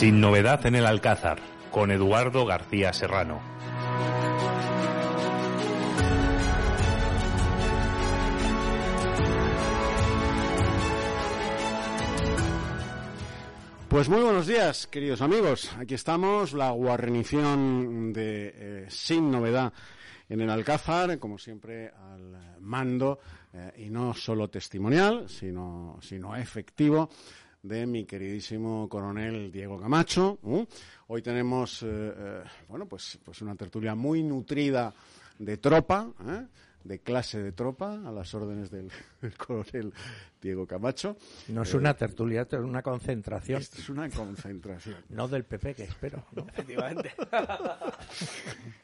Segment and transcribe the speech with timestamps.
[0.00, 3.38] Sin novedad en el Alcázar, con Eduardo García Serrano.
[13.90, 15.70] Pues muy buenos días, queridos amigos.
[15.78, 19.70] Aquí estamos, la guarnición de eh, Sin Novedad
[20.30, 23.18] en el Alcázar, como siempre al mando,
[23.52, 27.10] eh, y no solo testimonial, sino, sino efectivo,
[27.62, 30.38] de mi queridísimo coronel Diego Camacho.
[31.08, 34.92] Hoy tenemos, eh, eh, bueno, pues, pues una tertulia muy nutrida
[35.38, 36.46] de tropa, ¿eh?
[36.84, 39.92] de clase de tropa, a las órdenes del, del coronel
[40.40, 41.16] Diego Camacho.
[41.48, 43.60] No es una tertulia, es una concentración.
[43.60, 44.96] Esto es una concentración.
[45.10, 46.24] No del PP, que espero.
[46.32, 46.46] ¿no?
[46.52, 47.12] Efectivamente.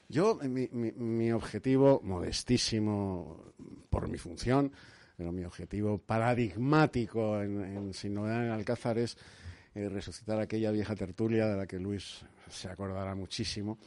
[0.08, 3.52] Yo, mi, mi, mi objetivo, modestísimo
[3.88, 4.72] por mi función,
[5.16, 9.16] pero mi objetivo paradigmático en, en Sin Novedad en Alcázar es
[9.74, 13.78] eh, resucitar aquella vieja tertulia de la que Luis se acordará muchísimo,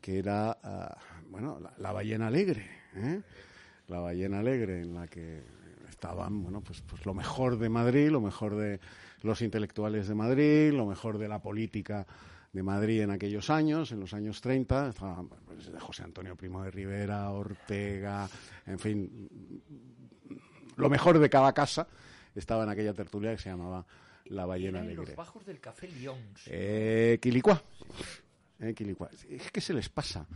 [0.00, 0.96] que era, ah,
[1.30, 3.20] bueno, la, la ballena alegre, ¿eh?
[3.88, 5.42] La ballena alegre en la que
[5.88, 8.80] estaban, bueno, pues, pues lo mejor de Madrid, lo mejor de
[9.22, 12.06] los intelectuales de Madrid, lo mejor de la política
[12.52, 16.70] de Madrid en aquellos años, en los años 30, estaban pues, José Antonio Primo de
[16.70, 18.28] Rivera, Ortega,
[18.66, 19.28] en fin,
[20.76, 21.86] lo mejor de cada casa
[22.34, 23.84] estaba en aquella tertulia que se llamaba
[24.26, 25.06] La Ballena Alegre.
[25.06, 26.42] los bajos del Café Lyons.
[26.46, 27.62] Eh, Quilicua.
[28.60, 29.10] Eh, Quilicua.
[29.28, 30.26] Es que se les pasa.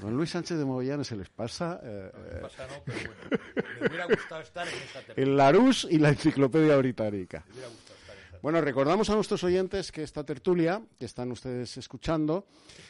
[0.00, 3.42] Don Luis Sánchez de Mogollán se les pasa eh, No, pasa no, pero bueno.
[3.80, 5.14] Me hubiera gustado estar en esa tertulia.
[5.16, 7.44] el Larús y la Enciclopedia Británica.
[7.46, 11.30] Me hubiera gustado estar en Bueno, recordamos a nuestros oyentes que esta tertulia, que están
[11.30, 12.46] ustedes escuchando,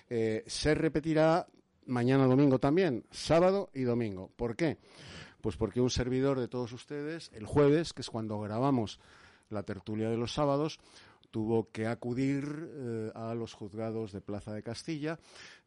[0.08, 1.46] eh, se repetirá
[1.86, 4.30] mañana domingo también, sábado y domingo.
[4.36, 4.78] ¿Por qué?
[5.42, 8.98] Pues porque un servidor de todos ustedes, el jueves, que es cuando grabamos
[9.50, 10.78] la tertulia de los sábados,
[11.30, 12.44] tuvo que acudir
[12.74, 15.18] eh, a los juzgados de Plaza de Castilla,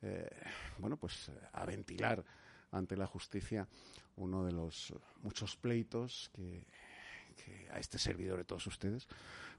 [0.02, 0.30] eh,
[0.80, 2.24] bueno, pues a ventilar
[2.72, 3.68] ante la justicia
[4.16, 6.66] uno de los muchos pleitos que,
[7.36, 9.08] que a este servidor de todos ustedes,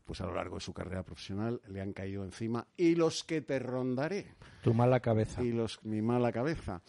[0.05, 3.41] pues a lo largo de su carrera profesional le han caído encima y los que
[3.43, 5.43] te rondaré Tu mala cabeza.
[5.43, 6.81] y los mi mala cabeza.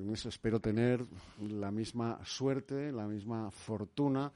[0.00, 1.04] En eso espero tener
[1.40, 4.32] la misma suerte, la misma fortuna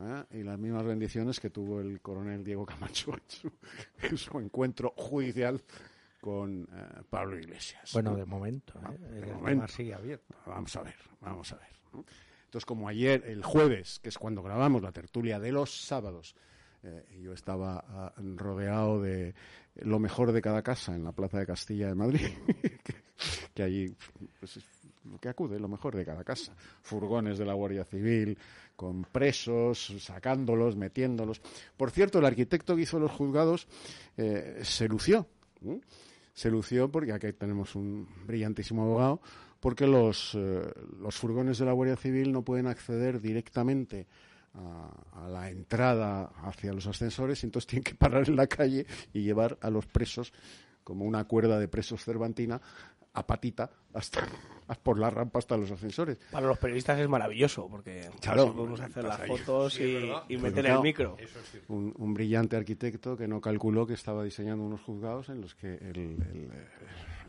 [0.00, 0.24] ¿eh?
[0.38, 3.52] y las mismas bendiciones que tuvo el coronel Diego Camacho en su,
[4.02, 5.62] en su encuentro judicial
[6.20, 7.90] con eh, Pablo Iglesias.
[7.92, 8.16] Bueno, ¿no?
[8.16, 8.74] de momento.
[8.82, 8.98] Ah, ¿eh?
[8.98, 9.68] de El tema momento.
[9.68, 10.34] sigue abierto.
[10.46, 11.68] Vamos a ver, vamos a ver.
[11.92, 12.04] ¿no?
[12.44, 16.34] Entonces, como ayer, el jueves, que es cuando grabamos la tertulia de los sábados,
[16.82, 19.34] eh, yo estaba ah, rodeado de
[19.74, 22.26] lo mejor de cada casa en la Plaza de Castilla de Madrid,
[22.84, 22.94] que,
[23.52, 23.94] que allí
[24.38, 24.58] pues,
[25.20, 26.54] que acude, lo mejor de cada casa.
[26.82, 28.38] Furgones de la Guardia Civil,
[28.76, 31.40] con presos, sacándolos, metiéndolos.
[31.76, 33.66] Por cierto, el arquitecto que hizo los juzgados
[34.16, 35.26] eh, se lució.
[36.32, 39.20] Se lució porque aquí tenemos un brillantísimo abogado,
[39.60, 40.62] porque los, eh,
[41.00, 44.06] los furgones de la Guardia Civil no pueden acceder directamente
[44.54, 49.58] a, la entrada hacia los ascensores, entonces tienen que parar en la calle y llevar
[49.60, 50.32] a los presos,
[50.84, 52.60] como una cuerda de presos cervantina,
[53.18, 54.20] a patita hasta
[54.82, 56.18] por la rampa hasta los ascensores.
[56.30, 58.52] Para los periodistas es maravilloso, porque Claro.
[58.54, 59.28] podemos hacer las ahí.
[59.28, 61.16] fotos Sí, y, es y Pues meter claro, el micro.
[61.68, 65.74] Un, un brillante arquitecto que no calculó que estaba diseñando unos juzgados en los que
[65.74, 66.68] el- el, eh,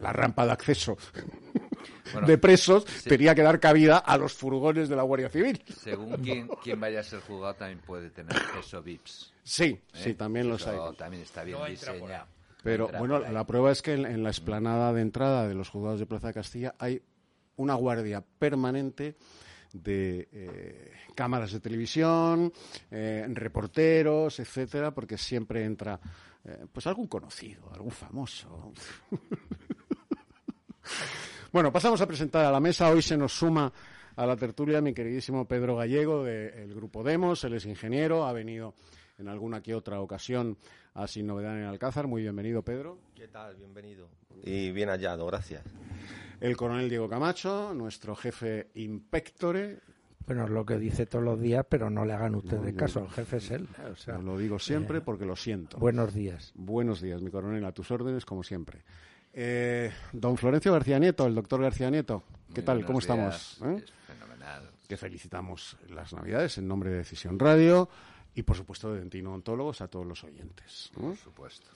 [0.01, 0.97] la rampa de acceso
[2.25, 5.61] de presos tenía que dar cabida a los furgones de la Guardia Civil.
[5.81, 9.33] Según quien, quien vaya a ser juzgado también puede tener acceso VIPs.
[9.43, 9.81] Sí, ¿eh?
[9.93, 10.95] sí, también los Eso hay.
[10.97, 12.25] También está bien No diseñado.
[12.63, 13.33] Pero bueno, ahí.
[13.33, 16.27] la prueba es que en, en la explanada de entrada de los juzgados de Plaza
[16.27, 17.01] de Castilla hay
[17.55, 19.15] una guardia permanente
[19.73, 22.51] de eh, cámaras de televisión,
[22.89, 25.99] eh, reporteros, etcétera, porque siempre entra
[26.43, 28.71] eh, pues algún conocido, algún famoso.
[31.51, 32.89] bueno, pasamos a presentar a la mesa.
[32.89, 33.71] Hoy se nos suma
[34.15, 37.43] a la tertulia mi queridísimo Pedro Gallego del grupo Demos.
[37.43, 38.73] Él es ingeniero, ha venido
[39.19, 40.57] en alguna que otra ocasión
[40.93, 42.07] a Sin Novedad en Alcázar.
[42.07, 42.97] Muy bienvenido, Pedro.
[43.15, 43.55] ¿Qué tal?
[43.55, 44.07] Bienvenido.
[44.43, 45.63] Y bien hallado, gracias.
[46.39, 49.79] El coronel Diego Camacho, nuestro jefe inspectore.
[50.25, 52.77] Bueno, es lo que dice todos los días, pero no le hagan ustedes No, yo-
[52.77, 52.99] caso.
[53.01, 53.67] El jefe es él.
[53.91, 55.77] O sea, Lo digo siempre eh, porque lo siento.
[55.77, 56.51] buenos días.
[56.55, 58.83] Buenos días, mi coronel, a tus órdenes, como siempre.
[59.33, 62.23] Eh, don Florencio García Nieto, el doctor García Nieto,
[62.53, 62.85] ¿qué Muy tal?
[62.85, 63.03] ¿Cómo días.
[63.03, 63.61] estamos?
[63.63, 63.83] eh?
[63.83, 64.69] Es fenomenal.
[64.87, 67.89] Que felicitamos las Navidades en nombre de Decisión Radio
[68.39, 70.91] y, por supuesto, de Dentino Ontólogos a todos los oyentes.
[70.95, 71.09] ¿no?
[71.09, 71.69] Por supuesto.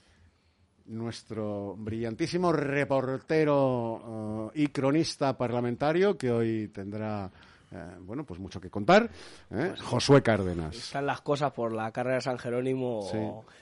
[0.86, 7.31] Nuestro brillantísimo reportero eh, y cronista parlamentario que hoy tendrá,
[7.71, 9.10] eh, bueno, pues mucho que contar,
[9.51, 9.74] ¿eh?
[9.81, 10.75] Josué Cárdenas.
[10.75, 13.18] Están las cosas por la carrera de San Jerónimo Sí.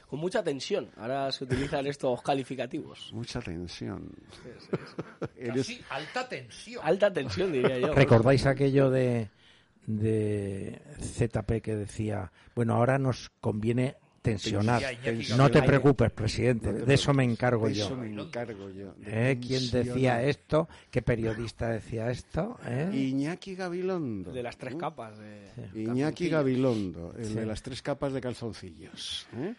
[0.07, 0.89] con mucha tensión.
[0.97, 3.11] Ahora se utilizan estos calificativos.
[3.13, 4.09] Mucha tensión.
[5.35, 6.81] Eres- Casi alta tensión.
[6.83, 7.93] Alta tensión, diría yo.
[7.93, 9.29] ¿Recordáis aquello de,
[9.87, 14.83] de ZP que decía, bueno, ahora nos conviene tensionar?
[15.35, 17.85] No te preocupes, presidente, de eso me encargo de yo.
[17.85, 18.93] eso me encargo yo.
[18.93, 19.39] de ¿Eh?
[19.39, 20.69] ¿Quién decía esto?
[20.91, 22.59] ¿Qué periodista decía esto?
[22.65, 22.89] ¿Eh?
[22.93, 24.31] Iñaki Gabilondo.
[24.31, 25.17] De las tres capas.
[25.17, 26.31] De Iñaki calzoncillos.
[26.31, 27.33] Gabilondo, el Sí.
[27.33, 29.27] de las tres capas de calzoncillos.
[29.37, 29.55] ¿eh?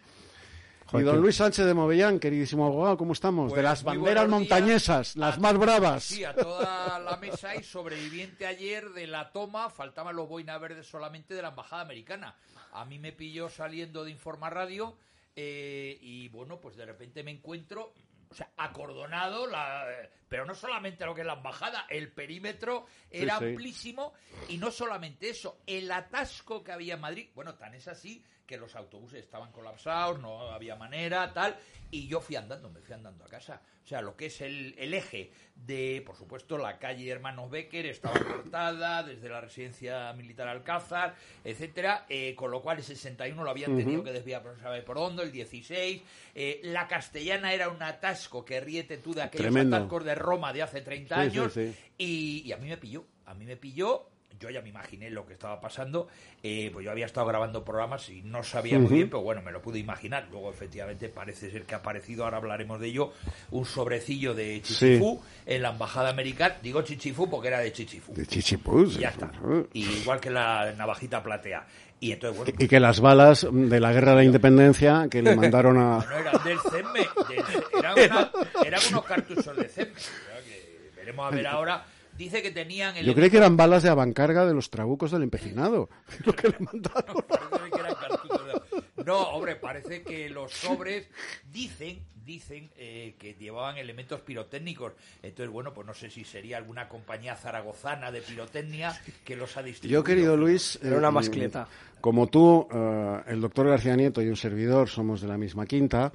[0.94, 3.50] Y don Luis Sánchez de Movellán, queridísimo abogado, ¿cómo estamos?
[3.50, 6.05] de Pues las banderas montañesas, las más bravas.
[6.05, 10.87] Sí, a toda la mesa y sobreviviente ayer de la toma, faltaban los boinas verdes
[10.87, 12.37] solamente de la embajada americana.
[12.73, 14.97] A mí me pilló saliendo de Informa Radio
[15.35, 17.94] eh, y bueno, pues de repente me encuentro,
[18.31, 19.87] o sea, acordonado, la,
[20.29, 23.47] pero no solamente lo que es la embajada, el perímetro era sí.
[23.47, 24.12] amplísimo
[24.49, 28.58] y no solamente eso, el atasco que había en Madrid, bueno, tan es así que
[28.60, 31.56] los autobuses estaban colapsados, no había manera, tal,
[31.90, 33.62] y yo fui andando, me fui andando a casa.
[33.82, 37.87] O sea, lo que es el, el eje de, por supuesto, la calle Hermanos Becker
[37.87, 43.50] estaba cortada desde la residencia militar Alcázar, etcétera, eh, con lo cual el 61 lo
[43.50, 46.02] habían tenido que desviar por no saber por dónde, el 16.
[46.34, 49.76] eh, la castellana era un atasco que ríete tú de aquellos Tremendo.
[49.76, 51.52] atascos de Roma de hace 30 Sí, sí, años.
[51.52, 51.75] sí.
[51.98, 54.08] Y, y a mí me pilló, a mí me pilló.
[54.43, 56.09] Yo ya me imaginé lo que estaba pasando,
[56.43, 59.53] eh, pues yo había estado grabando programas y no sabía muy bien, pero bueno, me
[59.53, 60.27] lo pude imaginar.
[60.33, 63.12] Luego, efectivamente, parece ser que ha aparecido, ahora hablaremos de ello,
[63.53, 66.56] un sobrecillo de chichifú en la embajada americana.
[66.61, 68.12] Digo chichifú porque era de chichifú.
[68.15, 68.97] De chichipús.
[68.97, 69.31] Y ya está.
[69.73, 71.65] Y igual que la navajita platea.
[72.00, 75.37] Y entonces, bueno, Y que las balas de la guerra de la independencia que le
[75.37, 75.99] mandaron a...
[76.05, 78.31] no eran del CEME, del- eran, una-
[78.67, 79.93] eran unos cartuchos de CEME.
[79.93, 81.85] Que veremos a ver ahora.
[82.22, 85.24] Dice que tenían el Yo creí que eran balas de avancarga de los trabucos del
[85.24, 85.88] empecinado.
[86.24, 87.16] Lo que le mandaron.
[87.28, 91.08] Parece que eran cartuchos de- No, hombre, parece que los sobres
[91.50, 94.93] dicen, dicen eh, que llevaban elementos pirotécnicos.
[95.20, 99.62] Entonces, bueno, pues no sé si sería alguna compañía zaragozana de pirotecnia que los ha
[99.64, 100.00] distribuido.
[100.00, 101.67] Yo, querido Luis, Era una eh, mascleta.
[102.03, 106.13] Como tú, eh, el doctor García Nieto y un servidor somos de la misma quinta,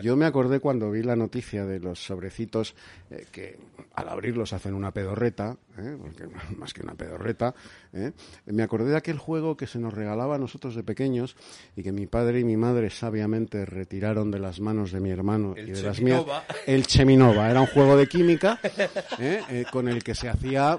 [0.00, 2.74] yo me acordé cuando vi la noticia de los sobrecitos
[3.10, 3.58] eh, que
[3.94, 5.96] al abrirlos hacen una pedorreta, ¿eh?
[6.00, 6.26] porque
[6.56, 7.54] más que una pedorreta,
[7.92, 8.12] ¿eh?
[8.46, 11.36] me acordé de aquel juego que se nos regalaba a nosotros de pequeños
[11.76, 15.54] y que mi padre y mi madre sabiamente retiraron de las manos de mi hermano
[15.56, 16.24] El y de las mías.
[16.66, 18.58] El Cheminova era un juego de química.
[19.18, 20.78] Eh, con el que se hacía,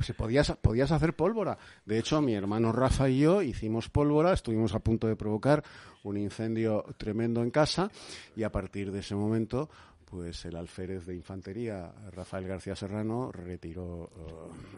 [0.00, 1.58] se podías, podías hacer pólvora.
[1.84, 5.62] De hecho, mi hermano Rafa y yo hicimos pólvora, estuvimos a punto de provocar
[6.02, 7.92] un incendio tremendo en casa
[8.34, 9.70] y a partir de ese momento
[10.04, 14.10] pues el alférez de infantería Rafael García Serrano retiró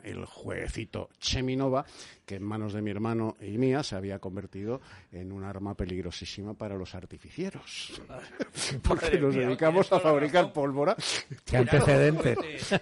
[0.05, 1.87] eh, el jueguecito Cheminova
[2.27, 6.53] que en manos de mi hermano y mía se había convertido en un arma peligrosísima
[6.53, 8.01] para los artificieros
[8.83, 10.53] porque Madre nos mía, dedicamos a fabricar razón.
[10.53, 10.97] pólvora
[11.45, 12.75] ¿Qué antecedentes?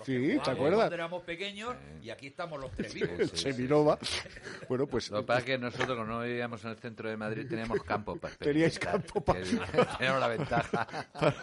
[0.00, 0.78] Los Sí, que ¿te acuerdas?
[0.80, 3.10] cuando éramos pequeños y aquí estamos los tres vivos.
[3.18, 3.98] el Seminova.
[4.68, 7.16] Bueno, pues Lo que pasa es que nosotros, como no vivíamos en el centro de
[7.16, 10.88] Madrid, teníamos campo para Teníais campo para- Teníamos la ventaja.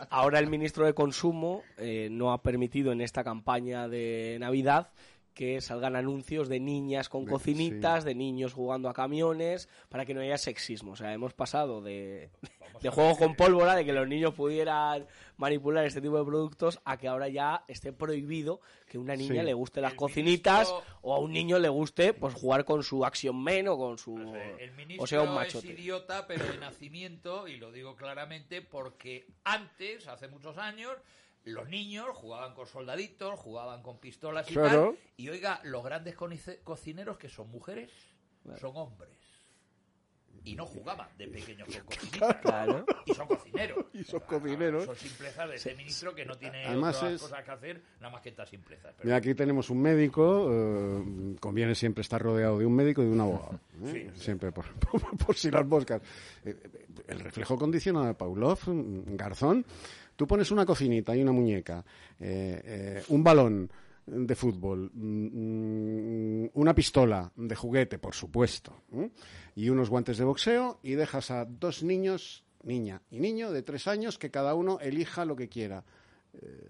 [0.10, 4.90] Ahora el ministro de Consumo eh, no ha permitido en esta campaña de Navidad
[5.38, 10.16] que salgan anuncios de niñas con De- cocinitas, de niños jugando a camiones, para que
[10.16, 10.94] no haya sexismo.
[10.94, 12.32] O sea, hemos pasado de,
[12.82, 15.06] de juegos con pólvora, de que los niños pudieran
[15.38, 19.42] manipular este tipo de productos, a que ahora ya esté prohibido que a una niña
[19.42, 19.46] Sí.
[19.46, 22.82] le guste las El cocinitas ministro- o a un niño le guste pues jugar con
[22.82, 24.18] su Action Man o con su...
[24.58, 25.68] El ministro o sea, un es machote.
[25.68, 30.94] idiota, pero de nacimiento, y lo digo claramente porque antes, hace muchos años,
[31.48, 34.92] los niños jugaban con soldaditos, jugaban con pistolas y Claro.
[34.96, 35.00] tal.
[35.18, 36.16] Y oiga, los grandes
[36.64, 37.92] cocineros que son mujeres,
[38.60, 39.10] son hombres.
[40.44, 42.10] Y no jugaban de pequeños con.
[42.42, 42.86] Claro.
[43.06, 43.86] Y son cocineros.
[43.92, 44.86] Y son cocineros.
[44.86, 48.14] Son simplezas de ese ministro que no tiene Además otras es- cosas que hacer, nada
[48.14, 48.94] más que estas simplezas.
[48.96, 53.06] Pero- Mira, aquí tenemos un médico, eh, conviene siempre estar rodeado de un médico y
[53.08, 53.60] de un abogado.
[53.88, 54.10] ¿eh?
[54.16, 56.02] Siempre, por, por- por si las moscas.
[56.46, 59.66] Eh, eh, El reflejo condicionado de Pavlov, mm, Garzón,
[60.18, 61.86] tú pones una cocinita y una muñeca,
[62.20, 63.72] eh, eh, un balón
[64.06, 69.10] de fútbol, mm, mm, una pistola de juguete, por supuesto, ¿eh?
[69.56, 73.88] y unos guantes de boxeo y dejas a dos niños, niña y niño de tres
[73.88, 75.84] años, que cada uno elija lo que quiera.
[76.34, 76.70] Eh,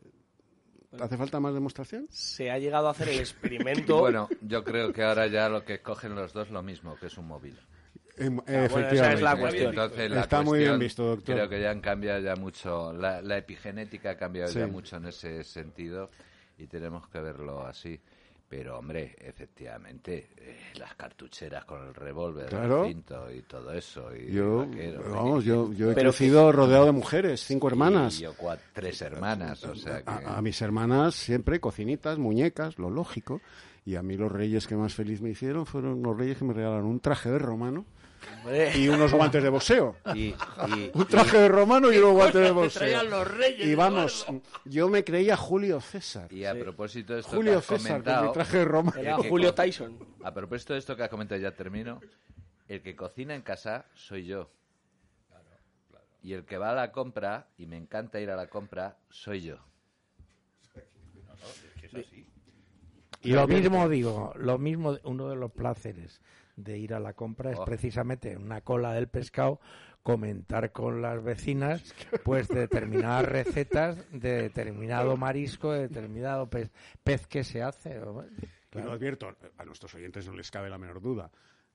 [0.99, 2.07] ¿Hace falta más demostración?
[2.09, 3.99] Se ha llegado a hacer el experimento...
[3.99, 7.17] Bueno, yo creo que ahora ya lo que escogen los dos lo mismo, que es
[7.17, 7.57] un móvil.
[8.17, 9.39] Em, esa es la efectivamente.
[9.41, 9.69] cuestión.
[9.69, 11.35] Entonces, la Está muy bien visto, doctor.
[11.35, 14.59] Creo que ya han cambiado ya mucho, la, la epigenética ha cambiado Sí.
[14.59, 16.09] ya mucho en ese sentido
[16.57, 17.99] y tenemos que verlo así.
[18.49, 22.85] Pero, hombre, efectivamente, eh, las cartucheras con el revólver, Claro.
[22.85, 24.09] el cinto y todo eso.
[24.15, 27.67] Y Yo, el vaquero, vamos, y- yo, yo he Pero crecido rodeado de mujeres, cinco
[27.67, 28.17] hermanas.
[28.19, 30.09] Y yo cua- tres hermanas, o sea que...
[30.09, 33.41] A, a mis hermanas siempre cocinitas, muñecas, lo lógico.
[33.85, 36.53] Y a mí los reyes que más feliz me hicieron fueron los reyes que me
[36.53, 37.85] regalaron un traje de romano
[38.43, 38.77] Hombre.
[38.77, 39.95] y unos guantes de boxeo.
[40.15, 43.03] y- y- Un traje de romano y unos guantes de boxeo.
[43.03, 44.25] los reyes, Y vamos,
[44.65, 46.31] yo me creía Julio César.
[46.31, 48.27] y a propósito de esto que Julio has César con comentado...
[48.27, 48.99] mi traje de romano.
[48.99, 49.97] Era que Julio Tyson.
[50.23, 51.99] A propósito de esto que has comentado, ya termino.
[52.67, 54.49] El que cocina en casa soy yo.
[56.23, 59.41] Y el que va a la compra, y me encanta ir a la compra, soy
[59.43, 59.57] yo.
[63.21, 66.21] Y lo mismo digo, lo mismo, uno de los placeres
[66.57, 67.63] de ir a la compra es Oh.
[67.65, 69.61] precisamente en una cola del pescado
[70.03, 71.93] comentar con las vecinas
[72.25, 76.71] pues determinadas recetas de determinado marisco, de determinado pez,
[77.03, 77.99] pez que se hace.
[78.01, 78.31] o bueno,
[78.73, 81.29] Y lo advierto, a nuestros oyentes no les cabe la menor duda,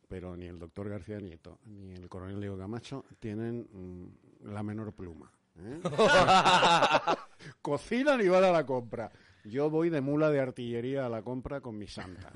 [0.09, 4.93] pero ni el doctor García Nieto ni el coronel Diego Camacho tienen mm, la menor
[4.95, 5.31] pluma.
[5.59, 5.81] ¿eh?
[7.63, 9.11] Cocinan y van a la compra.
[9.45, 12.31] Yo voy de mula de artillería a la compra con mi santa.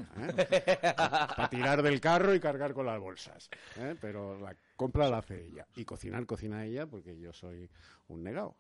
[1.37, 3.49] Para tirar del carro y cargar con las bolsas.
[3.77, 3.95] ¿eh?
[4.01, 5.67] Pero la compra la hace ella.
[5.77, 7.71] Y cocinar, cocina ella porque yo soy
[8.09, 8.57] un negado.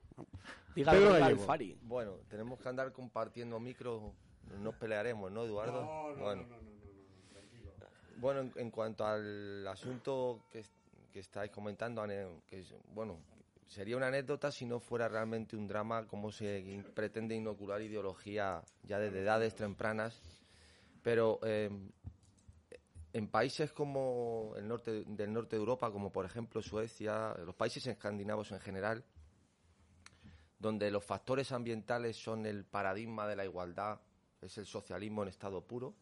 [0.74, 1.40] Pedro Gallego.
[1.40, 1.76] Alfari.
[1.82, 4.12] Bueno, tenemos que andar compartiendo micro.
[4.52, 6.14] No nos pelearemos, ¿no, Eduardo?
[6.18, 6.46] bueno.
[8.18, 10.64] Bueno, en, en cuanto al asunto que,
[11.12, 12.06] que estáis comentando,
[12.46, 13.18] que es- bueno,
[13.66, 18.98] sería una anécdota si no fuera realmente un drama, como se pretende inocular ideología ya
[18.98, 20.20] desde edades tempranas.
[21.02, 21.70] Pero eh,
[23.12, 27.86] en países como el norte del norte de Europa, como por ejemplo Suecia, los países
[27.86, 29.04] escandinavos en general,
[30.58, 34.00] donde los factores ambientales son el paradigma de la igualdad,
[34.40, 35.94] es el socialismo en estado puro,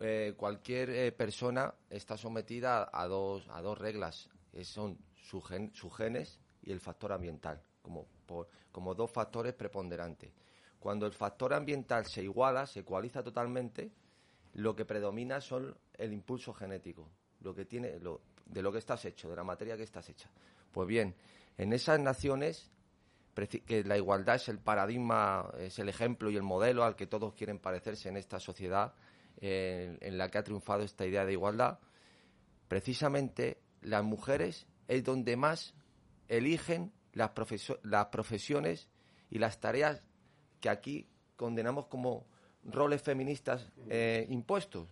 [0.00, 5.72] eh, cualquier eh, persona está sometida a dos, a dos reglas, que son su gen-
[5.74, 10.30] sus genes y el factor ambiental, como, por- como dos factores preponderantes.
[10.78, 13.90] Cuando el factor ambiental se iguala, se ecualiza totalmente,
[14.52, 17.08] lo que predomina son el impulso genético,
[17.40, 20.30] lo que tiene, lo- de lo que estás hecho, de la materia que estás hecha.
[20.70, 21.14] Pues bien,
[21.56, 22.70] en esas naciones
[23.66, 27.34] que la igualdad es el paradigma, es el ejemplo y el modelo al que todos
[27.34, 28.94] quieren parecerse en esta sociedad
[29.40, 31.78] eh, en la que ha triunfado esta idea de igualdad,
[32.68, 35.74] precisamente las mujeres es donde más
[36.28, 38.88] eligen las, profesio- las profesiones
[39.30, 40.02] y las tareas
[40.60, 42.26] que aquí condenamos como
[42.64, 44.88] roles feministas eh, impuestos.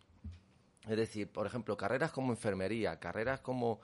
[0.88, 3.80] Es decir, por ejemplo, carreras como enfermería, carreras como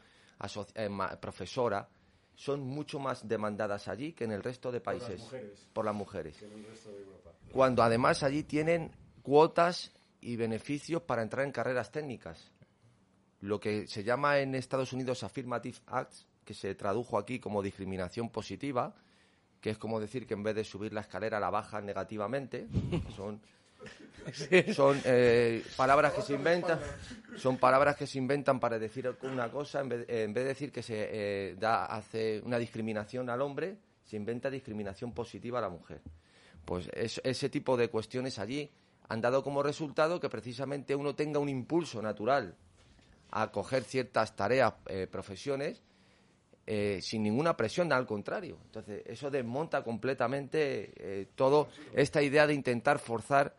[0.74, 0.88] eh,
[1.20, 1.88] profesora,
[2.34, 5.20] son mucho más demandadas allí que en el resto de países.
[5.72, 6.36] Por las mujeres.
[7.52, 12.52] Cuando además allí tienen cuotas y beneficios para entrar en carreras técnicas.
[13.40, 18.30] Lo que se llama en Estados Unidos Affirmative Acts, que se tradujo aquí como discriminación
[18.30, 18.94] positiva,
[19.60, 22.66] que es como decir que en vez de subir la escalera la bajan negativamente.
[23.14, 23.40] Son,
[24.74, 26.80] son eh, palabras que se inventan,
[27.36, 30.72] son palabras que se inventan para decir una cosa, en vez, en vez de decir
[30.72, 30.94] que se
[31.50, 36.00] eh, da, hace una discriminación al hombre, se inventa discriminación positiva a la mujer.
[36.64, 38.70] Pues es- ese tipo de cuestiones allí
[39.08, 42.56] han dado como resultado que precisamente uno tenga un impulso natural
[43.30, 45.82] a coger ciertas tareas, eh, profesiones,
[46.66, 48.58] eh, sin ninguna presión, al contrario.
[48.66, 53.54] Entonces, eso desmonta completamente eh, todo esta idea de intentar forzar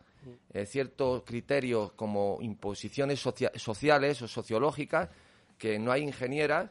[0.66, 5.08] ciertos criterios como imposiciones socia- sociales o sociológicas,
[5.56, 6.70] que no hay ingenieras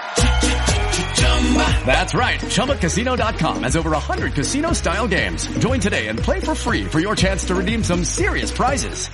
[1.85, 5.47] That's right, ChumbaCasino.com has over 100 casino-style games.
[5.59, 9.09] Join today and play for free for your chance to redeem some serious prizes.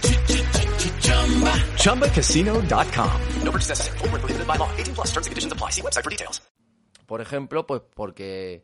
[1.81, 3.21] ChumbaCasino.com.
[3.41, 3.97] No purchase necessary.
[3.97, 4.69] Void were prohibited by law.
[4.77, 5.71] 18 plus terms and conditions apply.
[5.71, 6.41] See website for details.
[7.07, 8.63] Por ejemplo, pues porque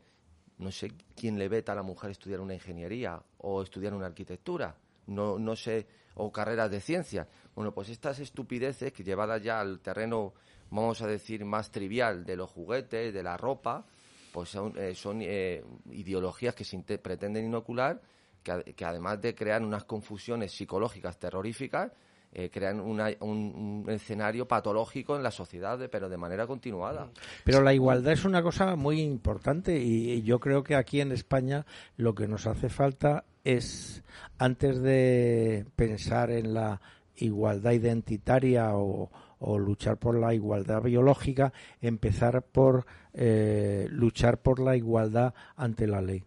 [0.58, 4.76] no sé quién le veta a la mujer estudiar una ingeniería o estudiar una arquitectura,
[5.06, 7.26] no, no sé, o carreras de ciencia.
[7.54, 10.34] Bueno, pues estas estupideces que llevadas ya al terreno,
[10.70, 13.84] vamos a decir, más trivial de los juguetes, de la ropa,
[14.32, 18.00] pues son, eh, son eh, ideologías que se pretenden inocular,
[18.42, 21.92] que, que además de crear unas confusiones psicológicas terroríficas,
[22.36, 27.08] eh, crean una- un, un escenario patológico en la sociedad, pero de manera continuada.
[27.44, 31.64] Pero la igualdad es una cosa muy importante y yo creo que aquí en España
[31.96, 34.02] lo que nos hace falta es,
[34.38, 36.80] antes de pensar en la
[37.16, 44.76] igualdad identitaria o, o luchar por la igualdad biológica, empezar por eh, luchar por la
[44.76, 46.24] igualdad ante la ley.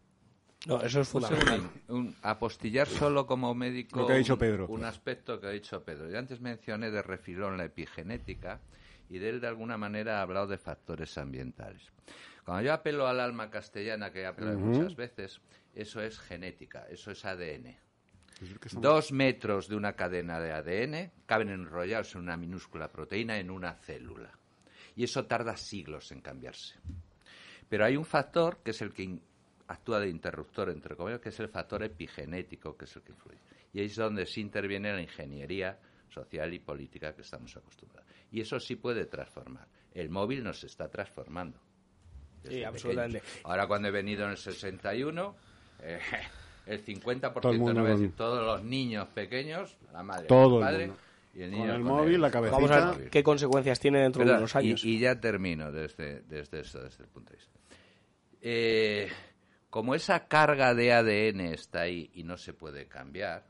[0.66, 1.70] No, eso es Un fundamental.
[1.88, 4.68] un- apostillar solo como médico Lo que ha dicho un- Pedro.
[4.68, 6.10] Un, aspecto que ha dicho Pedro.
[6.10, 8.60] Yo antes mencioné de refilón la epigenética
[9.10, 11.84] y de él de alguna manera ha hablado de factores ambientales.
[12.44, 14.68] Cuando yo apelo al alma castellana, que he apelado Ujú.
[14.68, 15.42] muchas veces,
[15.74, 17.78] eso es genética, eso es ADN.
[18.42, 23.50] Estamos- Dos metros de una cadena de ADN caben enrollados en una minúscula proteína en
[23.50, 24.32] una célula.
[24.96, 26.76] Y eso tarda siglos en cambiarse.
[27.70, 29.20] Pero hay un factor que es el que
[29.68, 33.40] actúa de interruptor, entre comillas, que es el factor epigenético, que es el que influye.
[33.74, 35.78] Y ahí es donde se interviene la ingeniería
[36.10, 38.10] social y política que estamos acostumbrados.
[38.32, 39.68] Y eso sí puede transformar.
[39.94, 41.60] El móvil nos está transformando.
[42.48, 43.20] Sí, absolutamente.
[43.20, 43.46] pequeños.
[43.46, 45.36] Ahora cuando he venido en el 61,
[45.82, 46.00] eh,
[46.68, 50.04] el 50% Todo el mundo no voy a con- decir, todos los niños pequeños, la
[50.04, 51.02] madre, Todo el padre mundo.
[51.36, 52.56] y el Con el móvil, la cabecita.
[52.58, 54.84] Vamos a ver qué consecuencias tiene dentro de unos años.
[54.84, 57.60] Y, y ya termino desde, desde eso, desde el punto de vista.
[58.42, 59.10] Eh,
[59.70, 63.46] como esa carga de ADN está ahí y no se puede cambiar,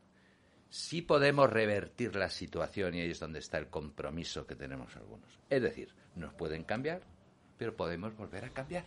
[0.70, 5.30] sí podemos revertir la situación y ahí es donde está el compromiso que tenemos algunos.
[5.50, 7.02] Es decir, nos pueden cambiar,
[7.58, 8.86] pero podemos volver a cambiar.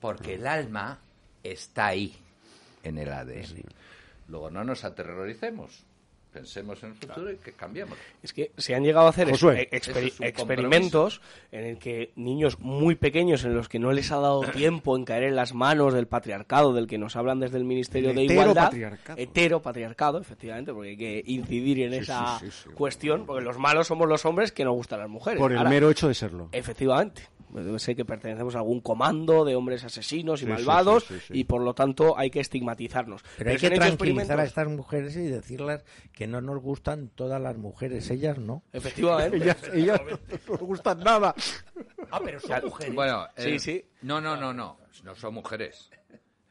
[0.00, 1.00] Porque el alma
[1.42, 2.14] está ahí,
[2.86, 3.62] en el ADN.
[4.28, 5.84] Luego no nos aterroricemos.
[6.32, 7.96] Pensemos en el futuro y que cambiemos.
[8.22, 9.68] Es que se han llegado a hacer Josué.
[9.72, 9.88] es
[10.20, 14.96] experimentos en el que niños muy pequeños en los que no les ha dado tiempo
[14.96, 18.16] en caer en las manos del patriarcado del que nos hablan desde el Ministerio El
[18.16, 19.18] de Igualdad, heteropatriarcado.
[19.18, 22.70] heteropatriarcado, efectivamente, porque hay que incidir en Sí, esa sí, sí, sí.
[22.74, 25.40] cuestión, porque los malos somos los hombres que nos gustan las mujeres.
[25.40, 26.50] Por el Ahora, mero hecho de serlo.
[26.52, 27.22] Efectivamente.
[27.78, 31.38] Ser que pertenecemos a algún comando de hombres asesinos y Sí, malvados sí, sí, sí.
[31.40, 33.22] y por lo tanto hay que estigmatizarnos.
[33.38, 37.56] Pero hay que tranquilizar a estas mujeres y decirles que no nos gustan todas las
[37.56, 38.62] mujeres, ellas no.
[38.72, 39.36] Efectivamente.
[39.46, 40.18] Ellas, ellas no
[40.52, 41.34] nos gustan nada.
[42.10, 42.94] Ah, pero son mujeres.
[42.94, 43.84] Bueno, Sí, eh, sí.
[44.02, 44.78] No, no, no, no.
[45.04, 45.90] No son mujeres.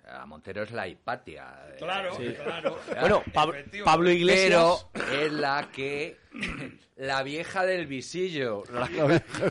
[0.08, 1.48] A Montero es la Hipatia.
[1.70, 2.34] eh, Claro, sí.
[2.44, 2.78] claro.
[3.00, 3.84] Bueno, Pab-.
[3.84, 4.88] Pablo Iglesias.
[4.94, 6.18] Pero es la que.
[6.96, 8.64] La vieja del visillo.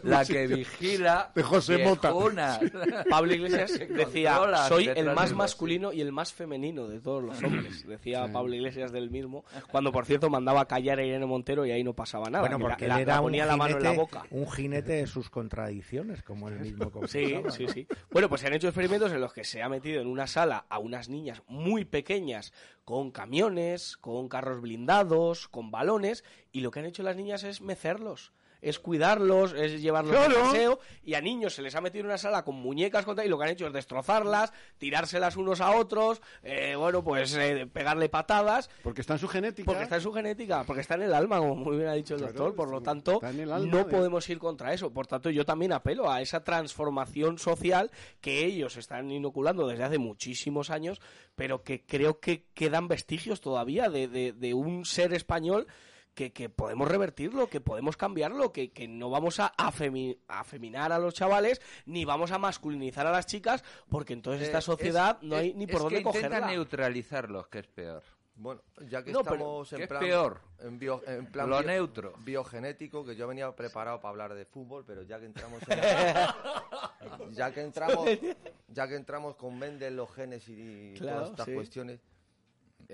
[0.03, 1.31] La, que vigila.
[1.35, 2.11] De José Mota.
[3.11, 7.87] Pablo Iglesias decía, soy el más masculino y el más femenino de todos los hombres.
[7.87, 8.33] Decía Sí.
[8.33, 11.85] Pablo Iglesias del mismo, cuando por cierto mandaba a callar a Irene Montero y ahí
[11.85, 12.41] no pasaba nada.
[12.41, 14.27] Bueno, porque la- él era la un ponía la mano en la jinete, boca.
[14.31, 17.87] un jinete de sus contradicciones, como él mismo Sí, sí, sí.
[18.11, 20.65] Bueno, pues se han hecho experimentos en los que se ha metido en una sala
[20.71, 26.81] a unas niñas muy pequeñas con camiones, con carros blindados, con balones, y lo que
[26.81, 28.33] han hecho las niñas es mecerlos.
[28.61, 30.41] Es cuidarlos, es llevarlos Claro.
[30.41, 33.29] paseo, y a niños se les ha metido en una sala con muñecas contra, y
[33.29, 38.09] lo que han hecho es destrozarlas, tirárselas unos a otros, eh, bueno, pues eh, pegarle
[38.09, 38.71] patadas.
[38.83, 39.67] Porque está en su genética.
[39.67, 42.15] Porque está en su genética, porque está en el alma, como muy bien ha dicho
[42.15, 42.55] el Claro, doctor.
[42.57, 44.91] Por lo tanto, alma no de- podemos ir contra eso.
[44.91, 47.91] Por tanto, yo también apelo a esa transformación social
[48.23, 51.03] que ellos están inoculando desde hace muchísimos años,
[51.35, 55.67] pero que creo que quedan vestigios todavía de, de- de un ser español.
[56.15, 60.93] Que, que podemos revertirlo, que podemos cambiarlo, que, que no vamos a afemi- a afeminar
[60.93, 65.19] a los chavales, ni vamos a masculinizar a las chicas, porque entonces esta Eh, sociedad
[65.21, 66.47] es- no hay es- ni es por dónde que intenta cogerla.
[66.53, 68.03] neutralizarlos, que es peor.
[68.37, 70.41] Bueno, ya que No, pero- estamos en ¿qué es plan, peor?
[70.61, 72.15] En, bio- en plan Lo bio- neutro.
[72.19, 75.79] biogenético, que yo venía preparado para hablar de fútbol, pero ya que entramos en,
[77.33, 78.05] ya que entramos
[78.69, 81.55] ya que entramos con Mendel, los genes y Claro, todas estas sí.
[81.55, 82.01] cuestiones,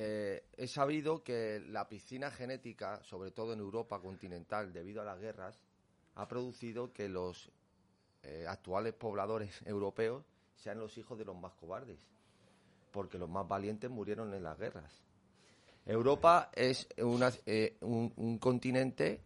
[0.02, 5.20] eh, he sabido que la piscina genética, sobre todo en Europa continental, debido a las
[5.20, 5.60] guerras,
[6.14, 7.50] ha producido que los
[8.22, 10.24] eh, actuales pobladores europeos
[10.56, 12.00] sean los hijos de los más cobardes,
[12.92, 15.02] porque los más valientes murieron en las guerras.
[15.84, 19.20] Europa es una- eh, un, continente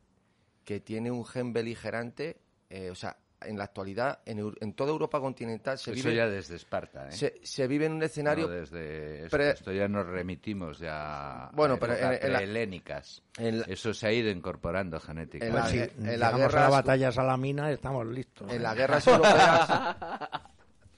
[0.64, 2.36] que tiene un gen beligerante,
[2.68, 6.16] eh, o sea, en la actualidad, en, en toda Europa continental se Eso vive...
[6.16, 7.12] ya desde Esparta, ¿eh?
[7.12, 8.46] Se, se vive en un escenario...
[8.46, 12.40] No, desde esto, pre- esto ya nos remitimos ya Bueno, a pero en- en la-
[13.60, 15.92] la- Eso se ha ido incorporando genéticamente.
[15.98, 18.48] En la- Pues si a la batalla salamina estamos listos.
[18.50, 18.60] En ¿eh?
[18.60, 19.68] las guerras europeas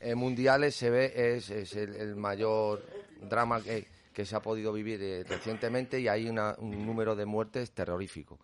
[0.00, 2.82] eh, mundiales se ve es, es el, el mayor
[3.22, 7.26] drama que, que se ha podido vivir eh, recientemente y hay una- un número de
[7.26, 8.38] muertes terrorífico.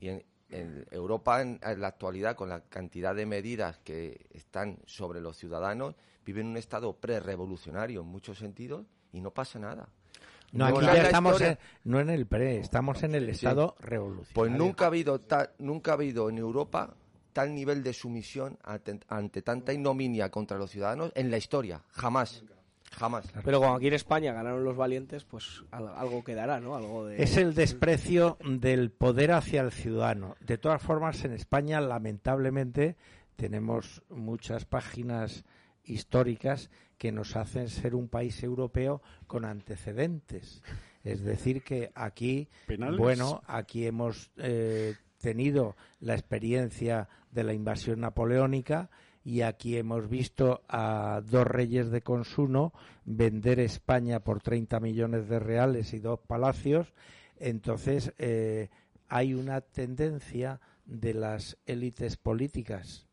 [0.00, 4.78] Y en, en Europa, en, en la actualidad, con la cantidad de medidas que están
[4.86, 9.88] sobre los ciudadanos, viven un estado pre-revolucionario en muchos sentidos y no pasa nada.
[10.52, 13.30] No, aquí ya en estamos en, no en el pre, estamos en el Sí.
[13.46, 14.34] estado revolucionario.
[14.34, 16.94] Pues nunca ha habido ta- nunca ha habido en Europa
[17.34, 22.42] tal nivel de sumisión ante, ante tanta ignominia contra los ciudadanos en la historia, jamás,
[22.92, 23.26] jamás.
[23.44, 26.74] Pero como aquí en España ganaron los valientes, pues al- algo quedará, ¿no?
[26.76, 27.22] Algo de...
[27.22, 30.36] Es el desprecio del poder hacia el ciudadano.
[30.40, 32.96] De todas formas, en España, lamentablemente,
[33.36, 35.44] tenemos muchas páginas
[35.84, 40.62] históricas que nos hacen ser un país europeo con antecedentes.
[41.04, 42.98] Es decir, que aquí, ¿Penales?
[42.98, 48.90] bueno, aquí hemos eh, tenido la experiencia de la invasión napoleónica
[49.24, 52.72] y aquí hemos visto a dos reyes de consumo
[53.04, 56.92] vender España por 30 millones de reales y dos palacios.
[57.38, 58.70] Entonces, eh,
[59.08, 63.06] hay una tendencia de las élites políticas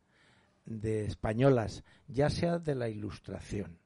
[0.66, 3.78] de españolas, ya sea de la Ilustración,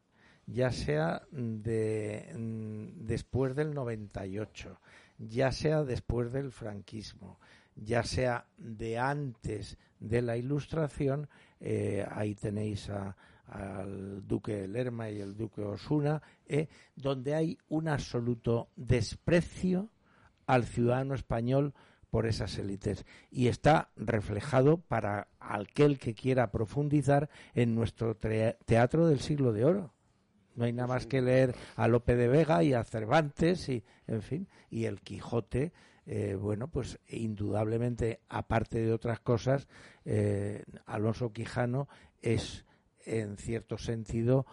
[0.45, 4.79] ya sea de mm, después del 98,
[5.17, 7.39] ya sea después del franquismo,
[7.83, 13.15] ya sea de antes de la Ilustración, eh, ahí tenéis a-
[13.47, 19.89] al duque Lerma y el duque Osuna, eh, donde hay un absoluto desprecio
[20.45, 21.73] al ciudadano español
[22.11, 29.19] por esas élites y está reflejado para aquel que quiera profundizar en nuestro teatro del
[29.19, 29.93] siglo de oro.
[30.55, 34.21] No hay nada más que leer a Lope de Vega y a Cervantes y, en
[34.21, 35.71] fin, y el Quijote,
[36.11, 39.67] eh, bueno, pues indudablemente, aparte de otras cosas,
[40.05, 41.87] eh, Alonso Quijano
[42.19, 42.65] es,
[43.05, 44.47] en cierto sentido,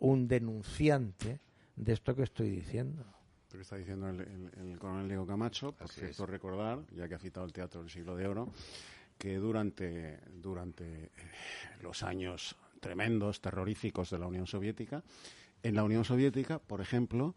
[0.00, 1.40] un denunciante
[1.76, 3.04] de esto que estoy diciendo.
[3.52, 6.30] Lo que está diciendo el, el- el coronel Diego Camacho, por Así cierto es.
[6.30, 8.50] recordar, ya que ha citado el Teatro del Siglo de Oro,
[9.16, 11.10] que durante, durante eh,
[11.80, 15.04] los años tremendos, terroríficos de la Unión Soviética,
[15.62, 17.36] en la Unión Soviética, por ejemplo,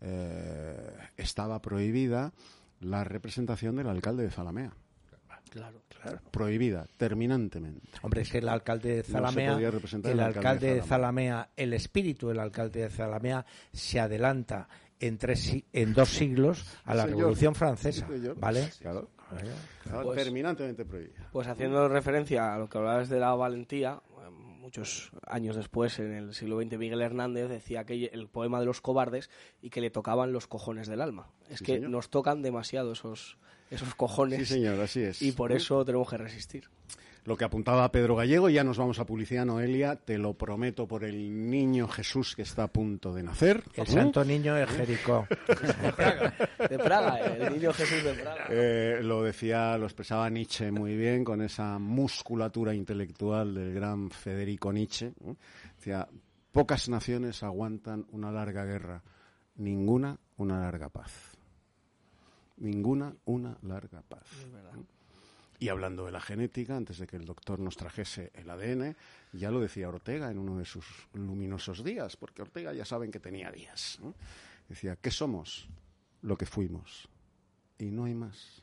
[0.00, 2.32] eh, estaba prohibida
[2.80, 4.72] la representación del alcalde de Zalamea.
[5.50, 6.18] Claro, claro.
[6.30, 7.88] Prohibida, terminantemente.
[8.02, 11.72] Hombre, es que el alcalde de Zalamea, el el alcalde, alcalde de de Zalamea, el
[11.72, 14.68] espíritu del alcalde de Zalamea se adelanta
[15.00, 17.18] en, tres, si- en dos siglos a la Señor.
[17.18, 18.06] Revolución Francesa.
[18.36, 18.68] ¿vale?
[18.80, 19.08] Claro.
[20.02, 21.28] Pues- terminantemente prohibida.
[21.32, 24.00] Pues haciendo referencia a lo que hablabas de la valentía,
[24.66, 28.80] muchos años después, en el siglo XX, Miguel Hernández decía que el poema de los
[28.80, 29.30] cobardes
[29.62, 31.30] y que le tocaban los cojones del alma.
[31.48, 31.90] Es Sí, que señor.
[31.90, 33.38] nos tocan demasiado esos,
[33.70, 34.40] esos cojones.
[34.40, 35.22] Sí, señor, así es.
[35.22, 36.68] Y por eso tenemos que resistir.
[37.26, 41.02] Lo que apuntaba Pedro Gallego, ya nos vamos a publicidad, Noelia, te lo prometo por
[41.02, 43.64] el niño Jesús que está a punto de nacer.
[43.74, 45.26] El santo niño de Jericó.
[46.70, 48.46] De Praga, el niño Jesús de Praga.
[48.48, 54.72] Eh, lo decía, lo expresaba Nietzsche muy bien con esa musculatura intelectual del gran Federico
[54.72, 55.12] Nietzsche.
[55.76, 56.08] Decía,
[56.52, 59.02] pocas naciones aguantan una larga guerra,
[59.56, 61.36] ninguna una larga paz.
[62.58, 64.28] Ninguna una larga paz.
[64.44, 64.95] ¿eh?
[65.58, 68.96] Y hablando de la genética, antes de que el doctor nos trajese el ADN,
[69.32, 73.20] ya lo decía Ortega en uno de sus luminosos días, porque Ortega ya saben que
[73.20, 73.98] tenía días.
[74.02, 74.14] ¿no?
[74.68, 75.68] Decía, ¿qué somos?
[76.22, 77.08] Lo que fuimos.
[77.78, 78.62] Y no hay más.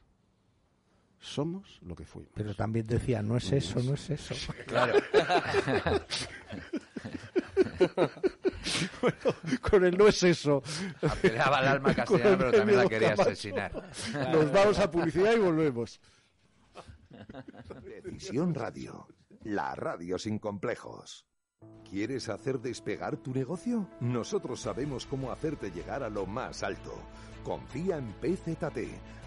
[1.19, 2.31] Somos lo que fuimos.
[2.35, 4.35] Pero también decía, no es eso, no es eso.
[4.67, 4.99] Claro.
[9.01, 10.63] Bueno, con el no es eso.
[11.01, 13.71] Apelaba al alma castellana, pero también la quería asesinar.
[14.31, 15.99] Nos vamos a publicidad y volvemos.
[17.83, 19.07] Decisión Radio,
[19.43, 21.25] la radio sin complejos.
[21.89, 23.87] ¿Quieres hacer despegar tu negocio?
[23.99, 26.93] Nosotros sabemos cómo hacerte llegar a lo más alto.
[27.43, 28.77] Confía en PZT,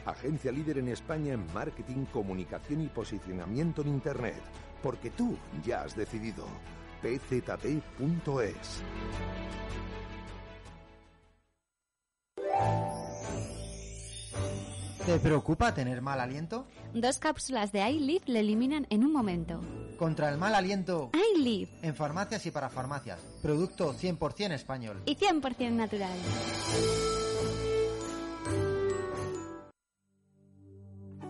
[0.05, 4.43] agencia líder en España en marketing, comunicación y posicionamiento en Internet,
[4.83, 6.47] porque tú ya has decidido.
[7.03, 8.83] pzt.es.
[15.07, 16.67] ¿Te preocupa tener mal aliento?
[16.93, 19.61] Dos cápsulas de iLive le eliminan en un momento.
[19.97, 21.11] Contra el mal aliento.
[21.37, 21.71] iLive.
[21.83, 23.21] En farmacias y para farmacias.
[23.41, 25.01] Producto 100% español.
[25.07, 26.11] Y 100% natural.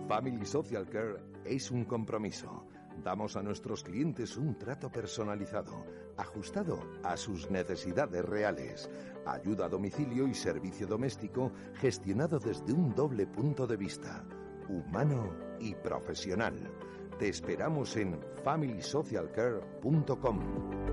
[0.07, 2.65] Family Social Care es un compromiso.
[3.03, 5.85] Damos a nuestros clientes un trato personalizado,
[6.17, 8.89] ajustado a sus necesidades reales.
[9.25, 14.25] Ayuda a domicilio y servicio doméstico gestionado desde un doble punto de vista,
[14.67, 16.69] humano y profesional.
[17.17, 20.87] Te esperamos en familysocialcare.com.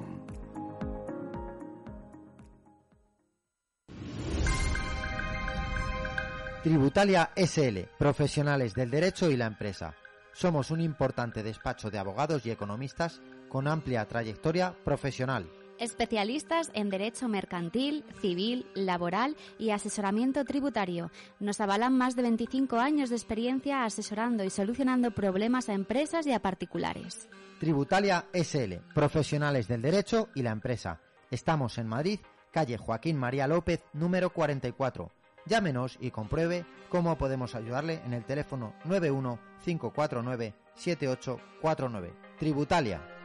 [6.64, 9.96] Tributalia SL, profesionales del derecho y la empresa.
[10.32, 13.20] Somos un importante despacho de abogados y economistas
[13.50, 15.50] con amplia trayectoria profesional.
[15.82, 21.10] Especialistas en derecho mercantil, civil, laboral y asesoramiento tributario.
[21.40, 26.34] Nos avalan más de 25 años de experiencia asesorando y solucionando problemas a empresas y
[26.34, 27.28] a particulares.
[27.60, 31.02] Tributalia SL, profesionales del derecho y la empresa.
[31.32, 32.20] Estamos en Madrid,
[32.52, 35.12] calle Joaquín María López, número 44.
[35.48, 42.14] Llámenos y compruebe cómo podemos ayudarle en el teléfono 91 549 7849.
[42.38, 43.21] Tributalia.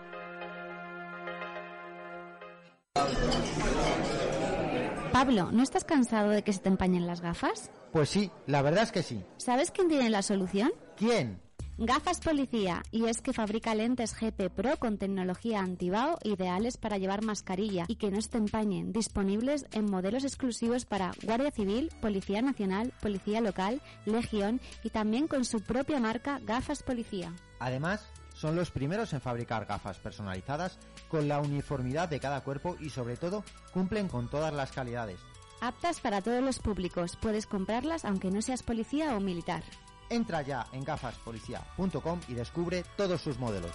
[5.13, 7.71] Pablo, ¿no estás cansado de que se te empañen las gafas?
[7.93, 9.25] Pues sí, la verdad es que sí.
[9.39, 10.71] ¿Sabes quién tiene la solución?
[10.97, 11.41] ¿Quién?
[11.79, 17.23] Gafas Policía, y es que fabrica lentes GP Pro con tecnología antibao ideales para llevar
[17.23, 22.41] mascarilla y que no se te empañen, disponibles en modelos exclusivos para Guardia Civil, Policía
[22.41, 27.35] Nacional, Policía Local, Legión y también con su propia marca Gafas Policía.
[27.59, 32.91] Además, son los primeros en fabricar gafas personalizadas con la uniformidad de cada cuerpo y
[32.91, 35.19] sobre todo cumplen con todas las calidades.
[35.61, 39.63] Aptas para todos los públicos, puedes comprarlas aunque no seas policía o militar.
[40.11, 43.73] Entra ya en gafaspolicía.com y descubre todos sus modelos.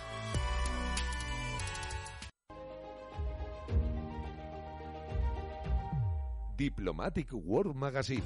[6.56, 8.22] Diplomatic World Magazine,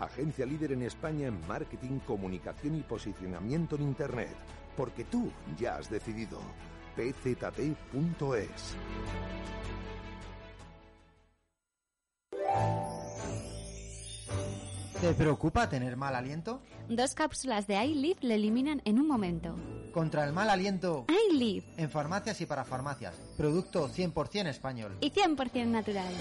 [0.00, 4.34] agencia líder en España en marketing, comunicación y posicionamiento en Internet,
[4.76, 6.38] porque tú ya has decidido.
[6.96, 8.76] pzt.es.
[15.00, 16.60] ¿Te preocupa tener mal aliento?
[16.88, 19.54] Dos cápsulas de iLive le eliminan en un momento.
[19.92, 21.64] Contra el mal aliento, iLive.
[21.76, 23.14] en farmacias y para farmacias.
[23.36, 24.96] Producto 100% español.
[25.00, 26.12] Y 100% natural.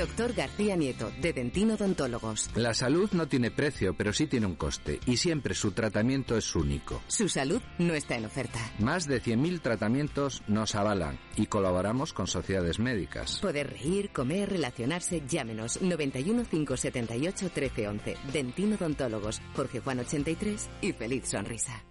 [0.00, 2.48] Doctor García Nieto, de Dentino Odontólogos.
[2.56, 6.54] La salud no tiene precio, pero sí tiene un coste, y siempre su tratamiento es
[6.54, 7.02] único.
[7.06, 8.58] Su salud no está en oferta.
[8.78, 13.40] Más de 100.000 tratamientos nos avalan y colaboramos con sociedades médicas.
[13.40, 18.16] Poder reír, comer, relacionarse, llámenos 91 578 1311.
[18.32, 21.84] Dentino Odontólogos, Jorge Juan 83 y feliz sonrisa.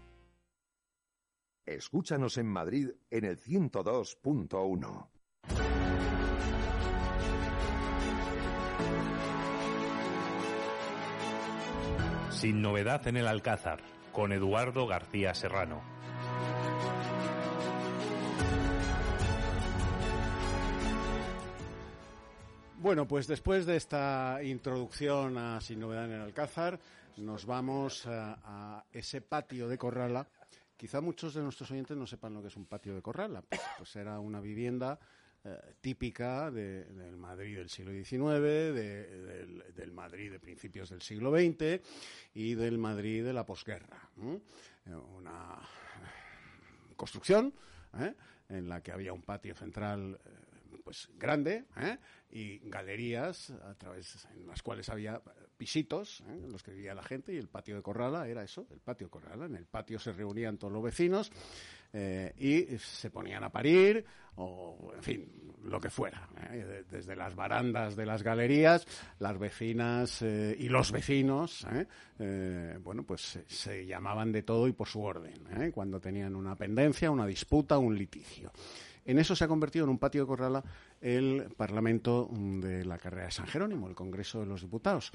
[1.64, 5.10] Escúchanos en Madrid en el 102.1.
[12.30, 15.82] Sin novedad en el Alcázar, con Eduardo García Serrano.
[22.78, 26.80] Bueno, pues después de esta introducción a Sin Novedad en el Alcázar,
[27.18, 30.26] nos vamos a, a ese patio de Corrala.
[30.78, 33.42] Quizá muchos de nuestros oyentes no sepan lo que es un patio de Corrala.
[33.42, 34.98] Pues, pues era una vivienda
[35.46, 41.02] eh, típica de- del Madrid del siglo XIX, de- del, del Madrid de principios del
[41.02, 41.82] siglo XX
[42.34, 44.10] y del Madrid de la posguerra.
[44.22, 44.40] Eh,
[45.18, 45.60] Una
[46.96, 47.54] construcción
[48.00, 48.14] ¿eh?
[48.50, 51.98] en la que había un patio central eh, pues grande ¿eh?
[52.32, 55.22] y galerías a través en las cuales había
[55.58, 56.42] pisitos ¿eh?
[56.44, 59.08] en los que vivía la gente y el patio de Corrala era eso, el patio
[59.08, 59.46] de Corrala.
[59.46, 61.32] En el patio se reunían todos los vecinos
[61.94, 65.32] eh, y se ponían a parir o, en fin,
[65.64, 66.30] lo que fuera.
[66.52, 66.58] ¿eh?
[66.64, 68.86] De- Desde las barandas de las galerías,
[69.20, 71.66] las vecinas eh, y los vecinos,
[72.20, 72.78] ¿eh?
[72.84, 77.26] Bueno, pues se, llamaban de todo y por su orden, cuando tenían una pendencia, una
[77.26, 78.52] disputa, un litigio.
[79.10, 80.64] En eso se ha convertido en un patio de Corrala
[81.02, 85.12] el Parlamento de la carrera de San Jerónimo, el Congreso de los Diputados.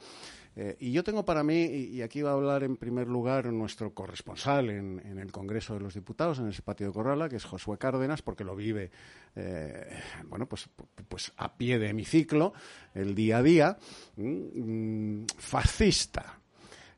[0.57, 3.94] Eh, y yo tengo para mí, y, aquí va a hablar en primer lugar nuestro
[3.94, 7.78] corresponsal en, el Congreso de los Diputados, en ese patio de Corrala, que es Josué
[7.78, 8.90] Cárdenas, porque lo vive,
[9.37, 10.68] eh, bueno, pues,
[11.09, 12.52] pues a pie de hemiciclo,
[12.96, 13.78] el día a día,
[14.16, 16.40] mm, fascista,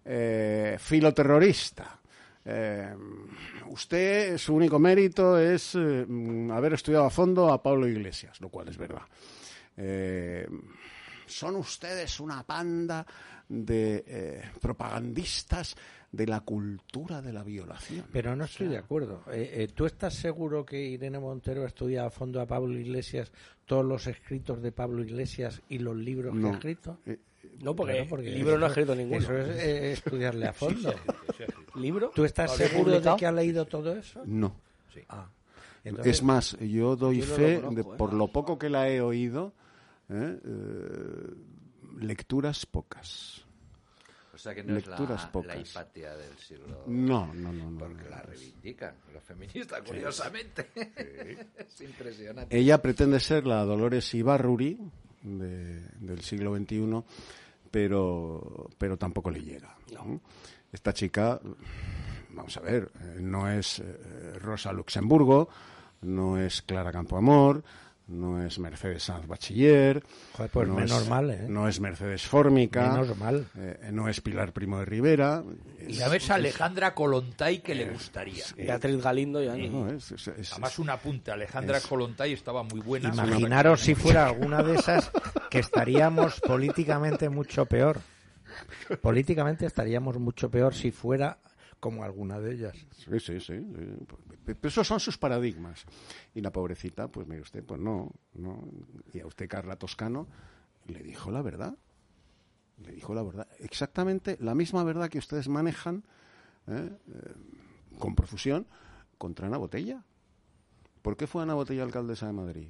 [0.03, 2.01] eh, filoterrorista.
[2.49, 2.95] Eh,
[3.69, 8.49] usted, su único mérito es eh, mm, haber estudiado a fondo a Pablo Iglesias, lo
[8.49, 9.03] cual es verdad.
[9.77, 10.47] Eh,
[11.27, 13.05] son ustedes una panda
[13.49, 15.77] de eh, propagandistas
[16.13, 18.07] de la cultura de la violación.
[18.13, 19.23] Pero no estoy de acuerdo.
[19.33, 23.31] Eh, eh, ¿Tú estás seguro que Irene Montero ha estudiado a fondo a Pablo Iglesias,
[23.67, 26.51] todos los escritos de Pablo Iglesias y los libros que No.
[26.51, 27.01] ha escrito?
[27.07, 27.19] Eh,
[27.61, 29.19] No, porque Claro, libro no ha eso- escrito ninguno.
[29.21, 30.95] Eso es eh, estudiarle a fondo.
[31.77, 32.11] ¿Libro?
[32.15, 34.23] ¿Tú estás ¿Lo había seguro de que ha leído todo eso?
[34.27, 34.55] No.
[35.09, 35.29] Ah.
[35.85, 37.99] Entonces- es más, yo doy Yo no lo fe, conozco, de, ¿eh?
[37.99, 39.53] por lo poco que la he oído,
[40.09, 40.39] ¿eh?
[40.45, 41.35] Eh,
[42.01, 43.43] lecturas pocas.
[44.35, 45.55] O sea que no lecturas es la, pocas.
[45.57, 46.83] la hipatia del siglo.
[46.87, 47.79] No, no, no, no.
[47.79, 50.71] Porque no, la es- reivindican los feministas, curiosamente.
[51.57, 52.57] es impresionante.
[52.59, 54.79] Ella pretende ser la Dolores Ibarruri
[55.23, 57.03] de- del siglo XXI,
[57.71, 59.75] pero, pero tampoco le llega.
[59.93, 60.21] ¿no?
[60.77, 61.41] Esta chica,
[62.35, 65.49] vamos a ver, eh, no es eh, Rosa Luxemburgo,
[66.03, 67.65] no es Clara Campoamor,
[68.09, 70.05] no es Mercedes Sanz Bachiller,
[70.35, 71.47] Joder, pues no, es, mal, ¿eh?
[71.49, 73.47] no es Mercedes Fórmica, Menos mal.
[73.57, 75.43] eh, no es Pilar Primo de Rivera.
[75.89, 78.45] Y es- a ver es- a Alejandra Colontay que le gustaría.
[78.55, 81.31] Beatriz Galindo ya no, es- es- es- Además, un apunte.
[81.33, 83.09] Alejandra es- Colontay estaba muy buena.
[83.09, 85.11] Imaginaros si fuera alguna de esas
[85.51, 87.99] que estaríamos políticamente mucho peor.
[89.03, 91.39] Políticamente estaríamos mucho peor si fuera
[91.81, 92.87] como alguna de ellas.
[92.93, 93.55] Sí, sí, sí.
[94.45, 95.85] Pero esos son sus paradigmas.
[96.35, 98.13] Y la pobrecita, pues mire usted, pues no.
[99.13, 100.27] Y a usted, Carla Toscano,
[100.87, 101.77] le dijo la verdad.
[102.79, 103.49] Le dijo la verdad.
[103.59, 106.05] Exactamente la misma verdad que ustedes manejan
[106.67, 106.91] ¿eh?
[107.09, 107.35] Eh,
[107.99, 108.67] con profusión
[109.19, 110.05] contra Ana Botella.
[111.03, 112.69] ¿Por qué fue Ana Botella alcaldesa de Madrid?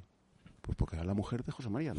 [0.60, 1.94] Pues porque era la mujer de José María.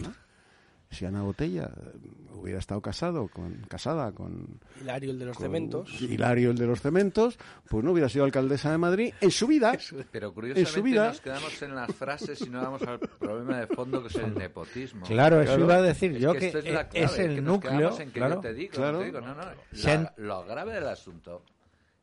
[0.90, 1.98] Si Ana Botella eh,
[2.34, 6.02] hubiera estado casado con, casada con Hilario, el de los cementos.
[6.02, 7.38] Hilario, el de los cementos,
[7.70, 9.78] pues no hubiera sido alcaldesa de Madrid en su vida.
[10.12, 11.08] Pero en curiosamente su vida.
[11.10, 14.34] nos quedamos en las frases y no vamos al problema de fondo que es el
[14.34, 15.06] nepotismo.
[15.06, 17.36] Claro, eso iba a decir Es yo que que esto es, la es clave, el
[17.36, 18.36] que núcleo, en que claro.
[18.36, 19.00] yo te digo, Claro.
[19.00, 21.42] te digo, no, no, Se han- la- lo grave del asunto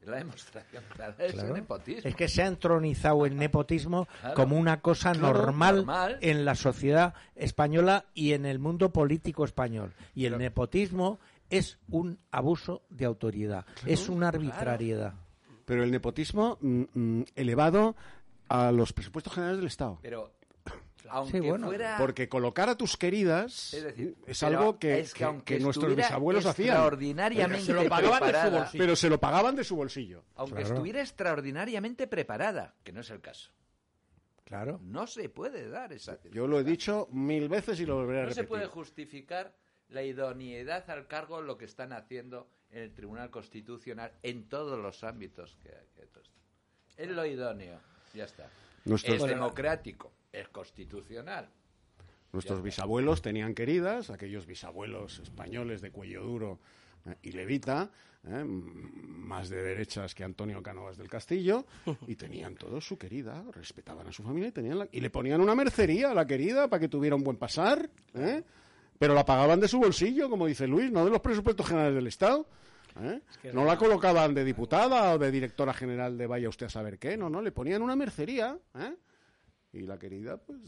[0.07, 1.48] la demostración clara es Claro.
[1.48, 2.02] el nepotismo.
[2.09, 4.34] Es que se ha entronizado el nepotismo Claro.
[4.34, 6.18] como una cosa Claro, normal, normal.
[6.20, 9.92] en la sociedad española y en el mundo político español.
[10.14, 11.18] Y el nepotismo
[11.50, 15.14] es un abuso de autoridad, es una arbitrariedad.
[15.64, 17.96] Pero el nepotismo mm, mm, elevado
[18.48, 19.98] a los presupuestos generales del Estado.
[20.02, 20.34] Pero
[21.11, 21.66] aunque bueno.
[21.68, 25.24] fuera Porque colocar a tus queridas Es decir, es pero algo que, es que que-
[25.24, 26.68] aunque que nuestros bisabuelos hacían.
[26.68, 28.82] extraordinariamente Pero se lo pagaban de su bolsillo.
[28.84, 30.24] Pero se lo pagaban de su bolsillo.
[30.36, 30.74] aunque Claro.
[30.74, 33.50] estuviera extraordinariamente preparada, que no es el caso.
[34.44, 34.78] Claro.
[34.82, 38.22] No se puede dar esa Yo lo he dicho mil veces y lo volveré a
[38.22, 38.44] No repetir.
[38.44, 39.55] se puede justificar
[39.88, 45.02] la idoneidad al cargo lo que están haciendo en el Tribunal Constitucional en todos los
[45.05, 46.34] ámbitos que, que esto está.
[46.96, 47.78] Es lo idóneo,
[48.12, 48.48] ya está.
[48.85, 51.49] Nuestros- es democrático, es constitucional.
[52.32, 56.59] Nuestros bisabuelos tenían queridas, aquellos bisabuelos españoles de cuello duro
[57.07, 57.91] eh, y levita,
[58.26, 61.64] eh, más de derechas que Antonio Cánovas del Castillo,
[62.09, 65.41] y tenían todos su querida, respetaban a su familia y, tenían la- y le ponían
[65.41, 68.43] una mercería a la querida para que tuviera un buen pasar, ¿eh?
[68.99, 72.07] pero la pagaban de su bolsillo, como dice Luis, no de los presupuestos generales del
[72.09, 72.49] Estado.
[73.01, 73.20] ¿Eh?
[73.42, 76.99] que No la colocaban de diputada o de directora general de vaya usted a saber
[76.99, 78.59] qué, no, no, le ponían una mercería.
[78.74, 78.95] ¿eh?
[79.72, 80.61] Y la querida, pues.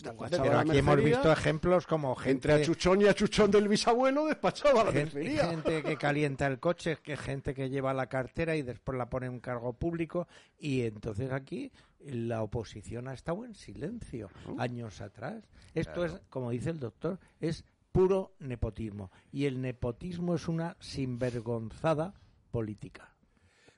[0.00, 3.50] despachaba Pero la aquí hemos visto ejemplos como gente, Entre a Chuchón y a Chuchón
[3.50, 5.48] del bisabuelo despachaba la mercería.
[5.48, 9.26] gente que calienta el coche, que gente que lleva la cartera y después la pone
[9.26, 10.28] en un cargo público.
[10.56, 15.42] Y entonces aquí la oposición ha estado en silencio años atrás.
[15.74, 16.14] Esto Claro.
[16.14, 17.64] es, como dice el doctor, es
[17.94, 19.12] puro nepotismo.
[19.30, 22.12] Y el nepotismo es una sinvergonzada
[22.50, 23.14] política.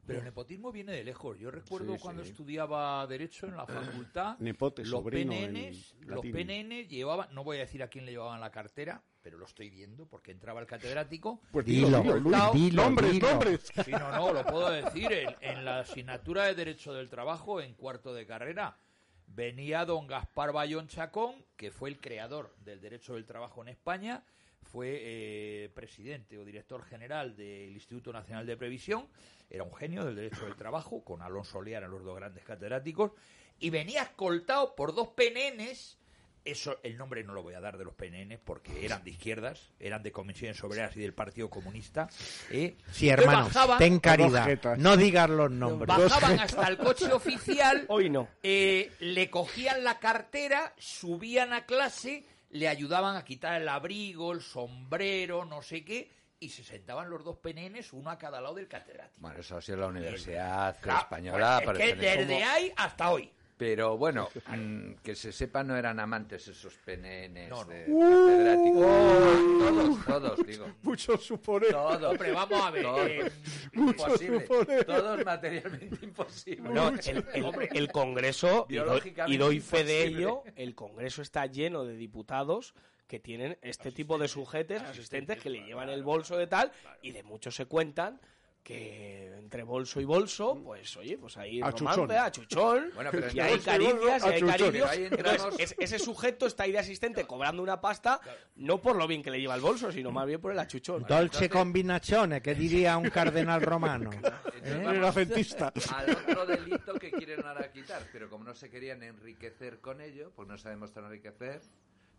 [0.07, 1.39] Pero el nepotismo viene de lejos.
[1.39, 2.31] Yo recuerdo Sí, cuando sí.
[2.31, 6.21] estudiaba Derecho en la facultad, Nepote, los PNNs, los.
[6.23, 9.69] PNN llevaban, no voy a decir a quién le llevaban la cartera, pero lo estoy
[9.69, 11.43] viendo porque entraba el catedrático.
[11.51, 12.53] Pues Dilo, dilo, dilo, dilo, Luis.
[12.55, 13.31] dilo, nombres, dilo.
[13.31, 13.73] nombres.
[13.85, 15.13] Sí, no, no, lo puedo decir.
[15.13, 18.79] En, en la asignatura de Derecho del Trabajo, en cuarto de carrera,
[19.27, 24.25] venía don Gaspar Bayón Chacón, que fue el creador del Derecho del Trabajo en España,
[24.63, 29.09] fue eh, presidente o director general del Instituto Nacional de Previsión,
[29.49, 33.13] era un genio del derecho del trabajo, con Alonso Lear, los dos grandes catedráticos,
[33.59, 35.99] y venía escoltado por dos penenes
[36.47, 39.73] eso, el nombre no lo voy a dar de los PNN porque eran de izquierdas,
[39.79, 42.09] eran de Comisiones Obreras y del Partido Comunista.
[42.51, 42.77] ¿eh?
[42.93, 44.77] Sí, hermanos, bajaban- ten caridad.
[44.79, 45.87] No digas los nombres.
[45.89, 47.85] Bajaban hasta el coche oficial.
[47.89, 48.29] Hoy no.
[48.43, 54.41] eh, le cogían la cartera, subían a clase, le ayudaban a quitar el abrigo, el
[54.41, 58.69] sombrero, no sé qué, y se sentaban los dos penenes, uno a cada lado del
[58.69, 59.21] catedrático.
[59.21, 61.61] Bueno, eso ha sido la Universidad Claro, Española.
[61.65, 63.31] pues es que pertenece- desde ahí hasta hoy.
[63.59, 67.71] Pero bueno, mm, que se sepa, no eran amantes esos PNNs No, no.
[67.71, 68.81] de Uh.
[68.85, 70.05] catedráticos.
[70.05, 70.05] todos,
[70.37, 70.67] todos, digo.
[70.83, 71.71] Mucho suponer.
[71.71, 72.03] Todos.
[72.13, 73.09] Hombre, vamos a ver, Todos.
[73.09, 73.33] eh,
[73.73, 74.41] mucho Imposible.
[74.85, 76.71] Todos materialmente imposibles.
[76.73, 80.19] No, el, el- el Congreso, y doy, Biológicamente y doy fe de imposible.
[80.23, 82.75] ello, el Congreso está lleno de diputados
[83.07, 87.13] que tienen este tipo de sujetes, asistentes que le llevan el bolso de tal, y
[87.13, 88.21] de muchos se cuentan
[88.67, 92.11] que entre bolso y bolso, pues oye, pues ahí A romance, chuchón.
[92.19, 94.73] a chuchón, Bueno, pero y entre hay caricias, y hay cariños.
[94.73, 98.21] Pero ahí entramos- Entonces, es- ese sujeto está ahí de asistente cobrando una pasta,
[98.57, 101.05] no por lo bien que le lleva el bolso, sino más bien por el achuchón.
[101.09, 104.11] Dolce combinazione, que diría un cardenal romano.
[104.13, 104.85] Entonces ¿Eh?
[104.85, 105.73] El acentista.
[105.95, 110.33] Al otro delito que quieren ahora quitar, pero como no se querían enriquecer con ello,
[110.35, 111.61] pues no sabemos tan enriquecer,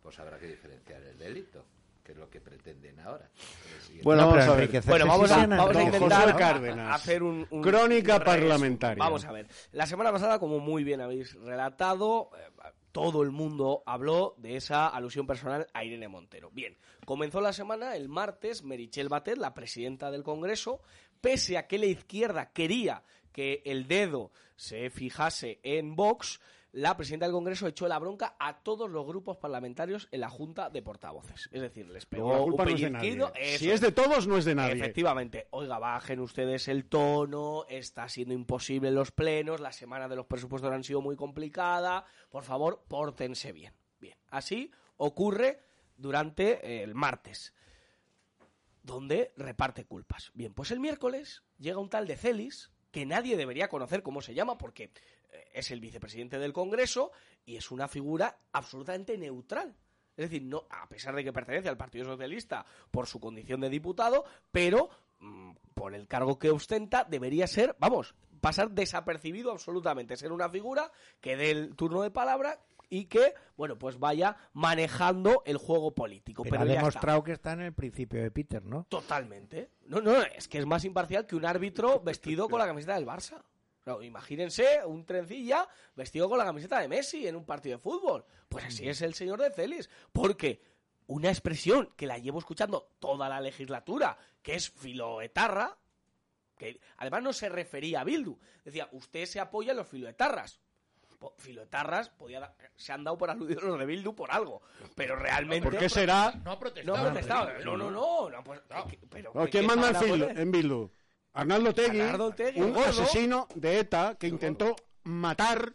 [0.02, 1.66] pues habrá que diferenciar el delito,
[2.08, 3.30] que es lo que pretenden ahora.
[4.02, 4.82] Bueno, No, vamos a ver.
[4.86, 6.42] Bueno, vamos a, vamos a intentar
[6.94, 9.04] hacer un, un- Crónica un parlamentaria.
[9.04, 9.46] Vamos a ver.
[9.74, 12.50] La semana pasada, como muy bien habéis relatado, eh,
[12.94, 16.50] todo el mundo habló de esa alusión personal a Irene Montero.
[16.52, 20.80] Bien, comenzó la semana el martes, Merichel Batet, la presidenta del Congreso,
[21.20, 23.04] pese a que la izquierda quería
[23.34, 26.40] que el dedo se fijase en Vox,
[26.72, 30.70] la presidenta del Congreso echó la bronca a todos los grupos parlamentarios en la Junta
[30.70, 31.50] de Portavoces.
[31.52, 33.12] Es decir, les pegó la culpa un no es de nadie.
[33.36, 34.74] Eso Si es de todos, no es de nadie.
[34.74, 35.48] Efectivamente.
[35.52, 40.72] Oiga, bajen ustedes el tono, está siendo imposible los plenos, la semana de los presupuestos
[40.72, 43.74] han sido muy complicada, por favor, pórtense bien.
[44.00, 45.60] Bien, así ocurre
[45.96, 47.54] durante el martes,
[48.84, 50.32] donde reparte culpas.
[50.34, 54.34] Bien, pues el miércoles llega un tal de Celis, que nadie debería conocer cómo se
[54.34, 54.92] llama, porque
[55.54, 57.12] es el vicepresidente del Congreso
[57.46, 59.76] y es una figura absolutamente neutral.
[60.16, 63.70] Es decir, no, a pesar de que pertenece al Partido Socialista por su condición de
[63.70, 70.32] diputado, pero mm, por el cargo que ostenta debería ser, vamos, pasar desapercibido absolutamente, ser
[70.32, 72.60] una figura que dé el turno de palabra
[72.90, 76.44] y que, bueno, pues vaya manejando el juego político.
[76.44, 76.80] Pero Pero, ha está.
[76.80, 78.86] demostrado que está en el principio de Peter, ¿no?
[78.90, 79.70] Totalmente.
[79.88, 83.06] No, no, es que es más imparcial que un árbitro vestido con la camiseta del
[83.06, 83.44] Barça.
[83.88, 85.66] Claro, imagínense un trencilla
[85.96, 88.26] vestido con la camiseta de Messi en un partido de fútbol.
[88.50, 89.90] Pues así es el señor de Celis.
[90.12, 90.62] Porque
[91.06, 95.78] una expresión que la llevo escuchando toda la legislatura, que es filoetarra,
[96.58, 98.38] que además no se refería a Bildu.
[98.66, 100.60] Decía, usted se apoya en los filoetarras.
[101.38, 104.62] Filoetarras podía se han dado por aludidos los de Bildu por algo,
[104.96, 105.66] pero realmente...
[105.70, 106.34] ¿Por qué será?
[106.44, 106.98] No ha No protestado.
[106.98, 107.50] ha protestado.
[107.64, 108.30] No, no, no.
[108.30, 108.60] no, pues,
[108.90, 110.92] ¿qué- pero ¿O qué- ¿Quién manda en Bildu?
[111.38, 115.72] Arnaldo Tegui, Arnaldo un asesino de ETA que intentó matar,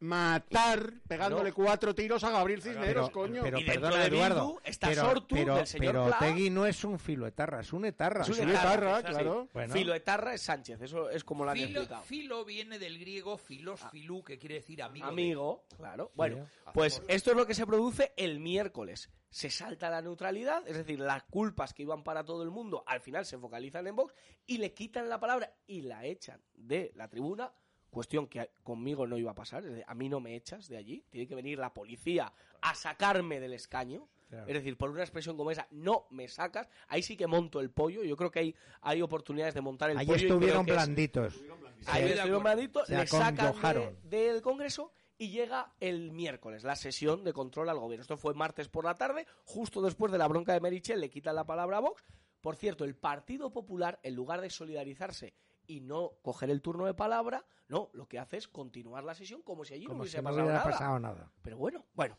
[0.00, 3.42] matar, pegándole cuatro tiros a Gabriel Cisneros, coño.
[3.42, 4.60] Pero perdona, de Bildu Eduardo.
[4.64, 6.18] está pero, Sortu pero, del señor pero Pla.
[6.18, 8.22] Tegui no es un filoetarra, es un etarra.
[8.22, 9.48] Es un etarra, etarra, es claro.
[9.52, 9.72] Bueno.
[9.72, 12.02] Filoetarra es Sánchez, eso es como lo han Filo, explicado.
[12.02, 15.06] filo viene del griego filos filú, que quiere decir amigo.
[15.06, 16.12] de- Amigo, claro.
[16.14, 19.10] Bueno, pues esto es lo que se produce el miércoles.
[19.30, 23.00] Se salta la neutralidad, es decir, las culpas que iban para todo el mundo al
[23.00, 24.14] final se focalizan en Vox
[24.46, 27.52] y le quitan la palabra y la echan de la tribuna.
[27.90, 30.76] Cuestión que conmigo no iba a pasar, es decir, a mí no me echas de
[30.76, 34.08] allí, tiene que venir la policía a sacarme del escaño.
[34.28, 34.48] Claro.
[34.48, 36.68] Es decir, por una expresión como esa, no me sacas.
[36.88, 38.02] Ahí sí que monto el pollo.
[38.02, 40.26] Yo creo que hay, hay oportunidades de montar el Allí pollo.
[40.26, 41.34] estuvieron que es- blanditos.
[41.86, 43.54] Ahí estuvieron blanditos, le sacan
[44.02, 48.02] de- del Congreso y llega el miércoles, la sesión de control al gobierno.
[48.02, 51.36] Esto fue martes por la tarde, justo después de la bronca de Merichel, le quitan
[51.36, 52.02] la palabra a Vox.
[52.40, 55.34] Por cierto, el Partido Popular, en lugar de solidarizarse
[55.66, 59.42] y no coger el turno de palabra, no, lo que hace es continuar la sesión
[59.42, 60.70] como si allí no hubiese si no pasado, hubiera nada.
[60.70, 61.32] pasado nada.
[61.42, 62.16] Pero bueno, bueno.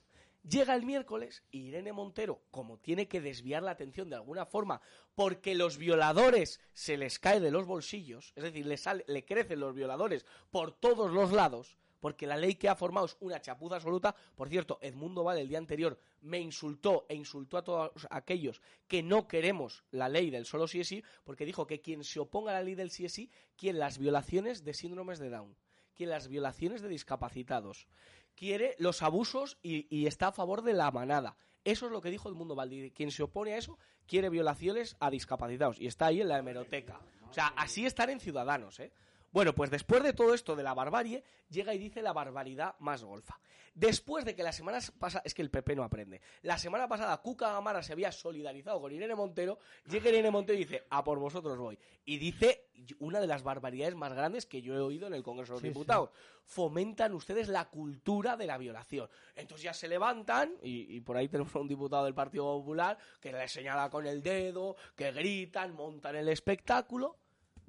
[0.48, 4.80] Llega el miércoles y Irene Montero, como tiene que desviar la atención de alguna forma,
[5.14, 9.60] porque los violadores se les cae de los bolsillos, es decir, le, sale- le crecen
[9.60, 11.78] los violadores por todos los lados,
[12.08, 14.16] porque la ley que ha formado es una chapuza absoluta.
[14.34, 19.04] Por cierto, Edmundo Val el día anterior me insultó e insultó a todos aquellos que
[19.04, 22.52] no queremos la ley del solo sí es sí, porque dijo que quien se oponga
[22.52, 25.58] a la ley del sí es sí, quien las violaciones de síndromes de Down,
[25.96, 27.90] quien las violaciones de discapacitados,
[28.36, 31.36] quiere los abusos y, está a favor de la manada.
[31.66, 32.92] Eso es lo que dijo el mundo Valdi.
[32.92, 33.78] Quien se opone a eso
[34.08, 35.78] quiere violaciones a discapacitados.
[35.82, 37.02] Y está ahí en la hemeroteca.
[37.30, 38.94] O sea, así están en Ciudadanos, ¿eh?
[39.32, 43.04] Bueno, pues después de todo esto de la barbarie, llega y dice la barbaridad más
[43.04, 43.40] golfa.
[43.78, 47.16] Después de que la semana pasada, es que el PP no aprende, la semana pasada
[47.18, 51.20] Cuca Gamara se había solidarizado con Irene Montero, llega Irene Montero y dice, a por
[51.20, 51.78] vosotros voy.
[52.04, 55.54] Y dice una de las barbaridades más grandes que yo he oído en el Congreso
[55.54, 56.10] de los Sí, Diputados.
[56.44, 59.10] Fomentan ustedes la cultura de la violación.
[59.36, 62.98] Entonces ya se levantan, y, y por ahí tenemos a un diputado del Partido Popular
[63.22, 67.18] que le señala con el dedo, que gritan, montan el espectáculo.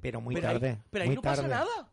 [0.00, 0.78] Pero muy Pero ahí- tarde.
[0.90, 1.54] pero ahí no pasa tarde.
[1.54, 1.92] nada.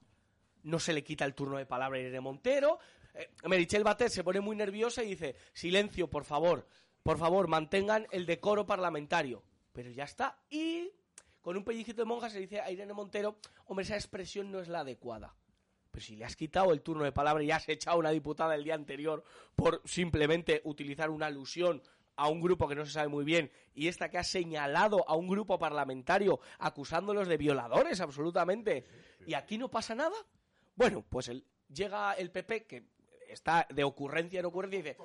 [0.64, 2.80] No se le quita el turno de palabra a Irene Montero.
[3.14, 6.68] Eh, Merichel Batet se pone muy nerviosa y dice, silencio, por favor.
[7.04, 9.44] Por favor, mantengan el decoro parlamentario.
[9.74, 10.40] Pero ya está.
[10.50, 10.92] Y
[11.42, 14.68] con un pellizquito de monja se dice a Irene Montero, hombre, esa expresión no es
[14.68, 15.36] la adecuada.
[15.92, 18.56] Pero si le has quitado el turno de palabra y has echado a una diputada
[18.56, 19.24] el día anterior
[19.56, 21.82] por simplemente utilizar una alusión
[22.18, 25.16] a un grupo que no se sabe muy bien y esta que ha señalado a
[25.16, 28.86] un grupo parlamentario acusándolos de violadores absolutamente
[29.26, 30.16] y aquí no pasa nada.
[30.76, 32.86] Bueno, pues el- llega el PP que
[33.28, 34.98] está de ocurrencia en ocurrencia y dice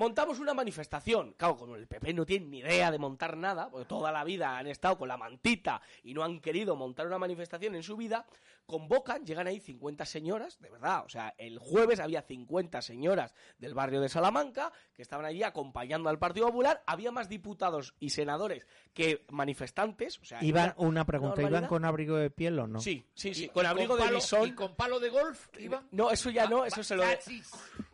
[0.00, 1.34] montamos una manifestación.
[1.34, 4.56] Claro, como el PP no tiene ni idea de montar nada, porque toda la vida
[4.56, 8.26] han estado con la mantita y no han querido montar una manifestación en su vida,
[8.64, 13.74] convocan, llegan ahí 50 señoras, de verdad, o sea, el jueves había 50 señoras del
[13.74, 18.66] barrio de Salamanca que estaban allí acompañando al Partido Popular, había más diputados y senadores
[18.94, 22.80] que manifestantes, o sea, Iban, una pregunta, ¿iban con abrigo de piel o no?
[22.80, 24.48] Sí, sí, sí, con abrigo de palo- bisón.
[24.48, 25.82] ¿Y con palo de golf iba?
[25.90, 27.02] No, eso ya no, eso se lo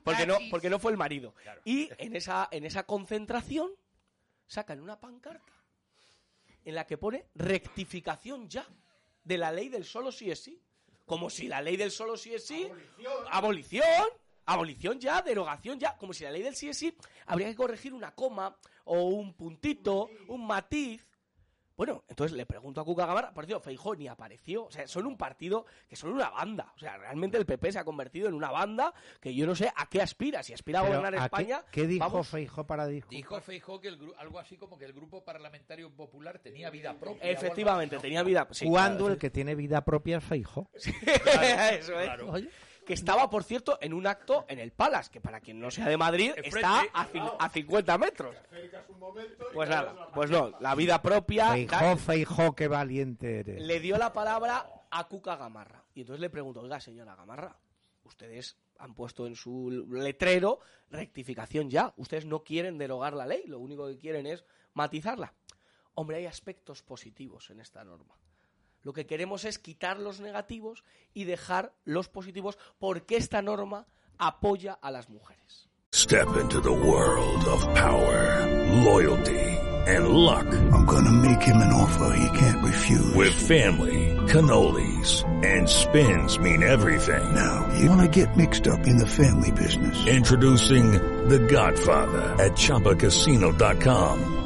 [0.06, 1.34] Porque no, porque no fue el marido.
[1.64, 3.72] Y en esa, en esa concentración
[4.46, 5.52] sacan una pancarta
[6.64, 8.64] en la que pone rectificación ya
[9.24, 10.62] de la ley del solo sí es sí.
[11.04, 12.68] Como si la ley del solo sí es sí...
[13.30, 14.08] Abolición.
[14.44, 15.96] Abolición ya, derogación ya.
[15.96, 16.96] Como si la ley del sí es sí
[17.26, 21.05] habría que corregir una coma o un puntito, un matiz.
[21.76, 24.64] Bueno, entonces le pregunto a Cuca Gamarra, por cierto, Feijó ni apareció.
[24.64, 26.72] O sea, son un partido que son una banda.
[26.74, 29.70] O sea, realmente el PP se ha convertido en una banda que yo no sé
[29.76, 30.42] a qué aspira.
[30.42, 33.16] Si aspira a Pero, gobernar ¿a qué- España, ¿Qué, dijo vamos- Feijó para disculpar?
[33.16, 36.94] Dijo Feijó que el gru- algo así como que el grupo parlamentario popular tenía vida
[36.94, 37.30] propia.
[37.30, 38.48] Efectivamente, tenía vida.
[38.52, 40.70] sí, claro, el que tiene vida propia es Feijó.
[40.74, 42.44] Eso es.
[42.86, 45.88] Que estaba, por cierto, en un acto en el Palace, que para quien no sea
[45.88, 47.08] de Madrid, está a,
[47.38, 48.36] a 50 metros.
[49.52, 51.54] Pues nada, pues no, la vida propia.
[51.96, 53.60] Feijó, qué valiente eres.
[53.60, 55.84] le dio la palabra a Cuca Gamarra.
[55.94, 57.58] Y entonces le pregunto, oiga, señora Gamarra,
[58.04, 60.60] ustedes han puesto en su letrero
[60.90, 61.92] rectificación ya.
[61.96, 65.34] Ustedes no quieren derogar la ley, lo único que quieren es matizarla.
[65.94, 68.14] Hombre, hay aspectos positivos en esta norma.
[68.86, 73.84] Lo que queremos es quitar los negativos y dejar los positivos porque esta norma
[74.16, 75.68] apoya a las mujeres.
[75.92, 78.46] Step into the world of power,
[78.84, 79.42] loyalty,
[79.88, 80.46] and luck.
[80.72, 83.12] I'm gonna make him an offer he can't refuse.
[83.16, 87.34] With family, cannolis, and spins mean everything.
[87.34, 90.06] Now, you wanna get mixed up in the family business.
[90.06, 90.92] Introducing
[91.28, 94.45] The Godfather at ChumbaCasino.com.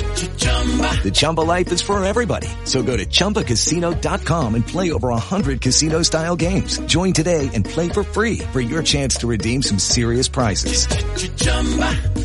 [0.25, 2.47] The Chumba life is for everybody.
[2.65, 6.77] So go to ChumbaCasino.com and play over 100 casino-style games.
[6.85, 10.85] Join today and play for free for your chance to redeem some serious prizes.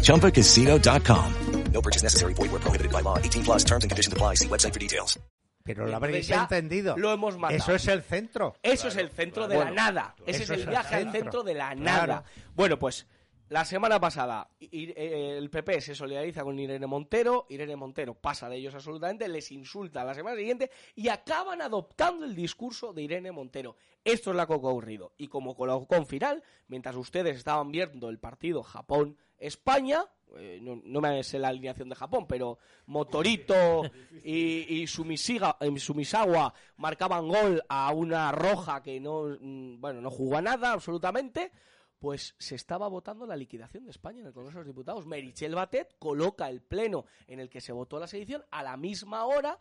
[0.02, 1.32] ChumbaCasino.com.
[1.72, 2.34] No purchase necessary.
[2.34, 3.18] Void where prohibited by law.
[3.18, 4.34] 18 plus terms and conditions apply.
[4.34, 5.18] See website for details.
[5.64, 6.96] Pero lo habréis ya entendido.
[6.96, 7.56] Lo hemos matado.
[7.58, 8.54] Eso es el centro.
[8.62, 10.14] Eso es el centro de Bueno, la nada.
[10.26, 11.20] Ese eso es el viaje al centro.
[11.20, 12.06] centro de la Claro.
[12.06, 12.24] nada.
[12.54, 13.06] Bueno, pues
[13.48, 18.48] la semana pasada i- eh, el PP se solidariza con Irene Montero, Irene Montero pasa
[18.48, 23.30] de ellos absolutamente, les insulta la semana siguiente y acaban adoptando el discurso de Irene
[23.32, 23.76] Montero.
[24.04, 25.12] Esto es la que ha ocurrido.
[25.16, 30.04] Y como colocón final, mientras ustedes estaban viendo el partido Japón-España,
[30.36, 33.82] eh, no, no me sé la alineación de Japón, pero Motorito
[34.24, 40.10] y, y Sumisiga- eh, Sumisawa marcaban gol a una roja que no, mm, bueno, no
[40.10, 41.52] jugó a nada absolutamente,
[41.98, 45.06] pues se estaba votando la liquidación de España en el Congreso de los Diputados.
[45.06, 49.24] Merichel Batet coloca el pleno en el que se votó la sedición a la misma
[49.24, 49.58] hora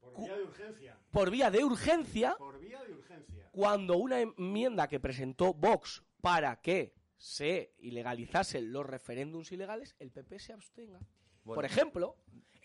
[0.00, 0.98] Por vía de urgencia.
[1.10, 3.48] por vía de urgencia Por vía de urgencia.
[3.52, 10.38] cuando una enmienda que presentó Vox para que se ilegalizasen los referéndums ilegales, el PP
[10.38, 11.00] se abstenga.
[11.44, 11.56] Bueno.
[11.56, 12.16] Por ejemplo,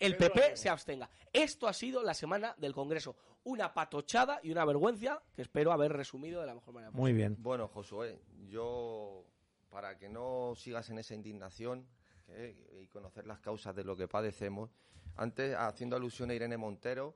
[0.06, 1.08] el PP se abstenga.
[1.32, 3.16] Esto ha sido la semana del Congreso.
[3.44, 6.90] Una patochada y una vergüenza que espero haber resumido de la mejor manera.
[6.92, 7.36] Muy bien.
[7.40, 9.24] Bueno, Josué, yo,
[9.70, 11.86] para que no sigas en esa indignación
[12.26, 14.70] que- y conocer las causas de lo que padecemos,
[15.16, 17.14] antes, haciendo alusión a Irene Montero,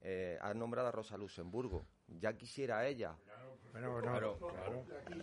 [0.00, 1.84] eh, has nombrado a Rosa Luxemburgo.
[2.08, 3.16] Ya quisiera ella.
[3.72, 4.38] Claro.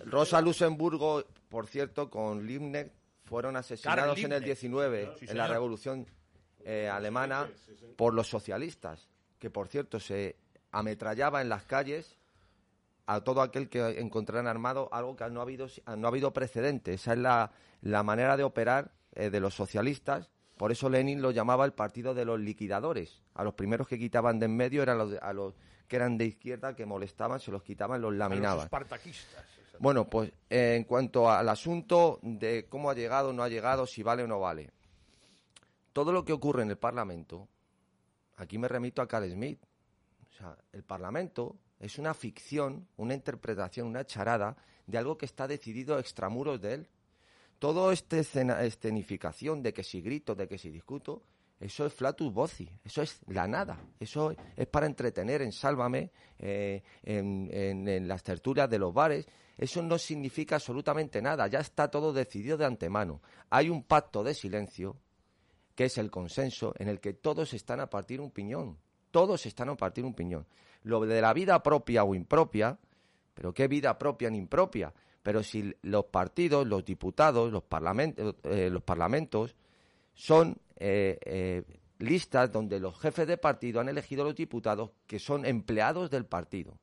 [0.06, 2.94] Rosa Luxemburgo, por cierto, con Liebknecht
[3.24, 4.46] fueron asesinados en el Liebknecht.
[4.46, 5.48] 19, Sí, en la.
[5.48, 6.06] Revolución
[6.66, 7.48] eh, Alemana,
[7.96, 9.08] por los socialistas,
[9.40, 10.36] que por cierto se
[10.72, 12.18] ametrallaba en las calles
[13.06, 16.94] a todo aquel que encontraran armado, algo que no ha habido, no ha habido precedente.
[16.94, 17.52] Esa es la,
[17.82, 20.32] la manera de operar eh, de los socialistas.
[20.58, 23.22] Por eso Lenin lo llamaba el partido de los liquidadores.
[23.36, 25.54] A los primeros que quitaban de en medio eran los, a los
[25.88, 28.64] que eran de izquierda, que molestaban, se los quitaban, los laminaban.
[28.64, 29.46] espartaquistas.
[29.78, 34.02] Bueno, pues eh, en cuanto al asunto de cómo ha llegado, no ha llegado, si
[34.02, 34.72] vale o no vale.
[35.96, 37.48] Todo lo que ocurre en el Parlamento,
[38.36, 39.62] aquí me remito a Carl Smith.
[40.30, 45.48] O sea, el Parlamento es una ficción, una interpretación, una charada de algo que está
[45.48, 46.90] decidido extramuros de él.
[47.60, 51.22] Todo escena, escenificación de que si grito, de que si discuto,
[51.62, 56.84] eso es flatus voci, eso es la nada, eso es para entretener en Sálvame, eh,
[57.04, 59.26] en, en- en las tertulias de los bares,
[59.58, 63.22] eso no significa absolutamente nada, ya está todo decidido de antemano.
[63.50, 64.98] Hay un pacto de silencio,
[65.76, 68.78] que es el consenso, en el que todos están a partir un piñón,
[69.12, 70.48] todos están a partir un piñón.
[70.84, 72.80] Lo de la vida propia o impropia,
[73.34, 78.70] pero qué vida propia ni impropia, pero si los partidos, los diputados, los parlamentos, eh,
[78.70, 79.56] los parlamentos
[80.14, 81.64] son eh, eh,
[82.00, 86.26] listas donde los jefes de partido han elegido a los diputados que son empleados del
[86.26, 86.78] partido,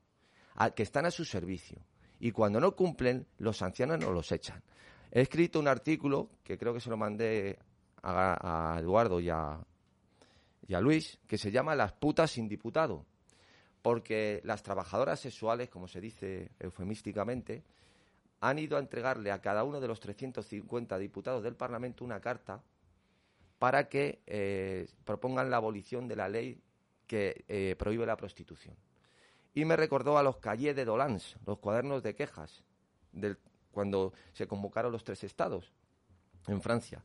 [0.75, 1.79] que están a su servicio.
[2.21, 4.63] Y cuando no cumplen, los sancionan o los echan.
[5.11, 7.59] He escrito un artículo que creo que se lo mandé
[8.03, 9.59] a, Eduardo y a,
[10.67, 13.07] y a Luis, que se llama Las putas sin diputado.
[13.81, 17.65] Porque las trabajadoras sexuales, como se dice eufemísticamente,
[18.41, 22.63] han ido a entregarle a cada uno de los 350 diputados del Parlamento una carta
[23.59, 26.61] para que eh, propongan la abolición de la ley
[27.07, 28.75] que eh, prohíbe la prostitución.
[29.55, 32.65] Y me recordó a los cahiers de Dolans, los cuadernos de quejas,
[33.13, 33.39] del,
[33.71, 35.73] cuando se convocaron los tres estados
[36.49, 37.03] en Francia.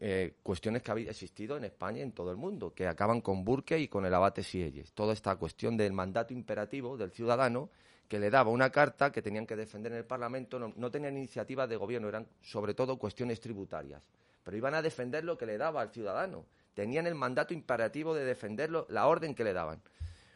[0.00, 3.44] Eh, cuestiones que había existido en España y en todo el mundo, que acaban con
[3.44, 4.92] Burke y con el abate Sieyes.
[4.92, 7.68] Toda esta cuestión del mandato imperativo del ciudadano
[8.06, 11.16] que le daba una carta que tenían que defender en el Parlamento, no, no tenían
[11.16, 14.00] iniciativas de gobierno, eran sobre todo cuestiones tributarias,
[14.44, 16.46] pero iban a defender lo que le daba al ciudadano.
[16.74, 19.82] Tenían el mandato imperativo de defenderlo, la orden que le daban.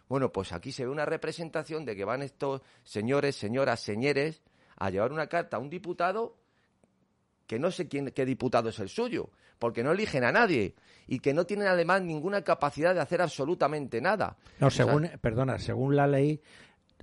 [0.08, 4.42] Bueno, pues aquí se ve una representación de que van estos señores, señoras, señores
[4.76, 6.41] a llevar una carta a un diputado
[7.46, 10.74] que no sé quién, qué diputado es el suyo, porque no eligen a nadie
[11.06, 14.36] y que no tienen además ninguna capacidad de hacer absolutamente nada.
[14.58, 16.40] No, O sea, según, perdona, según la ley,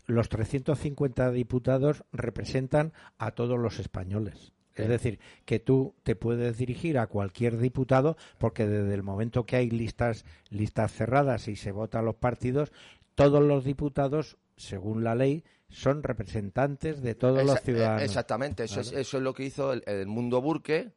[0.08, 4.54] los 350 diputados representan a todos los españoles.
[4.76, 9.58] Es decir, que tú te puedes dirigir a cualquier diputado porque desde el momento que
[9.58, 12.72] hay listas, listas cerradas y se votan los partidos,
[13.16, 18.04] todos los diputados, según la ley, son representantes de todos los Esa- eh, ciudadanos.
[18.04, 20.92] Exactamente, eso, es, eso es lo que hizo el, el mundo Burke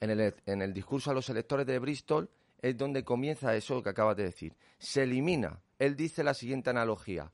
[0.00, 2.28] en el, en el discurso a los electores de Bristol,
[2.60, 4.54] es donde comienza eso que acabas de decir.
[4.78, 5.60] Se elimina.
[5.78, 7.30] Él dice la siguiente analogía.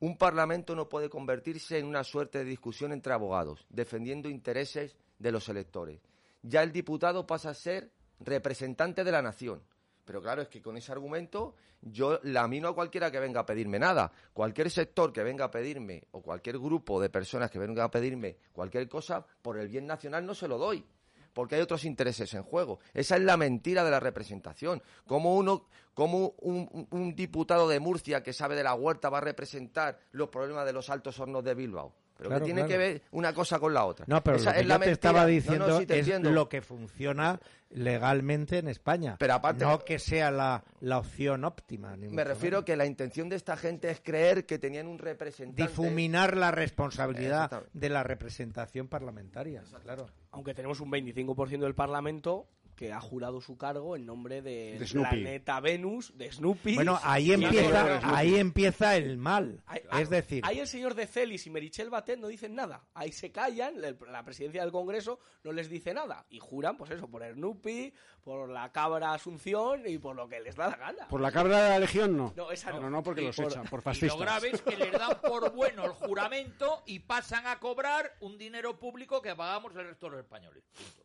[0.00, 5.30] Un parlamento no puede convertirse en una suerte de discusión entre abogados, defendiendo intereses de
[5.30, 6.00] los electores.
[6.42, 9.62] Ya el diputado pasa a ser representante de la nación.
[10.04, 13.78] Pero claro, es que con ese argumento yo lamino a cualquiera que venga a pedirme
[13.78, 14.12] nada.
[14.32, 18.36] Cualquier sector que venga a pedirme, o cualquier grupo de personas que venga a pedirme
[18.52, 20.84] cualquier cosa, por el bien nacional no se lo doy.
[21.32, 22.80] Porque hay otros intereses en juego.
[22.92, 24.82] Esa es la mentira de la representación.
[25.06, 29.98] Como uno, como un, diputado de Murcia que sabe de la huerta va a representar
[30.10, 31.94] los problemas de los altos hornos de Bilbao.
[32.22, 32.68] Pero Claro, que tiene claro.
[32.70, 34.04] que ver una cosa con la otra.
[34.08, 34.92] No, pero Esa lo que es la yo te mentira.
[34.92, 36.30] estaba No, no, diciendo sí te es entiendo.
[36.30, 39.16] lo que funciona legalmente en España.
[39.18, 41.96] Pero aparte- no que sea la, la opción óptima.
[41.96, 42.64] ni Me refiero menos.
[42.66, 45.62] que la intención de esta gente es creer que tenían un representante.
[45.62, 49.62] difuminar la responsabilidad de la representación parlamentaria.
[49.82, 50.06] Claro.
[50.32, 52.46] Aunque tenemos un 25% del Parlamento
[52.82, 56.74] que ha jurado su cargo en nombre del De planeta Venus, de Snoopy.
[56.74, 59.62] Bueno, ahí empieza, ahí empieza el mal.
[59.66, 62.84] Ahí- Es decir, Ahí el señor de Celis y Merichel Batet no dicen nada.
[62.94, 66.26] Ahí se callan, la presidencia del Congreso no les dice nada.
[66.28, 67.92] Y juran, pues eso, por Snoopy,
[68.24, 71.06] por la cabra Asunción y por lo que les da la gana.
[71.08, 72.32] Por la cabra de la legión no.
[72.36, 72.80] No, esa no.
[72.80, 74.18] No, no, porque Y los por- echan, por Y fascistas.
[74.18, 78.36] lo grave es que les dan por bueno el juramento y pasan a cobrar un
[78.38, 80.64] dinero público que pagamos el resto de los españoles.
[80.74, 81.01] Punto.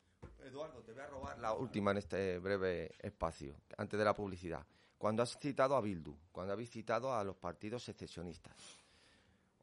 [0.48, 4.66] Eduardo, te voy a robar la última en este breve espacio, antes de la publicidad.
[4.98, 8.56] Cuando has citado a Bildu, cuando habéis citado a los partidos secesionistas.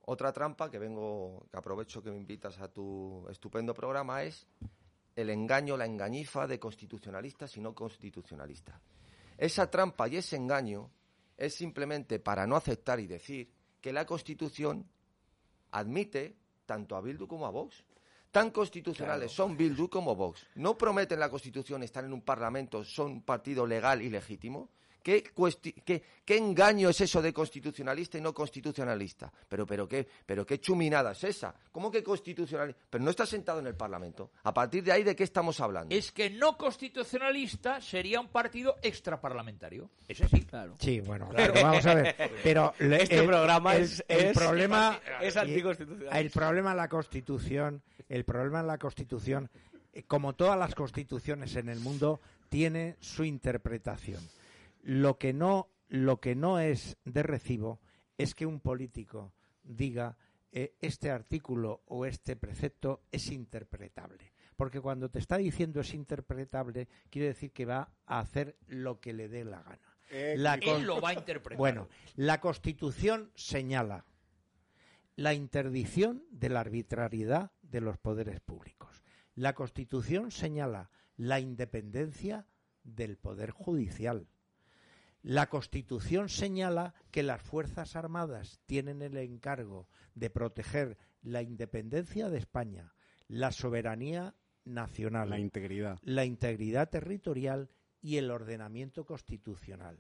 [0.06, 4.46] Otra trampa que vengo, que aprovecho que me invitas a tu estupendo programa es
[5.16, 8.78] el engaño, la engañifa de constitucionalistas y no constitucionalistas.
[9.38, 10.90] Esa trampa y ese engaño
[11.36, 14.86] es simplemente para no aceptar y decir que la Constitución
[15.72, 17.84] admite tanto a Bildu como a Vox.
[18.34, 20.44] Tan constitucionales son Bildu como Vox.
[20.56, 24.68] No prometen la Constitución estar en un Parlamento, son un partido legal y legítimo.
[25.04, 29.30] ¿Qué, cuesti- qué- qué engaño es eso de constitucionalista y no constitucionalista?
[29.50, 31.54] Pero, pero, qué, pero qué chuminada es esa.
[31.70, 32.80] ¿Cómo que constitucionalista?
[32.88, 34.30] Pero no está sentado en el Parlamento.
[34.44, 35.94] A partir de ahí, ¿de qué estamos hablando?
[35.94, 39.90] Es que no constitucionalista sería un partido extraparlamentario.
[40.08, 40.40] Ese sí.
[40.44, 40.74] Claro.
[40.80, 41.52] Sí, bueno, Claro.
[41.52, 42.16] pero vamos a ver.
[42.42, 46.16] Pero le- Este programa el, es- el es- problema es anticonstitucional.
[46.16, 49.50] El problema en la Constitución, el problema en la Constitución,
[49.92, 54.22] eh, como todas las constituciones en el mundo, tiene su interpretación.
[54.82, 57.80] Lo que no, lo que no es de recibo
[58.18, 59.32] es que un político
[59.62, 60.16] diga
[60.52, 64.32] eh, este artículo o este precepto es interpretable.
[64.56, 69.12] Porque cuando te está diciendo es interpretable, quiere decir que va a hacer lo que
[69.12, 69.96] le dé la gana.
[70.10, 71.58] Eh, La él lo va a interpretar.
[71.58, 74.04] Bueno, la Constitución señala
[75.16, 79.02] la interdicción de la arbitrariedad de los poderes públicos.
[79.34, 82.46] La Constitución señala la independencia
[82.82, 84.28] del poder judicial.
[85.22, 92.38] La Constitución señala que las Fuerzas Armadas tienen el encargo de proteger la independencia de
[92.38, 92.92] España,
[93.28, 94.34] la soberanía
[94.64, 95.98] nacional, La integridad.
[96.02, 97.70] la integridad territorial
[98.02, 99.98] y el ordenamiento constitucional.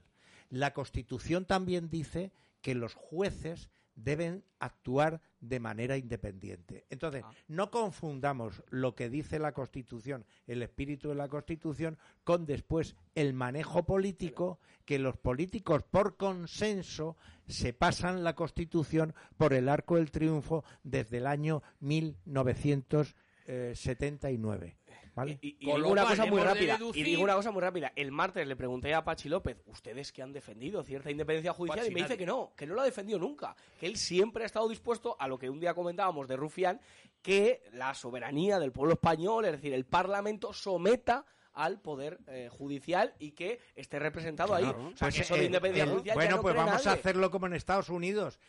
[0.50, 6.84] La Constitución también dice que los jueces deben actuar de manera independiente.
[6.90, 12.96] Entonces, no confundamos lo que dice la Constitución, el espíritu de la Constitución, con después
[13.14, 17.16] el manejo político, que los políticos por consenso
[17.46, 24.78] se pasan la Constitución por el arco del triunfo desde el año 1979.
[25.14, 25.38] ¿Vale?
[25.40, 26.78] Y, y digo una cual, cosa muy de rápida.
[26.94, 27.92] Y digo una cosa muy rápida.
[27.96, 31.90] El martes le pregunté a Pachi López, ustedes que han defendido cierta independencia judicial, Pachi,
[31.90, 32.18] y me dice nadie.
[32.18, 33.54] que no, que no lo ha defendido nunca.
[33.78, 36.80] Que él siempre ha estado dispuesto a lo que un día comentábamos de Rufián,
[37.22, 43.14] que la soberanía del pueblo español, es decir, el Parlamento, someta al poder eh, judicial
[43.20, 44.64] y que esté representado ahí.
[44.64, 44.88] Claro.
[44.88, 46.86] O sea, Pues, que eso de independencia el- judicial ya bueno, no pues cree vamos
[46.88, 48.40] a hacerlo como en Estados Unidos,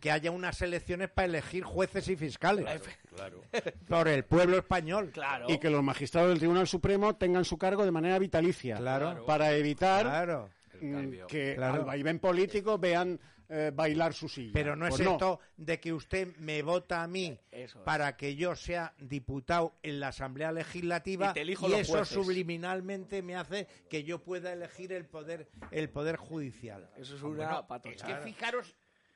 [0.00, 2.66] que haya unas elecciones para elegir jueces y fiscales
[3.14, 3.42] Claro.
[3.88, 5.10] por el pueblo español.
[5.12, 5.46] Claro.
[5.48, 8.76] Y que los magistrados del Tribunal Supremo tengan su cargo de manera vitalicia.
[8.76, 9.24] Claro.
[9.26, 10.50] Para evitar Claro.
[10.80, 11.74] mm, que Claro.
[11.74, 13.18] al vaivén político vean
[13.50, 14.52] eh, bailar su silla.
[14.54, 17.84] Pero no es Pues esto de que usted me vota a mí Eso es.
[17.84, 21.92] para que yo sea diputado en la Asamblea Legislativa Y te elijo y los eso
[21.98, 22.14] jueces.
[22.14, 26.88] subliminalmente me hace que yo pueda elegir el poder el poder judicial.
[26.96, 28.12] Eso es una no, patochada.
[28.18, 28.74] es que fijaros,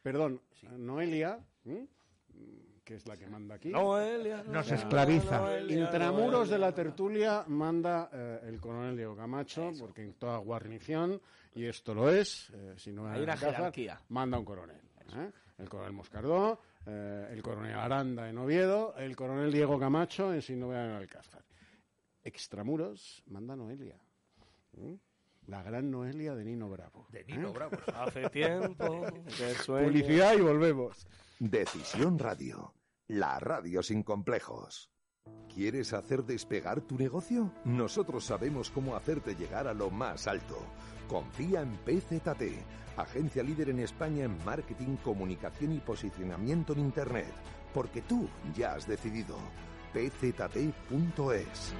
[0.09, 0.41] Perdón,
[0.79, 1.39] Noelia,
[2.83, 3.69] que es la que manda aquí.
[3.69, 5.39] Noelia, Nos esclaviza.
[5.39, 11.21] Noelia, Intramuros de la tertulia manda eh, el coronel Diego Camacho, porque en toda guarnición,
[11.55, 14.01] y esto lo es, eh, si no Hay una jerarquía.
[14.09, 14.81] manda un coronel.
[15.15, 15.31] ¿eh?
[15.59, 20.93] El coronel Moscardó, el coronel Aranda en Oviedo, el coronel Diego Camacho en Sinovea en
[20.93, 21.45] Alcázar.
[22.25, 24.01] Extramuros manda Noelia.
[24.79, 24.97] ¿eh?
[25.49, 27.07] La gran Noelia de Nino Bravo.
[27.11, 27.53] de Nino ¿eh?
[27.55, 27.77] Bravo.
[27.95, 29.07] Hace tiempo
[29.39, 29.87] que sueño.
[29.89, 31.07] Publicidad y volvemos.
[31.39, 32.75] Decisión Radio,
[33.07, 34.91] la radio sin complejos.
[35.53, 37.51] ¿Quieres hacer despegar tu negocio?
[37.65, 40.59] Nosotros sabemos cómo hacerte llegar a lo más alto.
[41.09, 42.43] Confía en PZT,
[42.99, 47.33] agencia líder en España en marketing, comunicación y posicionamiento en Internet,
[47.73, 49.39] porque tú ya has decidido.
[49.95, 51.75] pzt.es.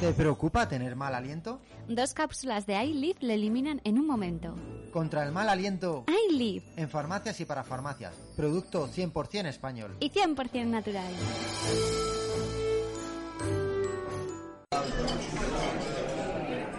[0.00, 1.60] ¿Te preocupa tener mal aliento?
[1.88, 4.54] Dos cápsulas de iLive le eliminan en un momento.
[4.92, 8.14] Contra el mal aliento iLive en farmacias y para farmacias.
[8.36, 9.96] Producto 100% español.
[10.00, 11.12] y 100% natural.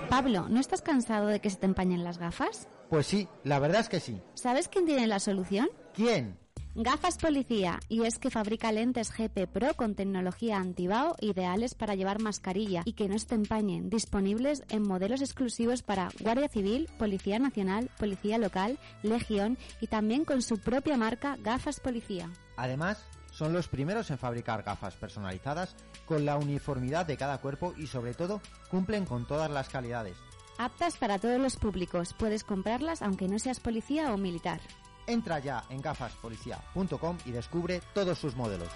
[0.09, 2.67] Pablo, ¿no estás cansado de que se te empañen las gafas?
[2.89, 4.21] Pues sí, la verdad es que sí.
[4.35, 5.67] ¿Sabes quién tiene la solución?
[5.93, 6.37] ¿Quién?
[6.79, 12.21] Gafas Policía, y es que fabrica lentes GP Pro con tecnología antibao ideales para llevar
[12.21, 17.39] mascarilla y que no se te empañen, disponibles en modelos exclusivos para Guardia Civil, Policía
[17.39, 22.29] Nacional, Policía Local, Legión y también con su propia marca Gafas Policía.
[22.57, 25.75] Además, son los primeros en fabricar gafas personalizadas
[26.05, 30.15] con la uniformidad de cada cuerpo y sobre todo cumplen con todas las calidades.
[30.59, 34.61] Aptas para todos los públicos, puedes comprarlas aunque no seas policía o militar.
[35.07, 38.69] Entra ya en gafaspolicía.com y descubre todos sus modelos.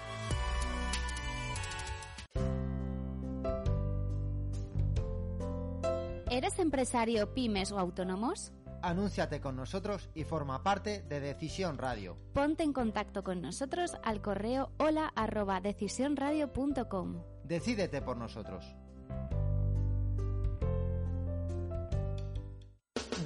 [6.31, 8.53] ¿Eres empresario, pymes o autónomos?
[8.81, 12.17] Anúnciate con nosotros y forma parte de Decisión Radio.
[12.33, 17.21] Ponte en contacto con nosotros al correo hola arroba decisionradio.com.
[17.43, 18.65] Decídete por nosotros.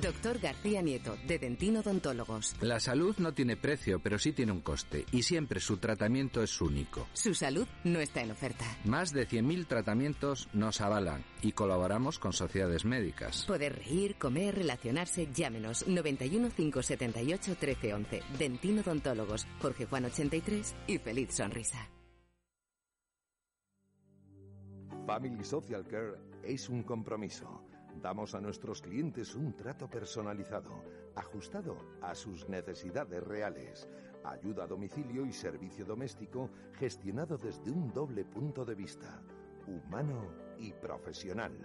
[0.06, 2.56] Doctor García Nieto, de Dentino Odontólogos.
[2.62, 6.62] La salud no tiene precio, pero sí tiene un coste, y siempre su tratamiento es
[6.62, 7.08] único.
[7.14, 8.66] Su salud no está en oferta.
[8.84, 13.46] Más de 100.000 tratamientos nos avalan y colaboramos con sociedades médicas.
[13.48, 18.22] Poder reír, comer, relacionarse, llámenos 91 578 1311.
[18.38, 21.90] Dentino Odontólogos, Jorge Juan 83 y feliz sonrisa.
[25.08, 27.65] Family Social Care es un compromiso.
[28.02, 30.84] Damos a nuestros clientes un trato personalizado,
[31.16, 33.88] ajustado a sus necesidades reales.
[34.24, 39.24] Ayuda a domicilio y servicio doméstico gestionado desde un doble punto de vista,
[39.68, 40.28] humano
[40.58, 41.58] y profesional.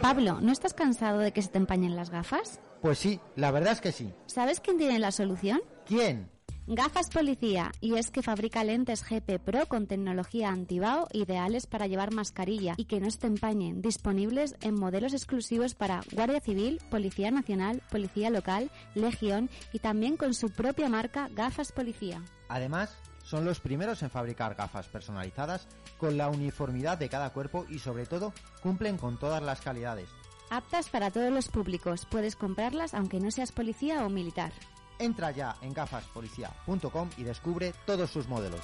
[0.00, 2.58] Pablo, ¿no estás cansado de que se te empañen las gafas?
[2.80, 4.12] Pues sí, la verdad es que sí.
[4.26, 5.60] ¿Sabes quién tiene la solución?
[5.84, 6.30] ¿Quién?
[6.66, 12.14] Gafas Policía, y es que fabrica lentes GP Pro con tecnología antibao ideales para llevar
[12.14, 17.30] mascarilla y que no se te empañen, disponibles en modelos exclusivos para Guardia Civil, Policía
[17.30, 22.22] Nacional, Policía Local, Legión y también con su propia marca Gafas Policía.
[22.48, 22.96] Además,
[23.30, 25.68] son los primeros en fabricar gafas personalizadas
[25.98, 30.08] con la uniformidad de cada cuerpo y sobre todo cumplen con todas las calidades.
[30.50, 34.50] Aptas para todos los públicos, puedes comprarlas aunque no seas policía o militar.
[34.98, 38.60] Entra ya en gafaspolicía.com y descubre todos sus modelos.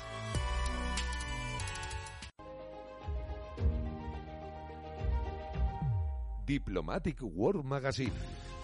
[6.45, 8.13] Diplomatic World Magazine,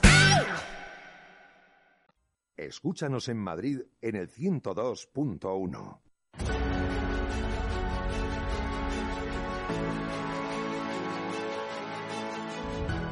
[2.61, 5.99] Escúchanos en Madrid en el 102.1.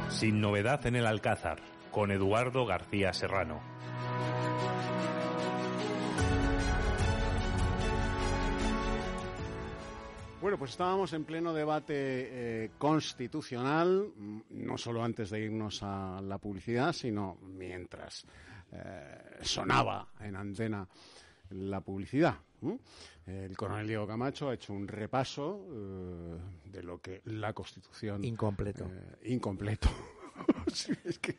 [0.08, 1.58] Sin novedad en el Alcázar,
[1.90, 3.60] con Eduardo García Serrano.
[10.40, 11.94] Bueno, pues estábamos en pleno debate
[12.64, 18.24] eh, constitucional, mm, no solo antes de irnos a la publicidad, sino mientras
[18.72, 20.86] eh, sonaba en antena
[21.50, 22.36] la publicidad.
[23.26, 28.24] El coronel Diego Camacho ha hecho un repaso eh, de lo que la Constitución...
[28.24, 28.84] Incompleto.
[28.84, 29.88] eh, incompleto.
[31.04, 31.36] Es que,